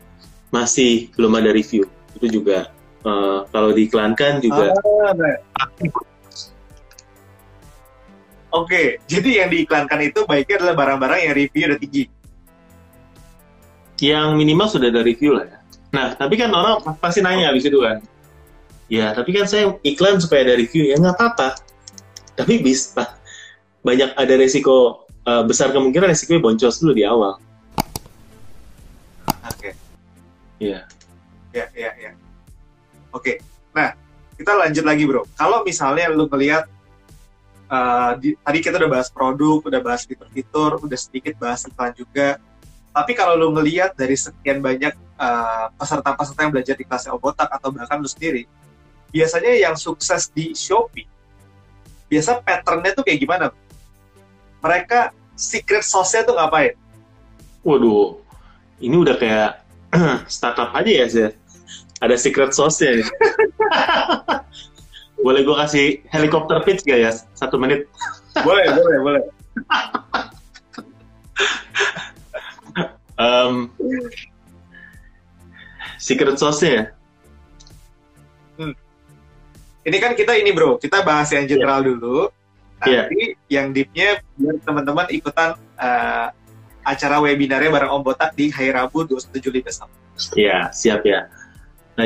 masih 0.52 1.10
belum 1.16 1.40
ada 1.40 1.50
review. 1.50 1.88
Itu 2.14 2.28
juga 2.30 2.70
eh, 3.02 3.40
kalau 3.50 3.72
diiklankan 3.72 4.44
juga 4.44 4.76
Ah, 4.76 5.16
nah. 5.16 5.36
Oke, 8.48 9.00
jadi 9.06 9.44
yang 9.44 9.50
diiklankan 9.52 10.00
itu 10.04 10.24
baiknya 10.24 10.64
adalah 10.64 10.76
barang-barang 10.76 11.20
yang 11.24 11.34
review 11.36 11.64
udah 11.68 11.80
tinggi. 11.80 12.04
Yang 13.98 14.28
minimal 14.38 14.68
sudah 14.70 14.88
ada 14.94 15.02
review 15.02 15.34
lah 15.34 15.46
ya. 15.50 15.58
Nah, 15.90 16.08
tapi 16.14 16.38
kan 16.38 16.54
orang 16.54 16.84
pasti 17.02 17.24
nanya 17.26 17.50
habis 17.50 17.66
itu 17.66 17.82
kan. 17.82 18.04
Ya, 18.88 19.12
tapi 19.12 19.36
kan 19.36 19.50
saya 19.50 19.74
iklan 19.82 20.22
supaya 20.22 20.48
ada 20.48 20.56
review. 20.56 20.88
Ya 20.88 20.96
nggak 21.02 21.18
apa-apa. 21.18 21.58
Tapi 22.38 22.62
bisa. 22.62 23.18
Banyak 23.82 24.14
ada 24.20 24.34
resiko, 24.36 25.08
uh, 25.26 25.44
besar 25.48 25.72
kemungkinan 25.72 26.12
resikonya 26.12 26.44
boncos 26.44 26.78
dulu 26.84 26.94
di 26.94 27.04
awal. 27.08 27.40
Oke. 29.48 29.74
Iya. 30.60 30.86
Ya, 31.56 31.66
ya, 31.74 31.92
ya. 31.98 32.12
Oke. 33.16 33.42
Nah, 33.74 33.96
kita 34.38 34.54
lanjut 34.54 34.86
lagi, 34.86 35.04
Bro. 35.10 35.26
Kalau 35.34 35.66
misalnya 35.66 36.12
lu 36.14 36.30
melihat 36.30 36.70
uh, 37.72 38.14
di, 38.20 38.36
tadi 38.38 38.60
kita 38.62 38.78
udah 38.78 38.92
bahas 38.92 39.10
produk, 39.10 39.64
udah 39.66 39.82
bahas 39.82 40.06
fitur-fitur, 40.06 40.84
udah 40.84 40.98
sedikit 41.00 41.34
bahas 41.42 41.66
iklan 41.66 41.96
juga. 41.96 42.38
Tapi 42.98 43.14
kalau 43.14 43.38
lu 43.38 43.54
ngelihat 43.54 43.94
dari 43.94 44.18
sekian 44.18 44.58
banyak 44.58 44.90
uh, 45.22 45.70
peserta-peserta 45.78 46.42
yang 46.42 46.50
belajar 46.50 46.74
di 46.74 46.82
kelas 46.82 47.06
Obotak 47.14 47.46
atau 47.46 47.70
bahkan 47.70 48.02
lu 48.02 48.10
sendiri, 48.10 48.50
biasanya 49.14 49.54
yang 49.54 49.78
sukses 49.78 50.34
di 50.34 50.58
Shopee, 50.58 51.06
biasa 52.10 52.42
patternnya 52.42 52.98
tuh 52.98 53.06
kayak 53.06 53.22
gimana? 53.22 53.54
Mereka 54.66 55.14
secret 55.38 55.86
sauce-nya 55.86 56.26
tuh 56.26 56.42
ngapain? 56.42 56.74
Waduh, 57.62 58.18
ini 58.82 58.98
udah 58.98 59.14
kayak 59.22 59.62
startup 60.26 60.74
aja 60.74 60.90
ya 60.90 61.06
sih. 61.06 61.30
Ada 62.02 62.18
secret 62.18 62.58
sauce-nya 62.58 62.98
nih. 62.98 63.08
boleh 65.26 65.46
gue 65.46 65.54
kasih 65.54 65.86
helikopter 66.10 66.66
pitch 66.66 66.82
gak 66.82 66.98
ya? 66.98 67.14
Satu 67.38 67.62
menit. 67.62 67.86
boleh, 68.42 68.66
boleh, 68.74 68.98
boleh. 69.06 69.24
um, 73.28 73.56
secret 76.00 76.38
sauce-nya 76.40 76.72
ya? 76.72 76.84
Hmm. 78.58 78.74
Ini 79.84 79.98
kan 80.00 80.12
kita 80.16 80.36
ini 80.40 80.52
bro, 80.56 80.80
kita 80.80 81.04
bahas 81.04 81.30
yang 81.36 81.46
general 81.46 81.84
yeah. 81.84 81.88
dulu. 81.88 82.18
Iya. 82.86 83.02
Nanti 83.10 83.20
yeah. 83.20 83.32
yang 83.52 83.68
deepnya 83.74 84.10
biar 84.38 84.56
teman-teman 84.62 85.08
ikutan 85.12 85.58
uh, 85.78 86.28
acara 86.88 87.20
webinarnya 87.20 87.74
bareng 87.74 87.92
Om 88.00 88.02
Botak 88.06 88.32
di 88.38 88.48
hari 88.48 88.72
Rabu 88.72 89.04
21 89.04 89.44
Juli 89.44 89.60
besok. 89.60 89.92
Iya, 90.34 90.72
siap 90.72 91.04
ya. 91.04 91.28
Nah, 92.00 92.06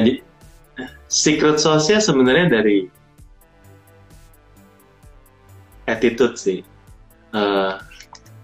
secret 1.05 1.59
sauce-nya 1.61 2.01
sebenarnya 2.01 2.47
dari 2.59 2.89
attitude 5.85 6.35
sih. 6.39 6.59
Uh, 7.31 7.79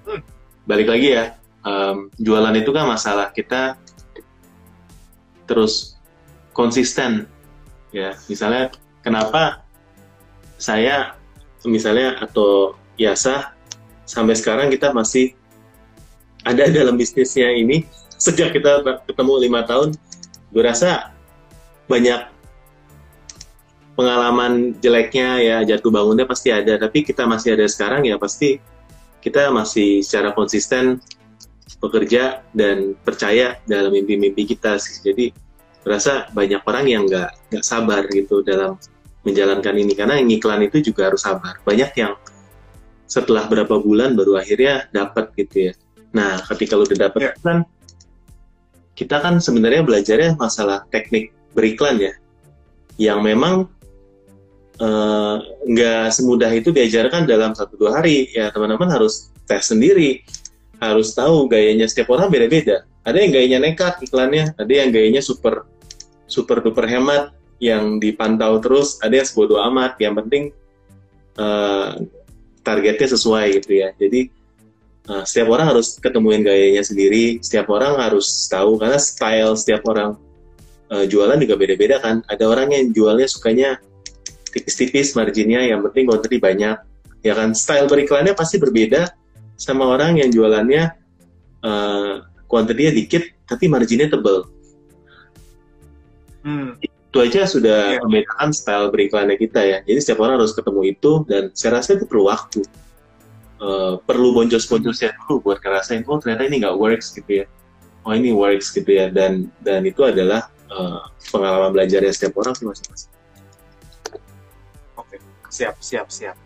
hmm. 0.08 0.22
Balik 0.68 0.88
lagi 0.92 1.16
ya, 1.16 1.36
um, 1.68 2.08
jualan 2.16 2.56
itu 2.56 2.72
kan 2.72 2.88
masalah 2.88 3.36
kita 3.36 3.76
terus 5.48 6.00
konsisten 6.56 7.28
ya. 7.92 8.16
Misalnya 8.32 8.72
kenapa 9.04 9.68
saya 10.58 11.16
misalnya 11.68 12.18
atau 12.24 12.80
Yasa 12.98 13.54
sampai 14.10 14.34
sekarang 14.34 14.74
kita 14.74 14.90
masih 14.90 15.38
ada 16.42 16.66
dalam 16.78 16.98
bisnisnya 16.98 17.54
ini 17.54 17.86
sejak 18.18 18.56
kita 18.56 18.82
ketemu 19.06 19.34
lima 19.46 19.62
tahun 19.68 19.94
gue 20.50 20.64
rasa 20.66 21.14
banyak 21.86 22.34
pengalaman 23.94 24.74
jeleknya 24.82 25.30
ya 25.42 25.58
jatuh 25.62 25.94
bangunnya 25.94 26.26
pasti 26.26 26.50
ada. 26.50 26.82
Tapi 26.82 27.06
kita 27.06 27.30
masih 27.30 27.54
ada 27.54 27.66
sekarang 27.70 28.06
ya 28.10 28.18
pasti 28.18 28.58
kita 29.22 29.50
masih 29.54 30.02
secara 30.02 30.34
konsisten 30.34 31.02
bekerja 31.78 32.42
dan 32.54 32.98
percaya 33.06 33.62
dalam 33.70 33.94
mimpi-mimpi 33.94 34.50
kita 34.50 34.82
sih. 34.82 35.02
Jadi 35.06 35.30
rasa 35.88 36.28
banyak 36.34 36.62
orang 36.66 36.86
yang 36.90 37.04
nggak 37.08 37.54
nggak 37.54 37.64
sabar 37.64 38.04
gitu 38.12 38.44
dalam 38.44 38.76
menjalankan 39.24 39.76
ini 39.76 39.94
karena 39.94 40.20
yang 40.20 40.30
iklan 40.32 40.66
itu 40.66 40.82
juga 40.92 41.14
harus 41.14 41.22
sabar. 41.24 41.62
Banyak 41.64 41.92
yang 41.96 42.14
setelah 43.08 43.48
berapa 43.48 43.80
bulan 43.80 44.18
baru 44.20 44.42
akhirnya 44.42 44.92
dapat 44.92 45.32
gitu 45.40 45.72
ya. 45.72 45.74
Nah, 46.12 46.42
ketika 46.44 46.76
lu 46.76 46.84
udah 46.84 47.08
dapat 47.08 47.22
yeah. 47.32 47.36
kan 47.40 47.58
kita 48.98 49.22
kan 49.22 49.38
sebenarnya 49.38 49.86
belajarnya 49.86 50.36
masalah 50.36 50.84
teknik 50.90 51.32
beriklan 51.54 52.02
ya. 52.02 52.14
Yang 52.98 53.20
memang 53.22 53.56
eh, 54.82 55.36
nggak 55.70 56.04
uh, 56.10 56.14
semudah 56.14 56.50
itu 56.52 56.74
diajarkan 56.74 57.30
dalam 57.30 57.54
satu 57.54 57.78
dua 57.78 58.02
hari 58.02 58.34
ya 58.34 58.50
teman-teman 58.50 58.90
harus 58.90 59.30
tes 59.46 59.70
sendiri 59.70 60.26
harus 60.78 61.14
tahu 61.14 61.50
gayanya 61.50 61.90
setiap 61.90 62.14
orang 62.14 62.30
beda-beda. 62.30 62.86
Ada 63.08 63.24
yang 63.24 63.32
gayanya 63.34 63.60
nekat 63.64 64.04
iklannya, 64.04 64.54
ada 64.54 64.74
yang 64.74 64.90
gayanya 64.92 65.24
super 65.24 65.66
super 66.28 66.60
duper 66.60 66.86
hemat 66.86 67.32
yang 67.58 67.98
dipantau 67.98 68.62
terus, 68.62 69.02
ada 69.02 69.18
yang 69.18 69.28
sebodoh 69.28 69.64
amat. 69.72 69.98
Yang 69.98 70.14
penting 70.24 70.44
uh, 71.40 71.98
targetnya 72.62 73.08
sesuai 73.16 73.64
gitu 73.64 73.72
ya. 73.82 73.90
Jadi 73.96 74.30
uh, 75.10 75.24
setiap 75.24 75.56
orang 75.56 75.74
harus 75.74 75.98
ketemuin 75.98 76.44
gayanya 76.46 76.84
sendiri, 76.84 77.40
setiap 77.42 77.72
orang 77.74 77.98
harus 77.98 78.28
tahu 78.52 78.78
karena 78.78 79.00
style 79.02 79.56
setiap 79.58 79.82
orang 79.88 80.20
uh, 80.94 81.06
jualan 81.08 81.40
juga 81.42 81.56
beda-beda 81.58 81.98
kan. 82.04 82.22
Ada 82.30 82.44
orang 82.46 82.76
yang 82.76 82.94
jualnya 82.94 83.26
sukanya 83.26 83.82
tipis-tipis 84.54 85.18
marginnya, 85.18 85.66
yang 85.66 85.82
penting 85.90 86.06
kontennya 86.06 86.42
banyak. 86.44 86.78
Ya 87.26 87.34
kan, 87.34 87.58
style 87.58 87.90
beriklannya 87.90 88.38
pasti 88.38 88.62
berbeda 88.62 89.10
sama 89.58 89.90
orang 89.90 90.22
yang 90.22 90.30
jualannya 90.30 90.94
uh, 91.66 92.24
kuantitinya 92.46 92.94
dikit 92.94 93.24
tapi 93.50 93.66
marginnya 93.68 94.08
tebal. 94.08 94.46
Hmm. 96.46 96.78
Itu 96.80 97.18
aja 97.24 97.50
sudah 97.50 97.98
yeah. 97.98 98.02
membedakan 98.06 98.54
style 98.54 98.94
beriklannya 98.94 99.36
kita 99.36 99.60
ya. 99.60 99.78
Jadi 99.84 100.00
setiap 100.00 100.24
orang 100.24 100.40
harus 100.40 100.54
ketemu 100.54 100.96
itu 100.96 101.26
dan 101.26 101.52
saya 101.58 101.82
rasa 101.82 101.98
itu 101.98 102.06
perlu 102.08 102.30
waktu. 102.30 102.62
Uh, 103.58 103.98
perlu 104.06 104.38
boncos-boncosnya 104.38 105.18
dulu 105.26 105.42
buat 105.50 105.58
ngerasain 105.66 106.06
oh 106.06 106.22
ternyata 106.22 106.46
ini 106.46 106.62
nggak 106.62 106.78
works 106.78 107.18
gitu 107.18 107.44
ya. 107.44 107.46
Oh 108.06 108.14
ini 108.14 108.30
works 108.30 108.70
gitu 108.70 108.88
ya 108.88 109.10
dan 109.10 109.50
dan 109.66 109.82
itu 109.82 110.06
adalah 110.06 110.54
uh, 110.70 111.10
pengalaman 111.34 111.74
belajarnya 111.74 112.14
setiap 112.14 112.38
orang 112.38 112.54
sih 112.54 112.70
masing-masing. 112.70 113.12
Oke, 114.94 115.18
siap, 115.50 115.76
siap, 115.82 116.08
siap. 116.14 116.38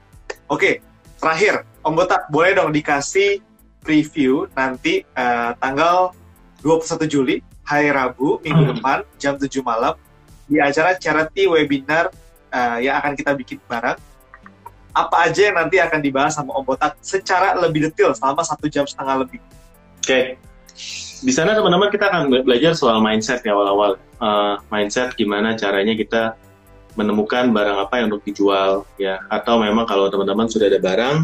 Oke, 0.47 0.80
terakhir 1.22 1.69
Om 1.86 1.93
Botak 1.93 2.28
boleh 2.34 2.57
dong 2.57 2.74
dikasih 2.74 3.39
preview 3.86 4.49
nanti 4.57 5.05
uh, 5.13 5.53
tanggal 5.61 6.17
21 6.65 7.05
Juli 7.05 7.36
hari 7.61 7.93
Rabu 7.93 8.41
minggu 8.41 8.63
hmm. 8.65 8.72
depan 8.78 8.97
jam 9.22 9.38
7 9.38 9.47
malam 9.61 9.93
di 10.49 10.57
acara 10.57 10.97
charity 10.97 11.45
webinar 11.45 12.09
uh, 12.49 12.78
yang 12.82 12.97
akan 12.97 13.13
kita 13.13 13.32
bikin 13.38 13.61
bareng 13.69 13.97
apa 14.91 15.15
aja 15.30 15.47
yang 15.47 15.55
nanti 15.55 15.80
akan 15.80 16.03
dibahas 16.03 16.36
sama 16.36 16.51
Om 16.57 16.65
Botak 16.67 16.99
secara 16.99 17.55
lebih 17.55 17.88
detail 17.88 18.11
selama 18.11 18.43
satu 18.43 18.67
jam 18.67 18.84
setengah 18.84 19.24
lebih. 19.24 19.39
Oke, 20.03 20.03
okay. 20.03 20.26
di 21.24 21.32
sana 21.32 21.55
teman-teman 21.55 21.88
kita 21.88 22.11
akan 22.11 22.43
belajar 22.43 22.76
soal 22.76 22.99
mindset 22.99 23.39
ya 23.45 23.55
awal-awal. 23.55 23.95
Uh, 24.19 24.59
mindset 24.67 25.15
gimana 25.15 25.55
caranya 25.55 25.95
kita 25.95 26.36
menemukan 26.95 27.47
barang 27.51 27.77
apa 27.87 28.03
yang 28.03 28.11
untuk 28.11 28.23
dijual 28.27 28.83
ya. 28.99 29.23
Atau 29.31 29.59
memang 29.63 29.87
kalau 29.87 30.11
teman-teman 30.11 30.51
sudah 30.51 30.67
ada 30.67 30.79
barang 30.79 31.17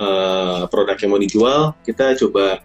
uh, 0.00 0.62
produk 0.68 0.96
yang 0.96 1.10
mau 1.12 1.20
dijual, 1.20 1.60
kita 1.84 2.16
coba 2.20 2.60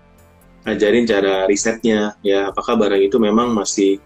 ajarin 0.66 1.06
cara 1.06 1.46
risetnya, 1.46 2.18
ya. 2.26 2.50
Apakah 2.50 2.76
barang 2.76 3.02
itu 3.02 3.22
memang 3.22 3.54
masih 3.54 4.02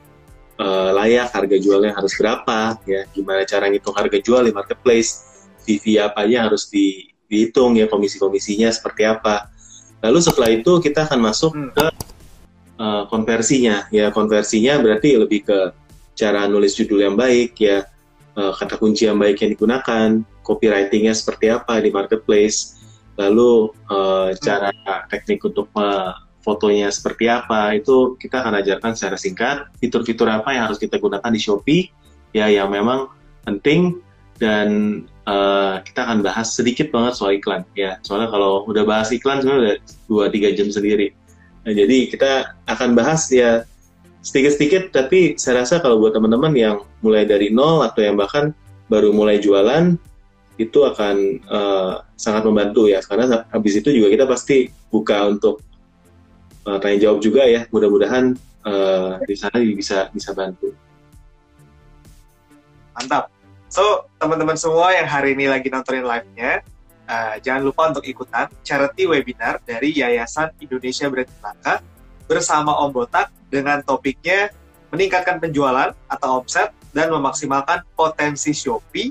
uh, 0.60 0.92
layak, 0.92 1.32
harga 1.32 1.58
jualnya 1.58 1.96
harus 1.96 2.14
berapa, 2.20 2.78
ya. 2.84 3.08
Gimana 3.16 3.48
cara 3.48 3.72
ngitung 3.72 3.96
harga 3.96 4.18
jual 4.20 4.46
di 4.46 4.52
marketplace, 4.52 5.26
apa 6.02 6.26
aja 6.26 6.50
harus 6.50 6.66
di, 6.68 7.14
dihitung 7.30 7.78
ya 7.78 7.86
komisi-komisinya 7.86 8.74
seperti 8.74 9.06
apa. 9.06 9.54
Lalu 10.02 10.20
setelah 10.20 10.50
itu 10.50 10.82
kita 10.82 11.06
akan 11.06 11.20
masuk 11.22 11.52
hmm. 11.56 11.70
ke 11.74 11.86
uh, 12.78 13.04
konversinya, 13.08 13.88
ya. 13.90 14.12
Konversinya 14.12 14.78
berarti 14.78 15.16
lebih 15.16 15.48
ke 15.48 15.60
cara 16.20 16.44
nulis 16.52 16.76
judul 16.76 17.08
yang 17.08 17.16
baik, 17.16 17.56
ya 17.56 17.88
uh, 18.40 18.56
kata 18.56 18.80
kunci 18.80 19.12
yang 19.12 19.20
baik 19.20 19.44
yang 19.44 19.52
digunakan, 19.52 20.24
copywritingnya 20.48 21.12
seperti 21.12 21.52
apa 21.52 21.84
di 21.84 21.92
marketplace, 21.92 22.80
lalu 23.20 23.76
uh, 23.92 24.32
cara 24.40 24.72
teknik 25.12 25.44
untuk 25.44 25.68
uh, 25.76 26.16
fotonya 26.40 26.88
seperti 26.88 27.28
apa 27.28 27.76
itu 27.76 28.16
kita 28.16 28.40
akan 28.42 28.64
ajarkan 28.64 28.96
secara 28.96 29.20
singkat 29.20 29.58
fitur-fitur 29.84 30.32
apa 30.32 30.56
yang 30.56 30.72
harus 30.72 30.80
kita 30.80 30.96
gunakan 30.96 31.28
di 31.28 31.42
Shopee 31.44 31.92
ya 32.32 32.48
yang 32.48 32.72
memang 32.72 33.12
penting 33.44 34.00
dan 34.40 35.04
uh, 35.28 35.84
kita 35.84 36.08
akan 36.08 36.24
bahas 36.24 36.56
sedikit 36.56 36.96
banget 36.96 37.20
soal 37.20 37.36
iklan 37.36 37.68
ya. 37.76 38.00
Soalnya 38.08 38.32
kalau 38.32 38.64
udah 38.72 38.88
bahas 38.88 39.12
iklan 39.12 39.44
sebenarnya 39.44 39.60
udah 39.60 39.76
dua 40.08 40.26
tiga 40.32 40.50
jam 40.56 40.72
sendiri. 40.72 41.12
Nah, 41.68 41.76
jadi 41.76 41.98
kita 42.08 42.56
akan 42.72 42.96
bahas 42.96 43.28
ya 43.28 43.68
sedikit-sedikit 44.30 44.94
tapi 44.94 45.34
saya 45.42 45.66
rasa 45.66 45.82
kalau 45.82 45.98
buat 45.98 46.14
teman-teman 46.14 46.54
yang 46.54 46.86
mulai 47.02 47.26
dari 47.26 47.50
nol 47.50 47.82
atau 47.82 48.06
yang 48.06 48.14
bahkan 48.14 48.54
baru 48.86 49.10
mulai 49.10 49.42
jualan 49.42 49.98
itu 50.62 50.80
akan 50.86 51.16
uh, 51.50 52.06
sangat 52.14 52.46
membantu 52.46 52.86
ya. 52.86 53.02
Karena 53.02 53.48
habis 53.50 53.80
itu 53.80 53.90
juga 53.90 54.14
kita 54.14 54.30
pasti 54.30 54.70
buka 54.94 55.26
untuk 55.26 55.66
uh, 56.70 56.78
tanya 56.78 57.10
jawab 57.10 57.26
juga 57.26 57.48
ya. 57.50 57.66
Mudah-mudahan 57.74 58.38
uh, 58.68 59.18
di 59.26 59.34
sana 59.34 59.58
bisa 59.64 60.14
bisa 60.14 60.30
bantu. 60.38 60.76
Mantap. 62.94 63.34
So 63.72 64.06
teman-teman 64.22 64.60
semua 64.60 64.94
yang 64.94 65.10
hari 65.10 65.34
ini 65.34 65.50
lagi 65.50 65.74
nontonin 65.74 66.06
live-nya 66.06 66.62
uh, 67.10 67.36
jangan 67.42 67.66
lupa 67.66 67.90
untuk 67.90 68.06
ikutan 68.06 68.46
charity 68.62 69.10
webinar 69.10 69.58
dari 69.66 69.96
Yayasan 69.96 70.54
Indonesia 70.62 71.10
Brand 71.10 71.32
Langka 71.42 71.76
bersama 72.30 72.78
Om 72.86 72.94
Botak 72.94 73.34
dengan 73.50 73.82
topiknya 73.82 74.54
meningkatkan 74.94 75.42
penjualan 75.42 75.98
atau 76.06 76.30
omset 76.38 76.70
dan 76.94 77.10
memaksimalkan 77.10 77.82
potensi 77.98 78.54
Shopee 78.54 79.10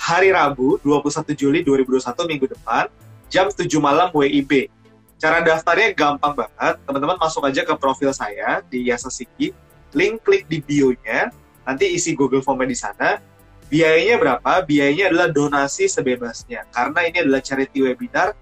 hari 0.00 0.32
Rabu 0.32 0.80
21 0.80 1.36
Juli 1.36 1.60
2021 1.60 2.24
minggu 2.24 2.46
depan 2.48 2.88
jam 3.28 3.52
7 3.52 3.68
malam 3.76 4.08
WIB. 4.16 4.72
Cara 5.18 5.44
daftarnya 5.44 5.92
gampang 5.92 6.32
banget. 6.32 6.80
Teman-teman 6.88 7.18
masuk 7.20 7.44
aja 7.44 7.66
ke 7.66 7.74
profil 7.76 8.14
saya 8.14 8.64
di 8.70 8.88
Yasa 8.88 9.12
Siki, 9.12 9.52
link 9.92 10.22
klik 10.24 10.46
di 10.46 10.62
bio-nya, 10.62 11.34
nanti 11.66 11.90
isi 11.90 12.14
Google 12.16 12.40
Form 12.40 12.64
di 12.64 12.78
sana. 12.78 13.20
Biayanya 13.68 14.16
berapa? 14.16 14.64
Biayanya 14.64 15.12
adalah 15.12 15.28
donasi 15.28 15.90
sebebasnya. 15.90 16.64
Karena 16.72 17.04
ini 17.04 17.20
adalah 17.20 17.44
charity 17.44 17.84
webinar 17.84 18.32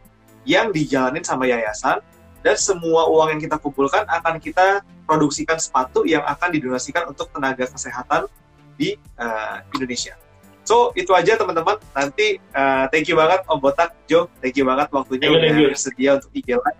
yang 0.46 0.70
dijalanin 0.70 1.26
sama 1.26 1.50
yayasan 1.50 1.98
dan 2.46 2.54
semua 2.54 3.10
uang 3.10 3.34
yang 3.34 3.40
kita 3.42 3.58
kumpulkan 3.58 4.06
akan 4.06 4.38
kita 4.38 4.86
produksikan 5.02 5.58
sepatu 5.58 6.06
yang 6.06 6.22
akan 6.22 6.54
didonasikan 6.54 7.10
untuk 7.10 7.26
tenaga 7.34 7.66
kesehatan 7.66 8.30
di 8.78 8.94
uh, 9.18 9.66
Indonesia. 9.74 10.14
So 10.62 10.94
itu 10.94 11.10
aja 11.10 11.34
teman-teman. 11.34 11.82
Nanti 11.90 12.38
uh, 12.54 12.86
thank 12.94 13.10
you 13.10 13.18
banget 13.18 13.42
Om 13.50 13.58
Botak, 13.58 13.98
Jo. 14.06 14.30
Thank 14.38 14.62
you 14.62 14.62
banget 14.62 14.86
waktunya 14.94 15.26
udah 15.26 15.74
bersedia 15.74 16.10
untuk 16.22 16.30
IG 16.30 16.54
Live. 16.54 16.78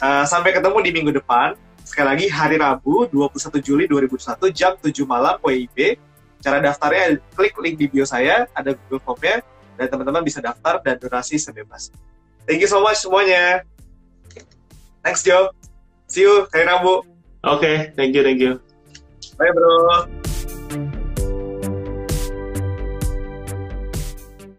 Uh, 0.00 0.24
sampai 0.24 0.56
ketemu 0.56 0.78
di 0.80 0.90
minggu 0.96 1.12
depan. 1.20 1.52
Sekali 1.84 2.08
lagi 2.16 2.26
hari 2.32 2.56
Rabu 2.56 3.04
21 3.12 3.60
Juli 3.60 3.84
2021 3.84 4.56
jam 4.56 4.72
7 4.80 4.88
malam 5.04 5.36
WIB. 5.44 6.00
Cara 6.40 6.64
daftarnya 6.64 7.20
klik 7.36 7.56
link 7.60 7.76
di 7.76 7.92
bio 7.92 8.08
saya, 8.08 8.48
ada 8.56 8.72
Google 8.72 9.00
Formnya, 9.04 9.44
dan 9.76 9.86
teman-teman 9.88 10.24
bisa 10.24 10.40
daftar 10.40 10.80
dan 10.80 10.96
donasi 10.96 11.36
sebebas. 11.36 11.92
Thank 12.48 12.64
you 12.64 12.68
so 12.68 12.80
much 12.80 13.00
semuanya. 13.00 13.68
Thanks 15.04 15.22
Jo. 15.22 15.52
See 16.08 16.24
you 16.24 16.48
hari 16.48 16.64
Rabu. 16.64 17.04
Oke, 17.44 17.60
okay, 17.60 17.92
thank 17.92 18.16
you, 18.16 18.24
thank 18.24 18.40
you. 18.40 18.56
Bye 19.36 19.52
bro. 19.52 20.23